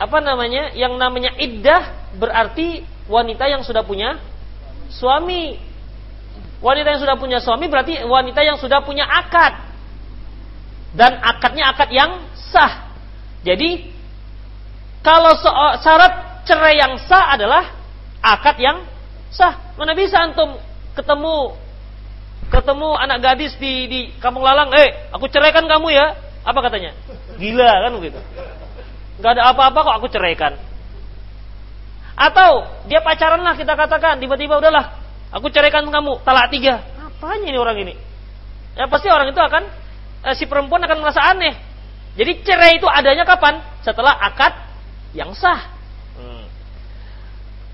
apa 0.00 0.18
namanya? 0.24 0.72
Yang 0.72 0.96
namanya 0.96 1.30
iddah 1.36 2.10
berarti 2.16 2.82
wanita 3.06 3.44
yang 3.46 3.60
sudah 3.60 3.84
punya 3.84 4.16
suami. 4.88 5.60
Wanita 6.64 6.96
yang 6.96 7.00
sudah 7.04 7.16
punya 7.20 7.38
suami 7.40 7.68
berarti 7.68 8.00
wanita 8.08 8.40
yang 8.40 8.56
sudah 8.56 8.80
punya 8.80 9.04
akad. 9.04 9.60
Dan 10.96 11.20
akadnya 11.22 11.70
akad 11.70 11.92
yang 11.92 12.24
sah. 12.34 12.90
Jadi 13.44 13.92
kalau 15.04 15.36
syarat 15.80 16.44
cerai 16.48 16.80
yang 16.80 16.98
sah 17.06 17.36
adalah 17.36 17.70
akad 18.24 18.56
yang 18.58 18.82
sah. 19.30 19.76
Mana 19.78 19.94
bisa 19.94 20.18
antum 20.18 20.58
ketemu 20.96 21.54
ketemu 22.50 22.98
anak 22.98 23.18
gadis 23.22 23.54
di 23.56 23.86
di 23.86 24.00
Kampung 24.18 24.42
Lalang, 24.42 24.74
"Eh, 24.74 25.10
aku 25.14 25.30
ceraikan 25.30 25.64
kamu 25.70 25.94
ya." 25.94 26.18
Apa 26.42 26.60
katanya? 26.66 26.92
Gila 27.38 27.70
kan 27.86 27.92
begitu. 28.00 28.20
Gak 29.20 29.36
ada 29.36 29.52
apa-apa 29.52 29.78
kok 29.84 29.96
aku 30.02 30.08
ceraikan. 30.08 30.56
Atau 32.16 32.68
dia 32.88 33.00
pacaran 33.00 33.40
lah 33.40 33.56
kita 33.56 33.76
katakan, 33.76 34.20
tiba-tiba 34.20 34.60
udahlah 34.60 35.00
Aku 35.30 35.46
ceraikan 35.54 35.86
kamu, 35.86 36.26
talak 36.26 36.50
tiga. 36.50 36.82
Apanya 36.98 37.46
ini 37.54 37.58
orang 37.58 37.78
ini? 37.78 37.94
Ya 38.74 38.90
pasti 38.90 39.06
orang 39.06 39.30
itu 39.30 39.38
akan, 39.38 39.62
eh, 40.26 40.34
si 40.34 40.44
perempuan 40.50 40.82
akan 40.82 40.98
merasa 40.98 41.22
aneh. 41.22 41.54
Jadi 42.18 42.42
cerai 42.42 42.82
itu 42.82 42.90
adanya 42.90 43.22
kapan? 43.22 43.62
Setelah 43.86 44.18
akad 44.18 44.50
yang 45.14 45.30
sah. 45.38 45.70
Hmm. 46.18 46.44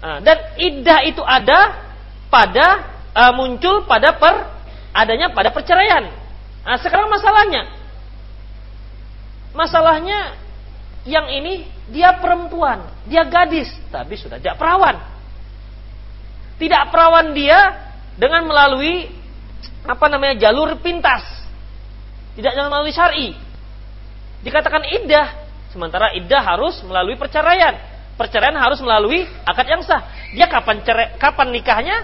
Nah, 0.05 0.19
dan 0.21 0.39
iddah 0.61 1.01
itu 1.09 1.25
ada 1.25 1.89
pada 2.29 2.85
uh, 3.17 3.33
muncul 3.33 3.89
pada 3.89 4.13
per 4.21 4.56
adanya 4.97 5.29
pada 5.33 5.53
perceraian. 5.53 6.09
Nah, 6.65 6.79
sekarang 6.81 7.13
masalahnya, 7.13 7.69
masalahnya 9.53 10.35
yang 11.07 11.29
ini 11.31 11.69
dia 11.93 12.17
perempuan, 12.19 12.83
dia 13.07 13.23
gadis, 13.29 13.71
tapi 13.93 14.19
sudah 14.19 14.41
tidak 14.41 14.59
perawan 14.59 14.99
tidak 16.57 16.89
perawan 16.89 17.37
dia 17.37 17.93
dengan 18.17 18.49
melalui 18.49 19.13
apa 19.85 20.07
namanya 20.09 20.49
jalur 20.49 20.77
pintas. 20.81 21.23
Tidak 22.37 22.53
dengan 22.53 22.69
melalui 22.69 22.93
syar'i. 22.93 23.33
Dikatakan 24.45 24.85
iddah, 24.93 25.33
sementara 25.73 26.13
iddah 26.13 26.41
harus 26.45 26.81
melalui 26.85 27.17
perceraian. 27.17 27.77
Perceraian 28.17 28.57
harus 28.57 28.81
melalui 28.81 29.25
akad 29.45 29.69
yang 29.69 29.85
sah. 29.85 30.05
Dia 30.33 30.49
kapan 30.49 30.85
cerai, 30.85 31.17
kapan 31.17 31.53
nikahnya 31.53 31.97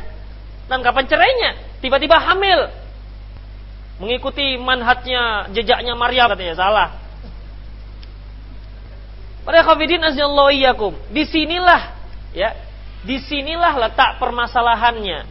dan 0.68 0.80
kapan 0.84 1.04
cerainya? 1.08 1.50
Tiba-tiba 1.80 2.16
hamil. 2.16 2.68
Mengikuti 4.02 4.58
manhatnya, 4.58 5.46
jejaknya 5.54 5.94
Maryam 5.94 6.26
katanya 6.34 6.58
salah. 6.58 6.88
Pada 9.46 9.62
khafidin 9.62 10.02
asyallahu 10.02 10.50
iyyakum. 10.50 10.98
Di 11.14 11.22
sinilah 11.22 11.94
ya 12.34 12.50
Di 13.06 13.22
sinilah 13.22 13.78
letak 13.78 14.18
permasalahannya. 14.18 15.26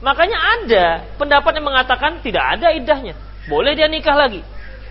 Makanya 0.00 0.38
ada 0.40 0.84
pendapat 1.16 1.52
yang 1.56 1.68
mengatakan 1.68 2.20
tidak 2.20 2.44
ada 2.44 2.72
idahnya. 2.72 3.16
Boleh 3.48 3.72
dia 3.72 3.88
nikah 3.88 4.16
lagi. 4.16 4.44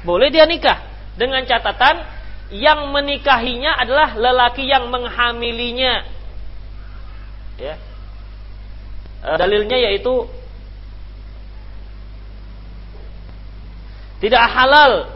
Boleh 0.06 0.34
dia 0.34 0.46
nikah. 0.50 0.82
Dengan 1.14 1.46
catatan 1.46 2.02
yang 2.54 2.90
menikahinya 2.90 3.78
adalah 3.78 4.18
lelaki 4.18 4.66
yang 4.66 4.90
menghamilinya. 4.90 6.06
Ya. 7.62 7.78
Dalilnya 9.38 9.78
yaitu 9.78 10.26
tidak 14.24 14.44
halal 14.48 15.12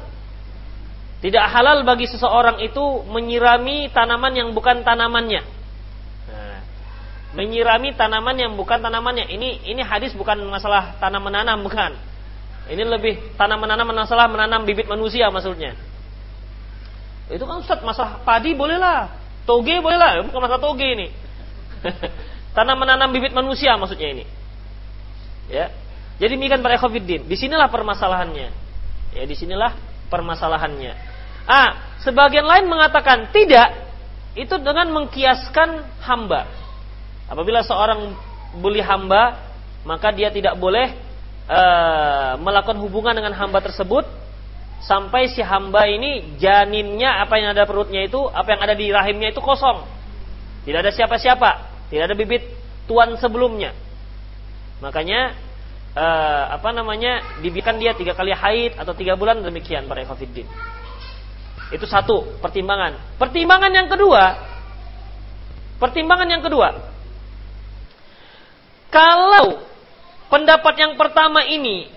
tidak 1.24 1.47
halal 1.49 1.82
bagi 1.88 2.05
seseorang 2.12 2.60
itu 2.62 3.08
menyirami 3.08 3.89
tanaman 3.95 4.36
yang 4.36 4.51
bukan 4.51 4.84
tanamannya 4.84 5.58
menyirami 7.38 7.93
tanaman 7.93 8.34
yang 8.34 8.58
bukan 8.58 8.82
tanamannya. 8.82 9.30
Ini 9.30 9.70
ini 9.70 9.82
hadis 9.86 10.18
bukan 10.18 10.41
masalah 10.49 10.97
tanam 10.97 11.22
menanam 11.22 11.62
bukan. 11.62 11.93
Ini 12.68 12.82
lebih 12.82 13.38
tanam 13.38 13.62
menanam 13.62 13.93
masalah 13.93 14.26
menanam 14.26 14.66
bibit 14.66 14.89
manusia 14.89 15.30
maksudnya. 15.30 15.78
Itu 17.30 17.45
kan 17.45 17.62
Ustaz 17.62 17.86
masalah 17.86 18.26
padi 18.26 18.58
bolehlah, 18.58 19.14
toge 19.45 19.78
bolehlah, 19.84 20.26
bukan 20.26 20.41
masalah 20.41 20.62
toge 20.66 20.88
ini. 20.88 21.08
tanam 22.58 22.82
menanam 22.82 23.14
bibit 23.14 23.38
manusia 23.38 23.78
maksudnya 23.78 24.18
ini. 24.18 24.26
Ya. 25.51 25.70
Jadi 26.18 26.34
demikian 26.34 26.66
para 26.66 26.82
ikhwatiddin. 26.82 27.30
Di 27.30 27.36
sinilah 27.38 27.70
permasalahannya. 27.70 28.66
Ya, 29.18 29.26
di 29.26 29.34
sinilah 29.34 29.74
permasalahannya. 30.13 30.93
Ah, 31.49 31.97
sebagian 32.05 32.45
lain 32.45 32.70
mengatakan 32.70 33.34
tidak. 33.34 33.89
Itu 34.38 34.61
dengan 34.61 34.93
mengkiaskan 34.93 35.97
hamba. 36.05 36.45
Apabila 37.26 37.65
seorang 37.65 38.13
bully 38.61 38.86
hamba, 38.86 39.49
maka 39.82 40.13
dia 40.13 40.30
tidak 40.30 40.53
boleh 40.61 40.93
uh, 41.49 42.38
melakukan 42.38 42.78
hubungan 42.78 43.18
dengan 43.18 43.34
hamba 43.34 43.65
tersebut 43.65 44.05
sampai 44.78 45.34
si 45.34 45.41
hamba 45.41 45.89
ini 45.89 46.38
janinnya 46.38 47.26
apa 47.26 47.41
yang 47.41 47.57
ada 47.57 47.65
perutnya 47.65 48.05
itu, 48.05 48.22
apa 48.30 48.53
yang 48.53 48.61
ada 48.61 48.76
di 48.78 48.93
rahimnya 48.93 49.34
itu 49.34 49.41
kosong. 49.41 49.84
Tidak 50.70 50.80
ada 50.80 50.93
siapa-siapa, 50.93 51.49
tidak 51.89 52.13
ada 52.13 52.15
bibit 52.15 52.45
tuan 52.86 53.18
sebelumnya. 53.18 53.74
Makanya 54.84 55.34
uh, 55.98 56.43
apa 56.54 56.70
namanya 56.70 57.41
dibiarkan 57.41 57.82
dia 57.82 57.98
tiga 57.98 58.14
kali 58.14 58.30
haid 58.30 58.78
atau 58.78 58.93
tiga 58.93 59.18
bulan 59.18 59.41
demikian 59.41 59.89
para 59.89 60.06
ikhwatiddin. 60.06 60.45
Itu 61.74 61.89
satu 61.89 62.38
pertimbangan. 62.39 63.18
Pertimbangan 63.18 63.74
yang 63.74 63.89
kedua, 63.89 64.24
pertimbangan 65.82 66.30
yang 66.30 66.43
kedua, 66.45 66.70
kalau 68.93 69.66
pendapat 70.32 70.74
yang 70.80 70.93
pertama 70.95 71.43
ini 71.43 71.91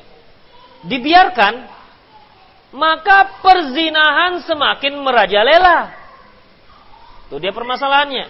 dibiarkan, 0.91 1.69
maka 2.75 3.39
perzinahan 3.45 4.43
semakin 4.43 4.99
merajalela. 4.99 5.95
Itu 7.31 7.39
dia 7.39 7.55
permasalahannya. 7.55 8.27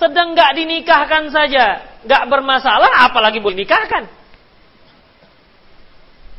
Sedang 0.00 0.32
nggak 0.32 0.56
dinikahkan 0.56 1.28
saja, 1.28 2.00
nggak 2.08 2.24
bermasalah, 2.32 3.04
apalagi 3.04 3.36
boleh 3.36 3.68
nikahkan. 3.68 4.19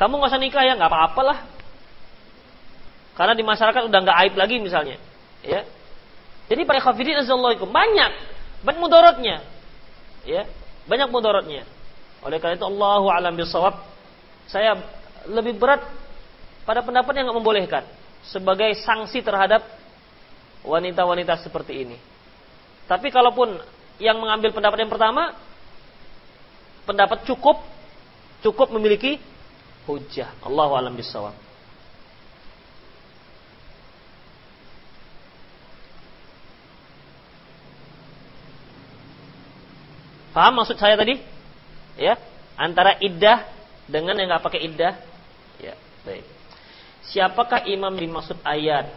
Kamu 0.02 0.18
nggak 0.18 0.34
usah 0.34 0.42
nikah 0.42 0.66
ya, 0.66 0.74
nggak 0.74 0.90
apa-apalah. 0.90 1.46
Karena 3.14 3.38
di 3.38 3.46
masyarakat 3.46 3.86
udah 3.86 4.00
nggak 4.02 4.18
aib 4.26 4.34
lagi 4.34 4.58
misalnya. 4.58 4.98
Ya. 5.46 5.62
Jadi 6.50 6.66
para 6.66 6.82
khafidin 6.82 7.22
azallahu 7.22 7.70
banyak 7.70 8.12
banyak 8.66 8.82
mudorotnya. 8.82 9.46
Ya, 10.26 10.50
banyak 10.90 11.06
mudorotnya. 11.14 11.70
Oleh 12.26 12.42
karena 12.42 12.58
itu 12.58 12.66
Allahu 12.66 13.14
alam 13.14 13.38
bisawab. 13.38 13.78
Saya 14.50 14.74
lebih 15.30 15.62
berat 15.62 15.86
pada 16.66 16.82
pendapat 16.82 17.14
yang 17.22 17.30
nggak 17.30 17.38
membolehkan 17.38 17.84
sebagai 18.26 18.74
sanksi 18.82 19.22
terhadap 19.22 19.62
wanita-wanita 20.66 21.46
seperti 21.46 21.86
ini. 21.86 21.98
Tapi 22.90 23.14
kalaupun 23.14 23.54
yang 24.02 24.18
mengambil 24.18 24.50
pendapat 24.50 24.82
yang 24.82 24.90
pertama, 24.90 25.38
pendapat 26.90 27.22
cukup 27.30 27.62
cukup 28.42 28.74
memiliki 28.74 29.22
hujah. 29.92 30.32
Allahu 30.44 30.74
alam 30.80 30.96
bisawab. 30.96 31.36
Paham 40.32 40.64
maksud 40.64 40.80
saya 40.80 40.96
tadi? 40.96 41.20
Ya, 42.00 42.16
antara 42.56 42.96
iddah 43.04 43.52
dengan 43.84 44.16
yang 44.16 44.32
nggak 44.32 44.44
pakai 44.48 44.64
iddah. 44.64 44.96
Ya, 45.60 45.76
baik. 46.08 46.24
Siapakah 47.12 47.68
imam 47.68 47.92
dimaksud 47.92 48.40
ayat? 48.48 48.96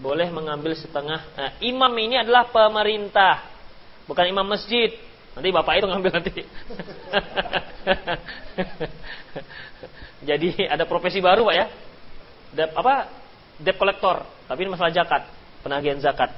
Boleh 0.00 0.32
mengambil 0.32 0.72
setengah. 0.72 1.20
Nah, 1.36 1.50
imam 1.60 1.92
ini 2.00 2.16
adalah 2.16 2.48
pemerintah, 2.48 3.44
bukan 4.08 4.24
imam 4.32 4.48
masjid. 4.48 4.96
Nanti 5.30 5.48
bapak 5.54 5.78
itu 5.78 5.86
ngambil 5.86 6.10
nanti. 6.10 6.42
Jadi 10.28 10.66
ada 10.66 10.84
profesi 10.84 11.22
baru 11.22 11.46
pak 11.46 11.54
ya. 11.54 11.66
Dep, 12.50 12.70
apa? 12.74 13.08
Debt 13.62 13.78
collector. 13.78 14.26
Tapi 14.50 14.58
ini 14.66 14.70
masalah 14.74 14.90
zakat, 14.90 15.22
penagihan 15.62 16.02
zakat. 16.02 16.34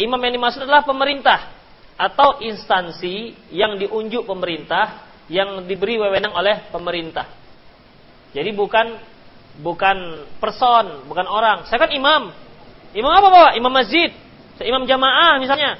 Imam 0.00 0.16
yang 0.22 0.32
dimaksud 0.40 0.64
adalah 0.64 0.86
pemerintah 0.86 1.52
atau 2.00 2.40
instansi 2.40 3.36
yang 3.52 3.76
diunjuk 3.76 4.24
pemerintah 4.24 5.04
yang 5.28 5.68
diberi 5.68 6.00
wewenang 6.00 6.32
oleh 6.32 6.72
pemerintah. 6.72 7.28
Jadi 8.32 8.50
bukan 8.56 8.96
bukan 9.60 10.26
person, 10.40 11.04
bukan 11.06 11.26
orang. 11.28 11.68
Saya 11.68 11.86
kan 11.86 11.92
imam. 11.92 12.32
Imam 12.96 13.12
apa 13.12 13.28
Bapak? 13.30 13.52
Imam 13.60 13.70
masjid. 13.70 14.10
Saya 14.58 14.66
imam 14.72 14.88
jamaah 14.88 15.38
misalnya. 15.38 15.78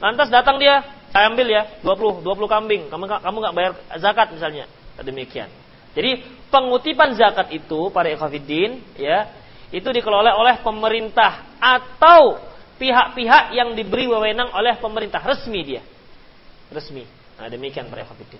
Lantas 0.00 0.28
datang 0.32 0.56
dia, 0.56 0.84
saya 1.10 1.26
ambil 1.26 1.46
ya 1.50 1.82
20 1.82 2.22
20 2.22 2.46
kambing. 2.46 2.82
Kamu 2.86 3.04
kamu 3.06 3.36
nggak 3.42 3.54
bayar 3.54 3.72
zakat 3.98 4.30
misalnya. 4.30 4.70
Demikian. 5.02 5.50
Jadi 5.90 6.22
pengutipan 6.54 7.18
zakat 7.18 7.50
itu 7.50 7.90
para 7.90 8.06
ikhwatiddin 8.14 8.78
ya, 8.94 9.26
itu 9.74 9.86
dikelola 9.90 10.38
oleh 10.38 10.62
pemerintah 10.62 11.58
atau 11.58 12.38
pihak-pihak 12.78 13.58
yang 13.58 13.74
diberi 13.74 14.06
wewenang 14.06 14.54
oleh 14.54 14.78
pemerintah 14.78 15.18
resmi 15.18 15.60
dia. 15.66 15.82
Resmi. 16.70 17.02
Nah, 17.36 17.50
demikian 17.50 17.90
para 17.90 18.06
hafidin. 18.06 18.38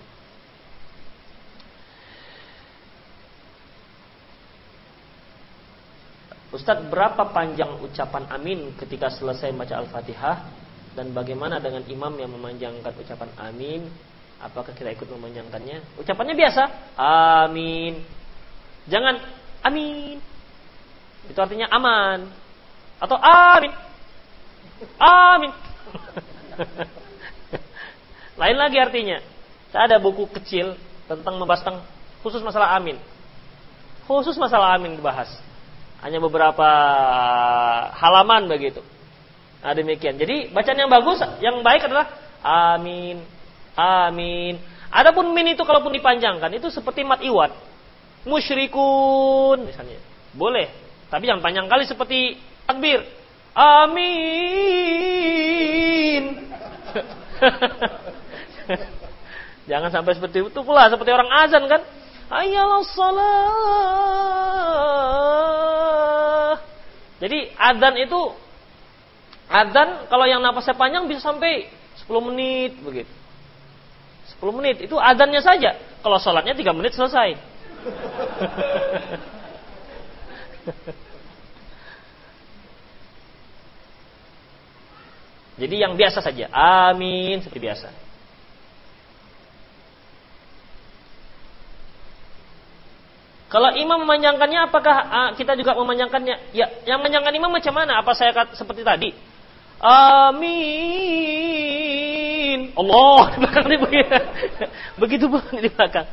Ustadz, 6.51 6.87
berapa 6.91 7.31
panjang 7.31 7.79
ucapan 7.79 8.27
amin 8.27 8.75
ketika 8.75 9.07
selesai 9.07 9.55
baca 9.55 9.75
Al-Fatihah 9.79 10.35
dan 10.91 11.15
bagaimana 11.15 11.63
dengan 11.63 11.87
imam 11.87 12.13
yang 12.19 12.31
memanjangkan 12.35 12.91
ucapan 12.99 13.29
amin? 13.39 13.87
Apakah 14.41 14.73
kita 14.73 14.91
ikut 14.91 15.05
memanjangkannya? 15.05 16.01
Ucapannya 16.01 16.33
biasa, 16.33 16.63
amin. 16.97 18.01
Jangan 18.89 19.15
amin. 19.61 20.17
Itu 21.29 21.37
artinya 21.37 21.69
aman. 21.69 22.25
Atau 22.97 23.15
amin. 23.21 23.71
Amin. 24.97 25.51
Lain 28.41 28.57
lagi 28.57 28.77
artinya. 28.81 29.21
Saya 29.69 29.87
ada 29.87 29.97
buku 30.01 30.27
kecil 30.33 30.75
tentang 31.05 31.37
membahas 31.37 31.61
tentang 31.61 31.85
khusus 32.25 32.41
masalah 32.41 32.75
amin. 32.75 32.97
Khusus 34.09 34.35
masalah 34.35 34.75
amin 34.75 34.97
dibahas. 34.97 35.29
Hanya 36.01 36.17
beberapa 36.17 36.65
halaman 37.93 38.49
begitu. 38.49 38.81
Nah 39.61 39.77
demikian. 39.77 40.17
Jadi 40.17 40.49
bacaan 40.49 40.77
yang 40.77 40.89
bagus, 40.89 41.21
yang 41.39 41.61
baik 41.61 41.85
adalah 41.85 42.09
amin, 42.41 43.21
amin. 43.77 44.57
Adapun 44.91 45.31
min 45.31 45.47
itu 45.55 45.63
kalaupun 45.63 45.95
dipanjangkan 45.95 46.51
itu 46.57 46.67
seperti 46.73 47.05
mat 47.05 47.21
iwat. 47.23 47.51
Musyrikun 48.25 49.65
misalnya. 49.65 49.97
Boleh. 50.33 50.67
Tapi 51.07 51.27
jangan 51.29 51.43
panjang 51.45 51.69
kali 51.69 51.85
seperti 51.87 52.37
takbir. 52.67 53.05
Amin. 53.51 53.91
Jangan 59.69 59.91
sampai 59.91 60.15
seperti 60.15 60.39
itu 60.43 60.63
pula, 60.63 60.89
seperti 60.91 61.11
orang 61.11 61.29
azan 61.45 61.67
kan. 61.67 61.81
Ayalah 62.31 62.83
salah. 62.87 63.35
Jadi 67.19 67.51
adzan 67.59 67.99
itu 67.99 68.31
adzan 69.51 70.07
kalau 70.07 70.23
yang 70.23 70.39
napasnya 70.39 70.79
panjang 70.79 71.11
bisa 71.11 71.27
sampai 71.27 71.67
10 72.07 72.27
menit 72.31 72.79
begitu. 72.79 73.11
10 74.39 74.57
menit 74.57 74.87
itu 74.87 74.95
adzannya 74.95 75.43
saja. 75.43 75.75
Kalau 75.99 76.17
sholatnya 76.17 76.55
3 76.55 76.73
menit 76.73 76.95
selesai. 76.95 77.35
Jadi 85.61 85.75
yang 85.77 85.93
biasa 85.93 86.25
saja. 86.25 86.49
Amin 86.49 87.37
seperti 87.43 87.61
biasa. 87.61 87.93
Kalau 93.51 93.67
imam 93.75 94.07
memanjangkannya, 94.07 94.71
apakah 94.71 94.95
ah, 95.11 95.29
kita 95.35 95.59
juga 95.59 95.75
memanjangkannya? 95.75 96.55
Ya, 96.55 96.71
yang 96.87 97.03
memanjangkan 97.03 97.35
imam 97.35 97.51
macam 97.51 97.75
mana? 97.75 97.99
Apa 97.99 98.15
saya 98.15 98.31
seperti 98.55 98.87
tadi? 98.87 99.11
Amin. 99.81 100.61
Allah 102.77 103.33
di 103.33 103.37
belakang 103.41 103.65
ini 103.65 103.77
begitu. 103.81 104.13
Begitu 105.01 105.25
di 105.57 105.69
belakang. 105.73 106.05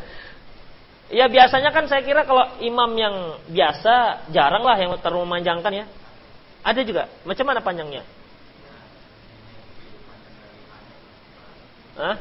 Ya 1.12 1.28
biasanya 1.28 1.68
kan 1.72 1.84
saya 1.88 2.00
kira 2.00 2.24
kalau 2.24 2.48
imam 2.64 2.96
yang 2.96 3.36
biasa 3.52 4.24
jarang 4.32 4.64
lah 4.64 4.76
yang 4.80 4.96
terlalu 5.04 5.28
memanjangkan 5.28 5.84
ya. 5.84 5.86
Ada 6.64 6.80
juga. 6.84 7.12
Macam 7.28 7.44
mana 7.44 7.60
panjangnya? 7.60 8.04
Hah? 12.00 12.16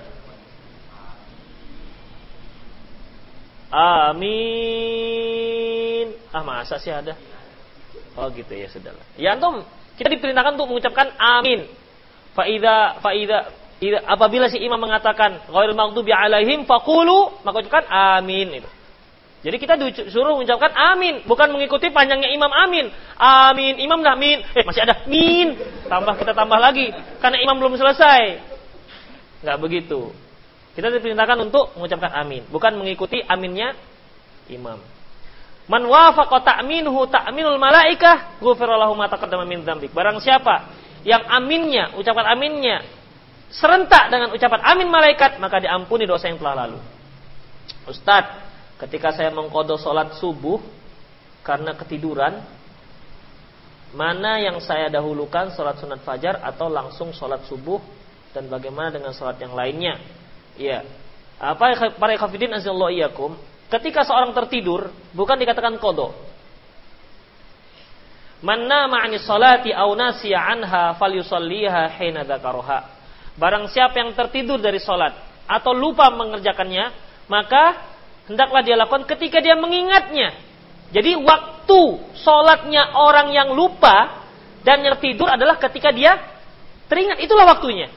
Amin. 4.11 4.57
Ah 6.31 6.43
masa 6.43 6.75
sih 6.79 6.91
ada? 6.91 7.15
Oh 8.19 8.27
gitu 8.35 8.51
ya 8.51 8.67
sudahlah. 8.71 9.03
Ya 9.15 9.35
antum 9.35 9.63
kita 9.97 10.07
diperintahkan 10.13 10.55
untuk 10.55 10.69
mengucapkan 10.69 11.11
amin. 11.17 11.65
Faida 12.37 13.01
faida 13.01 13.49
apabila 14.05 14.45
si 14.49 14.61
imam 14.61 14.77
mengatakan 14.77 15.49
ghairil 15.49 15.73
maghdubi 15.73 16.13
alaihim 16.13 16.69
faqulu 16.69 17.41
maka 17.41 17.65
ucapkan 17.65 17.85
amin 17.89 18.61
itu. 18.61 18.69
Jadi 19.45 19.57
kita 19.61 19.77
disuruh 19.77 20.33
mengucapkan 20.33 20.73
amin, 20.73 21.21
bukan 21.29 21.53
mengikuti 21.53 21.93
panjangnya 21.93 22.33
imam 22.33 22.49
amin. 22.49 22.89
Amin, 23.21 23.77
imam 23.77 24.01
dah 24.01 24.17
amin. 24.17 24.41
Eh 24.57 24.65
masih 24.65 24.81
ada 24.81 25.05
min. 25.05 25.53
Tambah 25.85 26.17
kita 26.17 26.33
tambah 26.33 26.57
lagi 26.57 26.89
karena 27.21 27.37
imam 27.45 27.55
belum 27.61 27.77
selesai. 27.77 28.41
Nggak 29.45 29.57
begitu. 29.61 30.09
Kita 30.73 30.93
diperintahkan 30.93 31.37
untuk 31.41 31.73
mengucapkan 31.77 32.13
amin, 32.21 32.45
bukan 32.49 32.77
mengikuti 32.77 33.21
aminnya 33.25 33.73
imam. 34.49 34.77
Man 35.68 35.84
wafaqa 35.84 36.43
ta'minuhu 36.43 37.11
ta'minul 37.11 37.59
malaikah, 37.59 38.39
ghufira 38.39 38.80
lahu 38.80 38.95
ma 38.95 39.11
taqaddama 39.11 39.43
min 39.43 39.68
dzambik. 39.68 39.91
Barang 39.91 40.24
siapa 40.24 40.72
yang 41.03 41.28
aminnya, 41.28 41.91
ucapan 41.99 42.26
aminnya 42.32 42.78
serentak 43.51 44.11
dengan 44.11 44.32
ucapan 44.36 44.61
amin 44.76 44.88
malaikat, 44.91 45.39
maka 45.39 45.63
diampuni 45.63 46.03
dosa 46.03 46.28
yang 46.28 46.39
telah 46.39 46.68
lalu. 46.68 46.80
Ustadz, 47.88 48.43
ketika 48.84 49.15
saya 49.15 49.32
mengkodo 49.32 49.80
sholat 49.80 50.20
subuh 50.20 50.59
karena 51.43 51.72
ketiduran, 51.76 52.43
mana 53.95 54.43
yang 54.43 54.59
saya 54.59 54.91
dahulukan 54.91 55.55
sholat 55.55 55.80
sunat 55.80 56.03
fajar 56.03 56.43
atau 56.43 56.68
langsung 56.68 57.15
sholat 57.15 57.47
subuh 57.47 57.80
dan 58.36 58.51
bagaimana 58.51 58.91
dengan 58.91 59.15
sholat 59.15 59.39
yang 59.39 59.55
lainnya. 59.55 59.95
Ya. 60.59 60.84
Apa 61.39 61.95
para 61.95 62.18
ikhafidin 62.18 62.51
azallahu 62.51 62.91
iyyakum, 62.91 63.32
ketika 63.68 64.07
seorang 64.07 64.32
tertidur 64.32 64.91
bukan 65.11 65.38
dikatakan 65.39 65.76
kodo. 65.80 66.15
Manna 68.38 68.86
ma'ani 68.86 69.18
salati 69.18 69.74
anha 69.74 70.93
falyusalliha 70.95 71.89
hina 71.97 72.22
dzakaraha. 72.22 72.80
Barang 73.38 73.70
siapa 73.70 73.97
yang 73.97 74.13
tertidur 74.13 74.61
dari 74.61 74.78
salat 74.78 75.13
atau 75.49 75.74
lupa 75.74 76.09
mengerjakannya, 76.13 76.93
maka 77.30 77.82
hendaklah 78.30 78.61
dia 78.61 78.78
lakukan 78.78 79.09
ketika 79.09 79.41
dia 79.41 79.57
mengingatnya. 79.57 80.38
Jadi 80.93 81.20
waktu 81.20 81.82
sholatnya 82.24 82.95
orang 82.95 83.34
yang 83.34 83.51
lupa 83.51 84.24
dan 84.63 84.86
yang 84.86 84.97
tidur 85.01 85.28
adalah 85.28 85.59
ketika 85.59 85.91
dia 85.91 86.15
teringat. 86.88 87.20
Itulah 87.20 87.57
waktunya. 87.57 87.91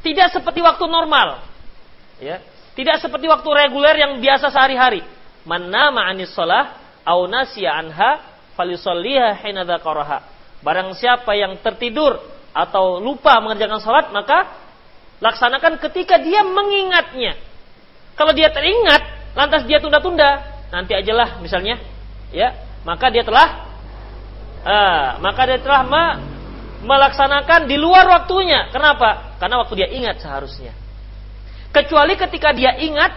Tidak 0.00 0.32
seperti 0.32 0.62
waktu 0.62 0.84
normal. 0.86 1.42
Ya. 2.22 2.40
Tidak 2.76 3.00
seperti 3.00 3.24
waktu 3.24 3.48
reguler 3.48 3.96
yang 3.96 4.20
biasa 4.20 4.52
sehari-hari. 4.52 5.00
Man 5.48 5.72
nama 5.72 6.12
anis 6.12 6.36
au 7.06 7.24
nasiya 7.24 7.72
anha 7.72 8.20
falisolliha 8.52 9.40
hina 9.40 9.64
Barang 10.60 10.92
siapa 10.92 11.32
yang 11.32 11.56
tertidur 11.64 12.20
atau 12.52 13.00
lupa 13.00 13.40
mengerjakan 13.40 13.80
sholat 13.80 14.06
maka 14.12 14.48
laksanakan 15.24 15.80
ketika 15.88 16.20
dia 16.20 16.44
mengingatnya. 16.44 17.40
Kalau 18.16 18.32
dia 18.32 18.48
teringat, 18.48 19.32
lantas 19.36 19.68
dia 19.68 19.76
tunda-tunda, 19.76 20.40
nanti 20.72 20.96
ajalah 20.96 21.40
misalnya, 21.44 21.76
ya, 22.32 22.56
maka 22.84 23.12
dia 23.12 23.20
telah, 23.24 23.48
uh, 24.64 25.08
maka 25.20 25.42
dia 25.44 25.60
telah 25.60 25.84
me 25.84 26.04
melaksanakan 26.86 27.68
di 27.68 27.76
luar 27.76 28.04
waktunya. 28.08 28.68
Kenapa? 28.72 29.36
Karena 29.40 29.60
waktu 29.60 29.74
dia 29.84 29.88
ingat 29.92 30.20
seharusnya. 30.20 30.85
Kecuali 31.74 32.14
ketika 32.16 32.54
dia 32.54 32.76
ingat 32.78 33.12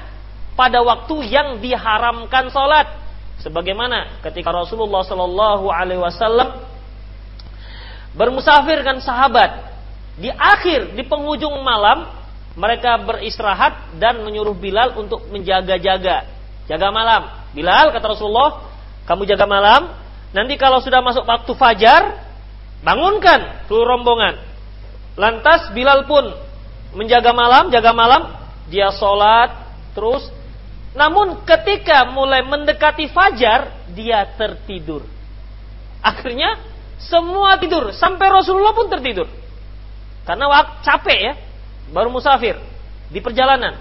pada 0.59 0.83
waktu 0.83 1.31
yang 1.31 1.63
diharamkan 1.63 2.51
sholat, 2.51 2.99
sebagaimana 3.39 4.19
ketika 4.19 4.51
Rasulullah 4.51 5.01
Shallallahu 5.07 5.71
Alaihi 5.71 6.01
Wasallam 6.03 6.59
bermusafir 8.13 8.83
dengan 8.83 8.99
sahabat 8.99 9.69
di 10.19 10.27
akhir 10.27 10.99
di 10.99 11.07
penghujung 11.07 11.63
malam 11.63 12.11
mereka 12.59 12.99
beristirahat 12.99 13.95
dan 13.95 14.19
menyuruh 14.27 14.57
Bilal 14.57 14.99
untuk 14.99 15.23
menjaga-jaga. 15.31 16.27
Jaga 16.67 16.87
malam. 16.91 17.31
Bilal 17.55 17.95
kata 17.95 18.13
Rasulullah 18.13 18.67
kamu 19.07 19.25
jaga 19.25 19.47
malam 19.47 19.95
nanti 20.35 20.53
kalau 20.59 20.83
sudah 20.83 21.01
masuk 21.01 21.25
waktu 21.25 21.49
fajar 21.55 22.19
bangunkan 22.83 23.65
seluruh 23.71 23.95
rombongan. 23.95 24.35
Lantas 25.15 25.71
Bilal 25.71 26.03
pun 26.03 26.35
menjaga 26.93 27.31
malam 27.31 27.71
jaga 27.71 27.95
malam 27.95 28.38
dia 28.69 28.93
sholat 28.93 29.51
terus 29.97 30.29
namun 30.93 31.41
ketika 31.45 32.07
mulai 32.09 32.45
mendekati 32.45 33.09
fajar 33.09 33.73
dia 33.93 34.25
tertidur 34.37 35.03
akhirnya 35.99 36.69
semua 36.99 37.55
tidur, 37.55 37.95
sampai 37.95 38.27
Rasulullah 38.27 38.75
pun 38.75 38.91
tertidur. 38.91 39.31
Karena 40.27 40.51
waktu 40.51 40.83
capek 40.83 41.19
ya, 41.31 41.33
baru 41.95 42.11
musafir 42.11 42.59
di 43.07 43.23
perjalanan. 43.23 43.79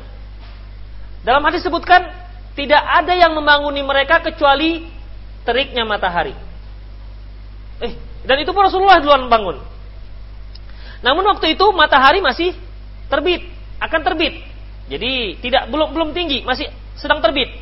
Dalam 1.26 1.42
hadis 1.42 1.66
sebutkan 1.66 2.08
tidak 2.54 2.78
ada 2.78 3.12
yang 3.18 3.34
membanguni 3.34 3.82
mereka 3.82 4.22
kecuali 4.22 4.86
teriknya 5.42 5.82
matahari. 5.82 6.32
Eh, 7.82 7.92
dan 8.22 8.38
itu 8.38 8.54
pun 8.54 8.62
Rasulullah 8.62 9.02
duluan 9.02 9.26
bangun. 9.26 9.58
Namun 11.02 11.26
waktu 11.34 11.58
itu 11.58 11.66
matahari 11.74 12.22
masih 12.22 12.54
terbit, 13.10 13.50
akan 13.82 14.00
terbit. 14.06 14.46
Jadi 14.88 15.36
tidak 15.44 15.68
belum 15.68 15.92
belum 15.92 16.08
tinggi, 16.16 16.40
masih 16.42 16.68
sedang 16.96 17.20
terbit. 17.20 17.52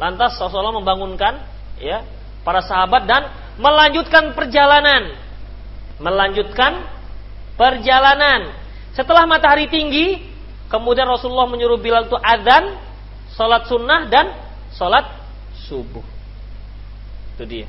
Lantas 0.00 0.36
Rasulullah 0.40 0.76
membangunkan 0.76 1.40
ya 1.80 2.04
para 2.44 2.64
sahabat 2.64 3.04
dan 3.04 3.28
melanjutkan 3.60 4.32
perjalanan. 4.32 5.16
Melanjutkan 6.00 6.84
perjalanan. 7.56 8.52
Setelah 8.92 9.28
matahari 9.28 9.68
tinggi, 9.68 10.24
kemudian 10.68 11.08
Rasulullah 11.08 11.48
menyuruh 11.48 11.80
Bilal 11.80 12.08
itu 12.08 12.16
adzan, 12.16 12.76
salat 13.32 13.68
sunnah 13.68 14.08
dan 14.08 14.32
salat 14.72 15.04
subuh. 15.68 16.04
Itu 17.36 17.44
dia. 17.44 17.68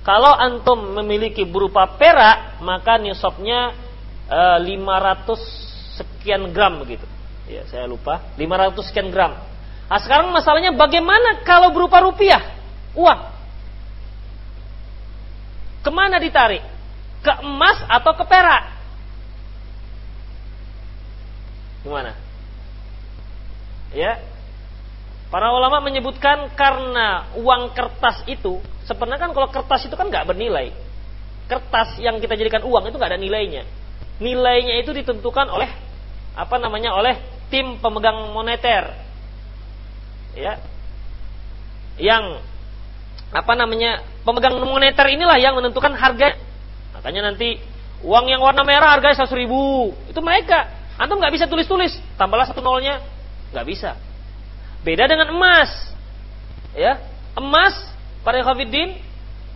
Kalau 0.05 0.35
antum 0.35 0.99
memiliki 1.01 1.47
berupa 1.47 1.89
perak, 1.97 2.61
maka 2.61 3.01
nisabnya 3.01 3.73
uh, 4.29 4.61
eh, 4.61 4.77
500 4.77 5.97
sekian 5.97 6.53
gram 6.53 6.77
begitu. 6.83 7.07
Ya, 7.49 7.65
saya 7.71 7.89
lupa. 7.89 8.21
500 8.37 8.85
sekian 8.85 9.09
gram. 9.09 9.33
Nah, 9.89 10.01
sekarang 10.01 10.29
masalahnya 10.33 10.77
bagaimana 10.77 11.41
kalau 11.45 11.73
berupa 11.73 12.05
rupiah, 12.05 12.54
uang? 12.95 13.21
Ke 15.85 15.91
mana 15.93 16.17
ditarik? 16.17 16.65
Ke 17.21 17.45
emas 17.45 17.85
atau 17.85 18.13
ke 18.17 18.25
perak? 18.25 18.65
Gimana? 21.85 22.17
Ya. 23.93 24.19
Para 25.29 25.53
ulama 25.53 25.83
menyebutkan 25.85 26.53
karena 26.57 27.29
uang 27.37 27.75
kertas 27.75 28.25
itu, 28.31 28.63
sebenarnya 28.89 29.29
kan 29.29 29.33
kalau 29.37 29.49
kertas 29.51 29.85
itu 29.85 29.95
kan 29.99 30.09
nggak 30.09 30.31
bernilai. 30.31 30.73
Kertas 31.45 32.01
yang 32.01 32.17
kita 32.23 32.39
jadikan 32.39 32.65
uang 32.65 32.89
itu 32.89 32.97
nggak 32.97 33.13
ada 33.13 33.21
nilainya. 33.21 33.69
Nilainya 34.23 34.81
itu 34.81 34.95
ditentukan 34.95 35.51
oleh 35.51 35.69
apa 36.35 36.57
namanya 36.57 36.97
oleh 36.97 37.19
tim 37.53 37.77
pemegang 37.83 38.31
moneter. 38.33 38.95
Ya. 40.39 40.63
Yang 42.01 42.41
apa 43.35 43.53
namanya 43.59 43.99
pemegang 44.23 44.55
moneter 44.63 45.11
inilah 45.11 45.35
yang 45.43 45.59
menentukan 45.59 45.91
harga. 45.99 46.39
Makanya 46.95 47.35
nanti 47.35 47.59
uang 48.07 48.31
yang 48.31 48.39
warna 48.39 48.63
merah 48.63 48.95
harganya 48.95 49.19
seratus 49.19 49.35
ribu 49.35 49.91
itu 50.07 50.21
mereka. 50.23 50.71
Antum 50.95 51.19
nggak 51.19 51.35
bisa 51.35 51.51
tulis-tulis, 51.51 51.99
tambahlah 52.15 52.47
satu 52.47 52.63
nolnya, 52.63 53.03
nggak 53.51 53.67
bisa. 53.67 53.99
Beda 54.87 55.11
dengan 55.11 55.35
emas. 55.35 55.91
Ya, 56.79 57.03
emas 57.35 57.75
pada 58.23 58.39
Khafiddin, 58.47 59.03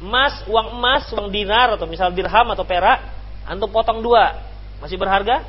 emas, 0.03 0.43
uang 0.51 0.75
emas, 0.75 1.07
uang 1.15 1.31
dinar 1.31 1.79
atau 1.79 1.87
misal 1.87 2.11
dirham 2.11 2.51
atau 2.51 2.67
perak, 2.67 3.07
antum 3.47 3.71
potong 3.71 4.03
dua, 4.03 4.43
masih 4.83 4.99
berharga? 4.99 5.47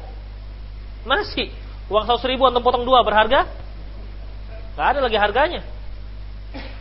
Masih. 1.01 1.49
Uang 1.89 2.05
seratus 2.05 2.30
ribu 2.30 2.45
antum 2.45 2.61
potong 2.61 2.86
dua 2.86 3.01
berharga? 3.01 3.49
Gak 4.77 4.88
ada 4.93 4.99
lagi 5.01 5.17
harganya. 5.17 5.61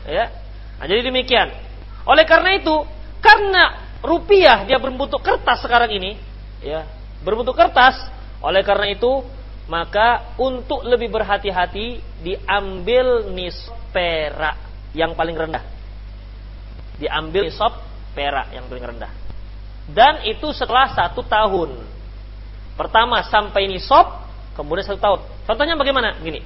Ya. 0.05 0.48
Nah, 0.79 0.87
jadi 0.87 1.11
demikian. 1.11 1.51
Oleh 2.07 2.25
karena 2.25 2.55
itu, 2.55 2.87
karena 3.19 3.83
rupiah 4.01 4.63
dia 4.63 4.79
berbentuk 4.79 5.21
kertas 5.21 5.59
sekarang 5.61 5.91
ini, 5.91 6.15
ya, 6.63 6.87
berbentuk 7.27 7.59
kertas, 7.59 7.99
oleh 8.39 8.63
karena 8.63 8.95
itu 8.95 9.27
maka 9.69 10.33
untuk 10.41 10.81
lebih 10.87 11.13
berhati-hati 11.13 12.01
diambil 12.25 13.29
nisab 13.35 13.77
perak 13.93 14.57
yang 14.97 15.13
paling 15.13 15.37
rendah. 15.37 15.61
Diambil 16.97 17.53
nisab 17.53 17.85
perak 18.17 18.49
yang 18.55 18.65
paling 18.71 18.97
rendah. 18.97 19.13
Dan 19.89 20.25
itu 20.25 20.53
setelah 20.57 20.89
satu 20.93 21.21
tahun. 21.25 21.85
Pertama 22.77 23.21
sampai 23.27 23.69
nisab, 23.69 24.25
kemudian 24.57 24.89
satu 24.89 25.01
tahun. 25.01 25.21
Contohnya 25.45 25.75
bagaimana? 25.77 26.17
Gini. 26.21 26.41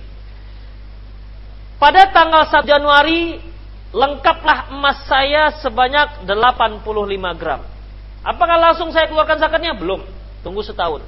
Pada 1.79 2.11
tanggal 2.15 2.47
1 2.47 2.63
Januari 2.63 3.52
lengkaplah 3.93 4.73
emas 4.73 5.05
saya 5.05 5.53
sebanyak 5.61 6.25
85 6.25 7.41
gram. 7.41 7.61
Apakah 8.25 8.57
langsung 8.57 8.89
saya 8.91 9.07
keluarkan 9.07 9.37
zakatnya? 9.37 9.77
Belum. 9.77 10.01
Tunggu 10.41 10.65
setahun. 10.65 11.05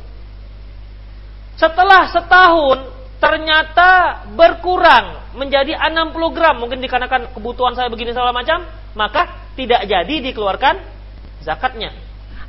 Setelah 1.57 2.11
setahun 2.13 2.79
ternyata 3.23 4.23
berkurang 4.37 5.33
menjadi 5.33 5.81
60 5.81 6.37
gram 6.37 6.61
mungkin 6.61 6.83
dikarenakan 6.83 7.33
kebutuhan 7.33 7.73
saya 7.73 7.89
begini 7.89 8.13
segala 8.13 8.37
macam 8.37 8.69
maka 8.93 9.49
tidak 9.57 9.87
jadi 9.89 10.15
dikeluarkan 10.31 10.83
zakatnya 11.41 11.95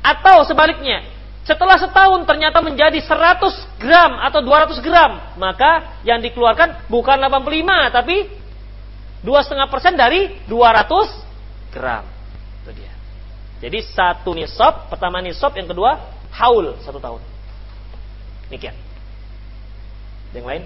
Atau 0.04 0.46
sebaliknya, 0.46 1.02
setelah 1.42 1.78
setahun 1.78 2.26
ternyata 2.30 2.62
menjadi 2.62 2.98
100 3.02 3.82
gram 3.82 4.22
atau 4.22 4.38
200 4.38 4.78
gram, 4.82 5.34
maka 5.34 5.98
yang 6.06 6.22
dikeluarkan 6.22 6.86
bukan 6.86 7.16
85 7.26 7.90
tapi 7.90 8.16
2,5% 9.26 9.98
dari 9.98 10.38
200 10.46 11.74
gram. 11.74 12.06
Itu 12.62 12.70
dia. 12.70 12.94
Jadi 13.58 13.82
satu 13.82 14.30
nisab, 14.38 14.86
pertama 14.86 15.18
nisab, 15.18 15.50
yang 15.58 15.66
kedua 15.66 15.98
haul 16.30 16.78
satu 16.86 17.02
tahun. 17.02 17.18
Demikian. 18.46 18.78
Yang 20.30 20.46
lain? 20.46 20.62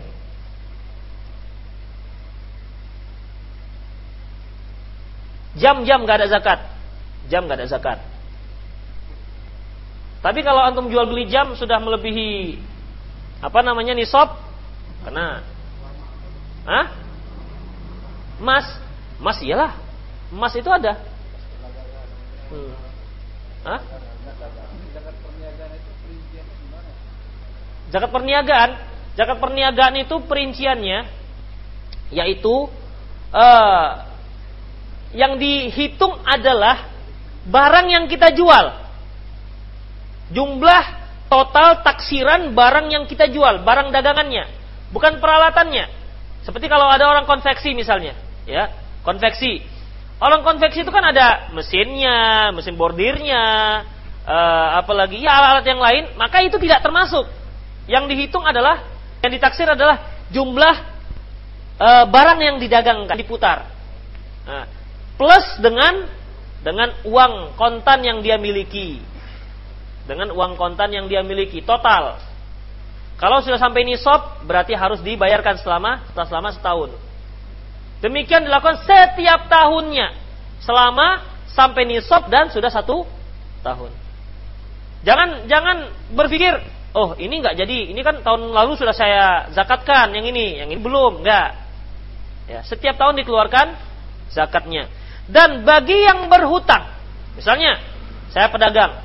Jam-jam 5.57 6.05
gak 6.05 6.19
ada 6.21 6.29
zakat. 6.29 6.61
Jam 7.33 7.49
gak 7.49 7.65
ada 7.65 7.67
zakat. 7.67 7.99
Tapi 10.21 10.45
kalau 10.45 10.61
antum 10.61 10.93
jual 10.93 11.09
beli 11.09 11.33
jam 11.33 11.57
sudah 11.57 11.81
melebihi 11.81 12.61
apa 13.41 13.65
namanya 13.65 13.97
nisab, 13.97 14.37
karena 15.01 15.41
Hah? 16.69 17.00
Emas, 18.41 18.67
emas 19.21 19.39
iyalah. 19.45 19.77
Emas 20.33 20.53
itu 20.57 20.71
ada. 20.73 20.97
Hmm. 22.49 22.73
Hah? 23.69 23.81
Perniagaan, 27.91 28.71
zakat 29.19 29.39
perniagaan 29.43 29.95
itu 29.99 30.15
perinciannya 30.25 31.11
yaitu 32.11 32.71
uh, 33.35 33.89
yang 35.11 35.39
dihitung 35.39 36.23
adalah 36.23 36.91
barang 37.47 37.87
yang 37.91 38.05
kita 38.07 38.31
jual. 38.35 38.79
Jumlah 40.31 40.85
total 41.27 41.83
taksiran 41.83 42.55
barang 42.55 42.87
yang 42.91 43.05
kita 43.11 43.27
jual, 43.31 43.63
barang 43.67 43.91
dagangannya, 43.91 44.47
bukan 44.95 45.19
peralatannya. 45.19 45.91
Seperti 46.47 46.71
kalau 46.71 46.87
ada 46.87 47.11
orang 47.11 47.27
konveksi 47.27 47.75
misalnya, 47.75 48.15
ya, 48.45 48.71
konveksi. 49.03 49.65
Orang 50.21 50.45
konveksi 50.45 50.85
itu 50.85 50.93
kan 50.93 51.05
ada 51.05 51.49
mesinnya, 51.57 52.53
mesin 52.53 52.77
bordirnya, 52.77 53.81
uh, 54.29 54.69
apalagi 54.85 55.25
ya 55.25 55.33
alat-alat 55.33 55.67
yang 55.67 55.81
lain, 55.81 56.05
maka 56.21 56.45
itu 56.45 56.61
tidak 56.61 56.85
termasuk 56.85 57.25
yang 57.91 58.07
dihitung 58.07 58.47
adalah 58.47 58.87
yang 59.21 59.33
ditaksir 59.35 59.67
adalah 59.67 60.25
jumlah 60.31 60.77
e, 61.77 61.89
barang 62.09 62.39
yang 62.41 62.57
didagangkan 62.63 63.19
diputar. 63.19 63.67
Nah, 64.47 64.65
plus 65.19 65.59
dengan 65.59 66.07
dengan 66.63 66.95
uang 67.03 67.59
kontan 67.59 68.07
yang 68.07 68.23
dia 68.23 68.39
miliki. 68.39 69.03
Dengan 70.07 70.31
uang 70.33 70.55
kontan 70.55 70.95
yang 70.95 71.07
dia 71.11 71.21
miliki 71.27 71.61
total. 71.67 72.19
Kalau 73.21 73.45
sudah 73.45 73.61
sampai 73.61 73.85
nisab 73.85 74.47
berarti 74.49 74.73
harus 74.73 75.05
dibayarkan 75.05 75.61
selama 75.61 76.09
selama 76.17 76.51
setahun. 76.57 76.97
Demikian 78.01 78.49
dilakukan 78.49 78.85
setiap 78.85 79.49
tahunnya. 79.53 80.17
Selama 80.65 81.25
sampai 81.53 81.89
nisab 81.89 82.29
dan 82.33 82.49
sudah 82.53 82.73
satu 82.73 83.05
tahun. 83.61 83.93
Jangan 85.05 85.49
jangan 85.49 85.77
berpikir 86.13 86.61
oh 86.93 87.15
ini 87.17 87.41
nggak 87.41 87.57
jadi, 87.57 87.79
ini 87.93 88.01
kan 88.03 88.21
tahun 88.21 88.51
lalu 88.51 88.77
sudah 88.77 88.95
saya 88.95 89.49
zakatkan, 89.55 90.11
yang 90.13 90.27
ini, 90.27 90.61
yang 90.61 90.69
ini 90.69 90.81
belum, 90.81 91.23
nggak. 91.23 91.51
Ya, 92.51 92.61
setiap 92.67 92.99
tahun 92.99 93.21
dikeluarkan 93.23 93.79
zakatnya. 94.35 94.91
Dan 95.31 95.63
bagi 95.63 95.95
yang 95.95 96.27
berhutang, 96.27 96.91
misalnya 97.39 97.79
saya 98.35 98.51
pedagang, 98.51 98.99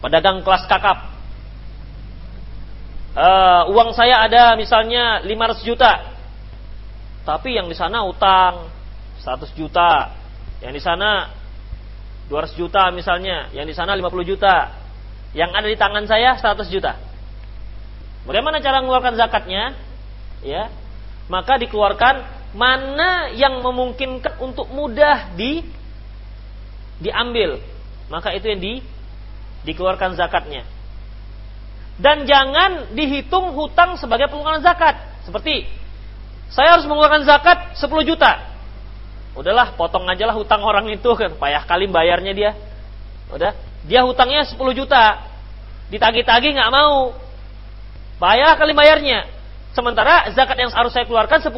pedagang 0.00 0.40
kelas 0.40 0.64
kakap, 0.64 1.12
uh, 3.12 3.68
uang 3.68 3.92
saya 3.92 4.24
ada 4.24 4.56
misalnya 4.56 5.20
500 5.20 5.68
juta, 5.68 5.92
tapi 7.24 7.56
yang 7.56 7.68
di 7.68 7.76
sana 7.76 8.04
utang 8.08 8.72
100 9.20 9.52
juta, 9.52 10.16
yang 10.64 10.72
di 10.72 10.80
sana 10.80 11.28
200 12.32 12.56
juta 12.56 12.88
misalnya, 12.94 13.52
yang 13.52 13.68
di 13.68 13.74
sana 13.76 13.92
50 13.92 14.24
juta, 14.24 14.72
yang 15.36 15.52
ada 15.52 15.66
di 15.68 15.76
tangan 15.76 16.08
saya 16.08 16.38
100 16.38 16.66
juta. 16.72 16.96
Bagaimana 18.24 18.60
cara 18.60 18.80
mengeluarkan 18.80 19.16
zakatnya? 19.16 19.76
Ya, 20.40 20.72
maka 21.28 21.60
dikeluarkan 21.60 22.24
mana 22.56 23.30
yang 23.36 23.60
memungkinkan 23.60 24.40
untuk 24.40 24.72
mudah 24.72 25.32
di 25.36 25.62
diambil. 27.00 27.60
Maka 28.10 28.34
itu 28.34 28.46
yang 28.50 28.60
di 28.60 28.74
dikeluarkan 29.68 30.16
zakatnya. 30.16 30.64
Dan 32.00 32.24
jangan 32.24 32.96
dihitung 32.96 33.52
hutang 33.52 34.00
sebagai 34.00 34.32
pengeluaran 34.32 34.64
zakat. 34.64 34.96
Seperti 35.28 35.68
saya 36.50 36.74
harus 36.74 36.86
mengeluarkan 36.86 37.22
zakat 37.22 37.78
10 37.78 37.86
juta. 38.02 38.42
Udahlah, 39.38 39.78
potong 39.78 40.02
aja 40.10 40.26
lah 40.26 40.34
hutang 40.34 40.58
orang 40.66 40.90
itu 40.90 41.06
kan 41.14 41.38
payah 41.38 41.62
kali 41.62 41.86
bayarnya 41.86 42.32
dia. 42.34 42.50
Udah, 43.30 43.54
dia 43.86 44.02
hutangnya 44.02 44.42
10 44.42 44.58
juta. 44.74 45.22
Ditagi-tagi 45.94 46.58
nggak 46.58 46.70
mau. 46.74 47.14
Bayar 48.18 48.58
kali 48.58 48.74
bayarnya. 48.74 49.30
Sementara 49.70 50.26
zakat 50.34 50.58
yang 50.58 50.74
harus 50.74 50.90
saya 50.90 51.06
keluarkan 51.06 51.38
10 51.38 51.54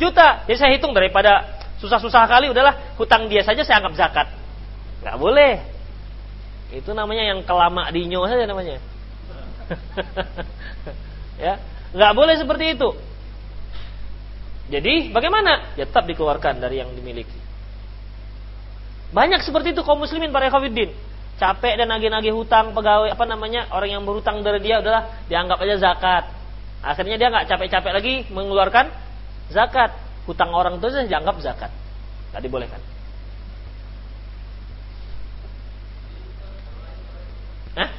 juta. 0.00 0.48
Jadi 0.48 0.56
saya 0.56 0.70
hitung 0.72 0.96
daripada 0.96 1.60
susah-susah 1.76 2.24
kali 2.24 2.48
udahlah 2.48 2.96
hutang 2.96 3.28
dia 3.28 3.44
saja 3.44 3.60
saya 3.60 3.84
anggap 3.84 3.94
zakat. 4.00 4.26
Nggak 5.04 5.16
boleh. 5.20 5.54
Itu 6.72 6.96
namanya 6.96 7.36
yang 7.36 7.44
kelama 7.44 7.92
dinyo 7.92 8.24
saja 8.24 8.48
namanya. 8.48 8.80
ya, 11.44 11.60
nggak 11.92 12.12
boleh 12.16 12.34
seperti 12.40 12.80
itu. 12.80 12.88
Jadi 14.66 15.14
bagaimana? 15.14 15.78
Ya 15.78 15.86
tetap 15.86 16.10
dikeluarkan 16.10 16.58
dari 16.58 16.82
yang 16.82 16.90
dimiliki. 16.90 17.38
Banyak 19.14 19.46
seperti 19.46 19.70
itu 19.70 19.86
kaum 19.86 20.02
muslimin 20.02 20.34
para 20.34 20.50
kafirin 20.50 20.90
capek 21.36 21.76
dan 21.78 21.92
nagih-nagih 21.92 22.32
hutang 22.32 22.72
pegawai 22.72 23.12
apa 23.12 23.24
namanya 23.28 23.68
orang 23.70 23.92
yang 23.92 24.02
berhutang 24.02 24.40
dari 24.40 24.58
dia 24.64 24.80
adalah 24.80 25.22
dianggap 25.30 25.60
aja 25.62 25.76
zakat. 25.78 26.24
Akhirnya 26.82 27.16
dia 27.20 27.28
nggak 27.30 27.46
capek-capek 27.46 27.92
lagi 27.92 28.14
mengeluarkan 28.32 28.90
zakat. 29.52 29.94
Hutang 30.26 30.50
orang 30.50 30.82
itu 30.82 30.90
saja 30.90 31.06
dianggap 31.06 31.38
zakat. 31.38 31.70
Nggak 32.34 32.42
dibolehkan. 32.42 32.80
Hah? 37.78 37.90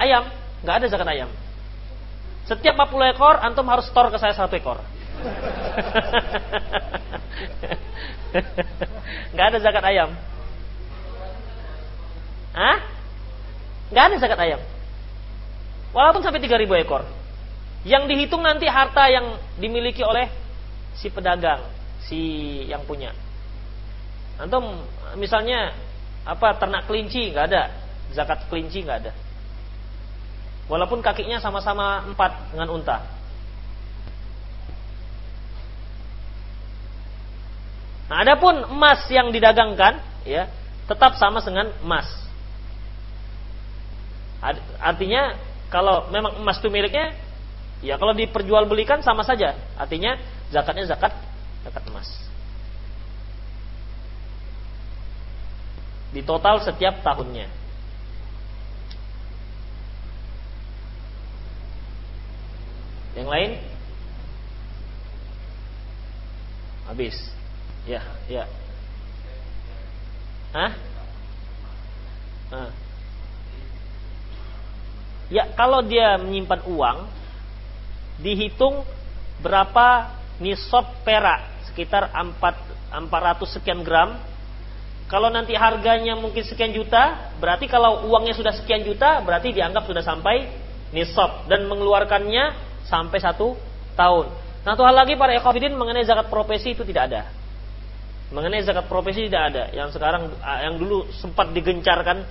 ayam? 0.00 0.24
Nggak 0.64 0.74
ada 0.80 0.86
zakat 0.88 1.08
ayam. 1.10 1.30
Setiap 2.48 2.80
40 2.80 3.12
ekor 3.12 3.36
antum 3.44 3.68
harus 3.68 3.84
store 3.92 4.08
ke 4.08 4.16
saya 4.16 4.32
satu 4.32 4.56
ekor 4.56 4.80
nggak 9.34 9.46
ada 9.50 9.58
zakat 9.58 9.84
ayam 9.84 10.10
Hah? 12.58 12.78
Gak 13.94 14.04
ada 14.10 14.16
zakat 14.18 14.40
ayam. 14.42 14.60
Walaupun 15.94 16.26
sampai 16.26 16.42
3000 16.42 16.84
ekor. 16.84 17.06
Yang 17.86 18.10
dihitung 18.10 18.42
nanti 18.42 18.66
harta 18.66 19.06
yang 19.06 19.38
dimiliki 19.62 20.02
oleh 20.02 20.26
si 20.98 21.06
pedagang, 21.08 21.62
si 22.02 22.18
yang 22.66 22.82
punya. 22.82 23.14
Antum 24.42 24.82
misalnya 25.14 25.70
apa 26.26 26.58
ternak 26.58 26.90
kelinci 26.90 27.30
nggak 27.30 27.46
ada, 27.54 27.70
zakat 28.12 28.44
kelinci 28.50 28.82
nggak 28.82 28.98
ada. 29.06 29.12
Walaupun 30.66 31.00
kakinya 31.00 31.38
sama-sama 31.38 32.04
empat 32.10 32.52
dengan 32.52 32.68
unta. 32.74 33.00
Nah, 38.08 38.24
adapun 38.24 38.64
emas 38.72 39.04
yang 39.12 39.28
didagangkan, 39.28 40.00
ya, 40.24 40.48
tetap 40.88 41.20
sama 41.20 41.44
dengan 41.44 41.68
emas. 41.84 42.08
Artinya 44.80 45.36
kalau 45.68 46.08
memang 46.08 46.40
emas 46.40 46.56
itu 46.56 46.72
miliknya, 46.72 47.12
ya 47.84 48.00
kalau 48.00 48.16
diperjualbelikan 48.16 49.04
sama 49.04 49.20
saja. 49.26 49.52
Artinya 49.76 50.16
zakatnya 50.48 50.88
zakat 50.88 51.12
zakat 51.68 51.84
emas. 51.92 52.08
Di 56.08 56.24
total 56.24 56.64
setiap 56.64 57.04
tahunnya. 57.04 57.52
Yang 63.18 63.28
lain? 63.28 63.50
Habis. 66.88 67.37
Ya, 67.88 68.04
ya. 68.28 68.44
Hah? 70.52 70.72
Hah? 72.52 72.70
Ya 75.32 75.44
kalau 75.56 75.80
dia 75.84 76.20
menyimpan 76.20 76.68
uang 76.68 76.98
dihitung 78.20 78.84
berapa 79.40 80.12
nisab 80.40 81.04
perak 81.04 81.44
sekitar 81.68 82.12
4, 82.12 82.36
400 82.92 83.56
sekian 83.56 83.84
gram 83.84 84.16
Kalau 85.08 85.32
nanti 85.32 85.56
harganya 85.56 86.12
mungkin 86.20 86.44
sekian 86.44 86.76
juta, 86.76 87.32
berarti 87.40 87.64
kalau 87.64 88.04
uangnya 88.12 88.36
sudah 88.36 88.52
sekian 88.52 88.84
juta, 88.84 89.24
berarti 89.24 89.56
dianggap 89.56 89.88
sudah 89.88 90.04
sampai 90.04 90.52
nisab 90.92 91.48
dan 91.48 91.64
mengeluarkannya 91.64 92.52
sampai 92.84 93.16
satu 93.16 93.56
tahun. 93.96 94.28
Nah, 94.68 94.76
satu 94.76 94.84
hal 94.84 94.92
lagi 94.92 95.16
para 95.16 95.32
ikhwafidin 95.32 95.72
mengenai 95.80 96.04
zakat 96.04 96.28
profesi 96.28 96.76
itu 96.76 96.84
tidak 96.84 97.08
ada. 97.08 97.22
Mengenai 98.28 98.60
zakat 98.60 98.86
profesi 98.86 99.26
tidak 99.26 99.54
ada. 99.54 99.64
Yang 99.72 99.96
sekarang 99.96 100.28
yang 100.40 100.76
dulu 100.76 101.08
sempat 101.16 101.48
digencarkan 101.52 102.24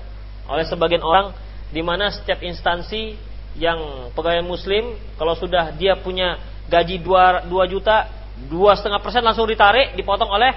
oleh 0.48 0.66
sebagian 0.70 1.02
orang 1.02 1.34
di 1.74 1.82
mana 1.82 2.14
setiap 2.14 2.40
instansi 2.46 3.18
yang 3.58 4.10
pegawai 4.14 4.46
muslim 4.46 4.94
kalau 5.18 5.34
sudah 5.34 5.74
dia 5.74 5.98
punya 5.98 6.38
gaji 6.70 7.02
2, 7.02 7.50
2 7.50 7.74
juta 7.74 8.14
dua 8.46 8.78
setengah 8.78 9.02
persen 9.02 9.26
langsung 9.26 9.50
ditarik 9.50 9.98
dipotong 9.98 10.30
oleh 10.30 10.54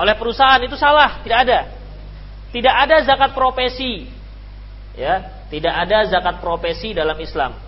oleh 0.00 0.14
perusahaan. 0.16 0.60
Itu 0.64 0.80
salah. 0.80 1.20
Tidak 1.20 1.38
ada. 1.44 1.68
Tidak 2.48 2.74
ada 2.74 2.96
zakat 3.04 3.36
profesi. 3.36 4.08
Ya 4.96 5.40
tidak 5.50 5.74
ada 5.74 6.06
zakat 6.06 6.38
profesi 6.38 6.94
dalam 6.94 7.18
Islam. 7.18 7.58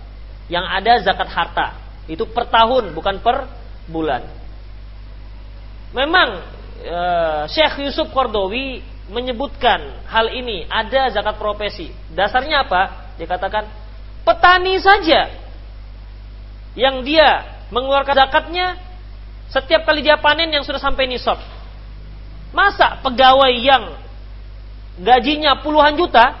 Yang 0.47 0.65
ada 0.65 0.93
zakat 1.03 1.29
harta. 1.29 1.67
Itu 2.07 2.25
per 2.31 2.47
tahun 2.47 2.95
bukan 2.95 3.19
per 3.19 3.47
bulan. 3.91 4.23
Memang 5.93 6.41
e, 6.81 6.99
Syekh 7.51 7.85
Yusuf 7.85 8.09
Kordowi 8.09 8.81
menyebutkan 9.11 10.07
hal 10.07 10.31
ini 10.31 10.65
ada 10.71 11.11
zakat 11.11 11.35
profesi 11.37 11.91
dasarnya 12.15 12.65
apa 12.65 13.13
dikatakan 13.19 13.67
petani 14.23 14.79
saja 14.79 15.29
yang 16.73 17.05
dia 17.05 17.45
mengeluarkan 17.69 18.17
zakatnya 18.17 18.77
setiap 19.53 19.85
kali 19.85 20.01
dia 20.01 20.17
panen 20.17 20.49
yang 20.49 20.65
sudah 20.65 20.81
sampai 20.81 21.05
nisab. 21.05 21.37
Masa 22.53 23.01
pegawai 23.05 23.53
yang 23.53 23.93
gajinya 24.97 25.61
puluhan 25.61 25.93
juta 25.93 26.37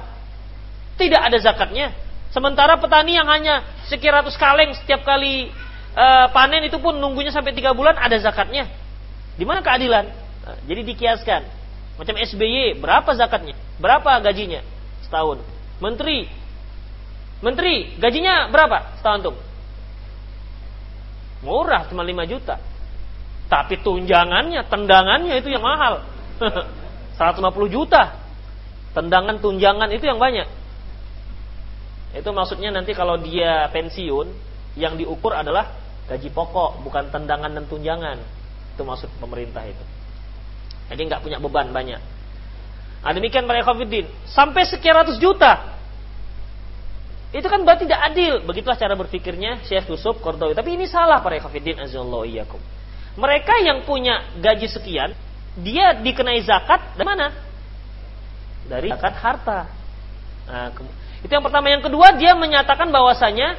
tidak 0.97 1.21
ada 1.21 1.37
zakatnya? 1.37 1.93
Sementara 2.33 2.77
petani 2.81 3.13
yang 3.13 3.29
hanya 3.29 3.61
sekian 3.85 4.17
ratus 4.17 4.33
kaleng 4.37 4.73
setiap 4.73 5.05
kali 5.05 5.53
e, 5.93 6.05
panen 6.33 6.65
itu 6.65 6.81
pun 6.81 6.97
nunggunya 6.97 7.29
sampai 7.29 7.53
tiga 7.53 7.77
bulan 7.77 7.97
ada 7.97 8.17
zakatnya. 8.17 8.65
Di 9.37 9.45
mana 9.45 9.61
keadilan? 9.61 10.09
Jadi 10.43 10.81
dikiaskan. 10.95 11.41
Macam 11.99 12.15
SBY 12.17 12.81
berapa 12.81 13.09
zakatnya? 13.15 13.55
Berapa 13.77 14.19
gajinya 14.19 14.65
setahun? 15.05 15.39
Menteri 15.77 16.25
Menteri 17.43 17.99
gajinya 17.99 18.47
berapa 18.47 18.97
setahun 18.99 19.19
tuh? 19.31 19.35
Murah 21.43 21.83
cuma 21.91 22.07
5 22.07 22.23
juta. 22.23 22.55
Tapi 23.51 23.83
tunjangannya, 23.83 24.63
tendangannya 24.71 25.35
itu 25.43 25.51
yang 25.51 25.61
mahal. 25.61 25.99
150 27.19 27.51
juta. 27.67 28.15
Tendangan 28.95 29.43
tunjangan 29.43 29.91
itu 29.91 30.07
yang 30.07 30.17
banyak. 30.23 30.47
Itu 32.15 32.31
maksudnya 32.31 32.71
nanti 32.71 32.95
kalau 32.95 33.19
dia 33.19 33.67
pensiun, 33.75 34.31
yang 34.79 34.95
diukur 34.95 35.35
adalah 35.35 35.75
gaji 36.07 36.29
pokok, 36.31 36.79
bukan 36.87 37.11
tendangan 37.11 37.51
dan 37.51 37.65
tunjangan. 37.67 38.17
Itu 38.73 38.87
maksud 38.87 39.11
pemerintah 39.19 39.67
itu. 39.67 39.83
Jadi 40.91 41.01
nggak 41.07 41.21
punya 41.23 41.37
beban 41.39 41.71
banyak. 41.71 42.01
Nah, 43.03 43.11
demikian 43.11 43.43
para 43.43 43.59
Khofiddin. 43.59 44.07
Sampai 44.31 44.63
sekian 44.63 44.95
ratus 44.95 45.19
juta. 45.19 45.75
Itu 47.35 47.49
kan 47.49 47.65
berarti 47.67 47.83
tidak 47.89 48.01
adil. 48.13 48.33
Begitulah 48.47 48.79
cara 48.79 48.95
berpikirnya 48.95 49.65
Syekh 49.67 49.91
Yusuf 49.91 50.23
Kordowi. 50.23 50.55
Tapi 50.55 50.79
ini 50.79 50.87
salah 50.87 51.19
para 51.19 51.35
iyyakum. 51.35 52.61
Mereka 53.13 53.53
yang 53.61 53.85
punya 53.85 54.25
gaji 54.39 54.69
sekian, 54.71 55.13
dia 55.59 55.97
dikenai 55.97 56.41
zakat 56.45 56.97
dari 56.97 57.05
mana? 57.05 57.27
Dari 58.65 58.87
zakat 58.89 59.15
harta. 59.19 59.59
Nah, 60.47 60.69
itu 61.21 61.29
yang 61.29 61.45
pertama. 61.45 61.69
Yang 61.69 61.89
kedua, 61.91 62.15
dia 62.17 62.33
menyatakan 62.33 62.89
bahwasanya 62.89 63.57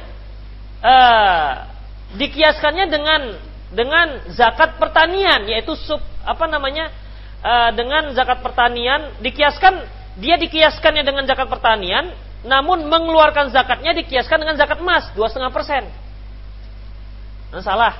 uh, 0.83 1.51
dikiaskannya 2.15 2.85
dengan 2.89 3.21
dengan 3.75 4.07
zakat 4.31 4.79
pertanian, 4.79 5.47
yaitu 5.51 5.75
sub 5.75 5.99
apa 6.23 6.47
namanya 6.47 6.89
uh, 7.45 7.69
dengan 7.77 8.09
zakat 8.17 8.41
pertanian 8.41 9.21
dikiaskan 9.21 9.85
dia 10.17 10.39
dikiaskannya 10.41 11.03
dengan 11.05 11.27
zakat 11.29 11.45
pertanian, 11.45 12.09
namun 12.47 12.87
mengeluarkan 12.89 13.51
zakatnya 13.51 13.93
dikiaskan 14.01 14.41
dengan 14.41 14.55
zakat 14.57 14.81
emas 14.81 15.11
dua 15.13 15.29
setengah 15.29 15.53
persen. 15.53 15.83
Nah, 17.53 17.61
salah. 17.61 17.93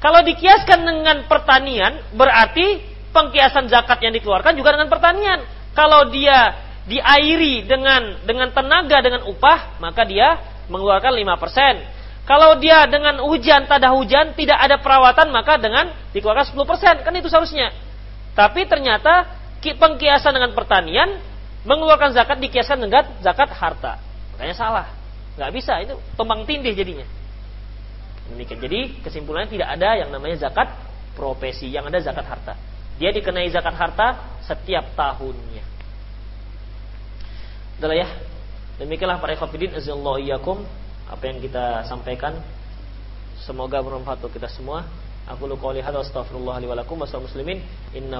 Kalau 0.00 0.24
dikiaskan 0.24 0.80
dengan 0.80 1.16
pertanian, 1.28 2.00
berarti 2.16 2.80
pengkiasan 3.12 3.68
zakat 3.68 4.00
yang 4.00 4.16
dikeluarkan 4.16 4.56
juga 4.56 4.74
dengan 4.74 4.88
pertanian. 4.88 5.44
Kalau 5.76 6.08
dia 6.08 6.56
diairi 6.88 7.68
dengan 7.68 8.24
dengan 8.24 8.50
tenaga 8.50 8.98
dengan 9.04 9.28
upah, 9.28 9.78
maka 9.78 10.02
dia 10.08 10.40
mengeluarkan 10.72 11.12
5%. 11.12 12.26
Kalau 12.26 12.56
dia 12.62 12.86
dengan 12.86 13.18
hujan, 13.26 13.66
tada 13.66 13.90
hujan, 13.90 14.32
tidak 14.38 14.58
ada 14.58 14.78
perawatan, 14.78 15.34
maka 15.34 15.58
dengan 15.58 15.90
dikeluarkan 16.14 16.54
10%. 16.54 17.04
Kan 17.04 17.14
itu 17.18 17.26
seharusnya. 17.26 17.89
Tapi 18.40 18.64
ternyata 18.64 19.28
pengkiasan 19.60 20.32
dengan 20.32 20.56
pertanian, 20.56 21.20
mengeluarkan 21.68 22.16
zakat 22.16 22.40
dikiaskan 22.40 22.88
dengan 22.88 23.04
zakat 23.20 23.52
harta. 23.52 24.00
Makanya 24.32 24.56
salah. 24.56 24.86
Nggak 25.36 25.50
bisa, 25.52 25.76
itu 25.84 25.92
tumbang 26.16 26.48
tindih 26.48 26.72
jadinya. 26.72 27.04
Demikian. 28.32 28.56
Jadi 28.64 29.04
kesimpulannya 29.04 29.52
tidak 29.52 29.68
ada 29.76 30.00
yang 30.00 30.08
namanya 30.08 30.40
zakat 30.40 30.72
profesi, 31.12 31.68
yang 31.68 31.84
ada 31.84 32.00
zakat 32.00 32.24
harta. 32.24 32.56
Dia 32.96 33.12
dikenai 33.12 33.52
zakat 33.52 33.76
harta 33.76 34.40
setiap 34.40 34.88
tahunnya. 34.96 35.64
Adalah 37.76 37.96
ya. 38.00 38.08
Demikianlah 38.80 39.20
para 39.20 39.36
ikhwatiddin 39.36 39.76
azallahu 39.76 40.64
apa 41.12 41.22
yang 41.28 41.44
kita 41.44 41.84
sampaikan 41.84 42.40
semoga 43.44 43.84
bermanfaat 43.84 44.24
untuk 44.24 44.40
kita 44.40 44.48
semua. 44.48 44.88
Aku 45.30 45.46
lu 45.46 45.56
qouli 45.56 45.80
hadza 45.80 46.00
astaghfirullah 46.02 46.58
li 46.60 46.66
wa 46.66 46.74
lakum 46.74 46.98
muslimin. 46.98 47.62
Inna 47.94 48.18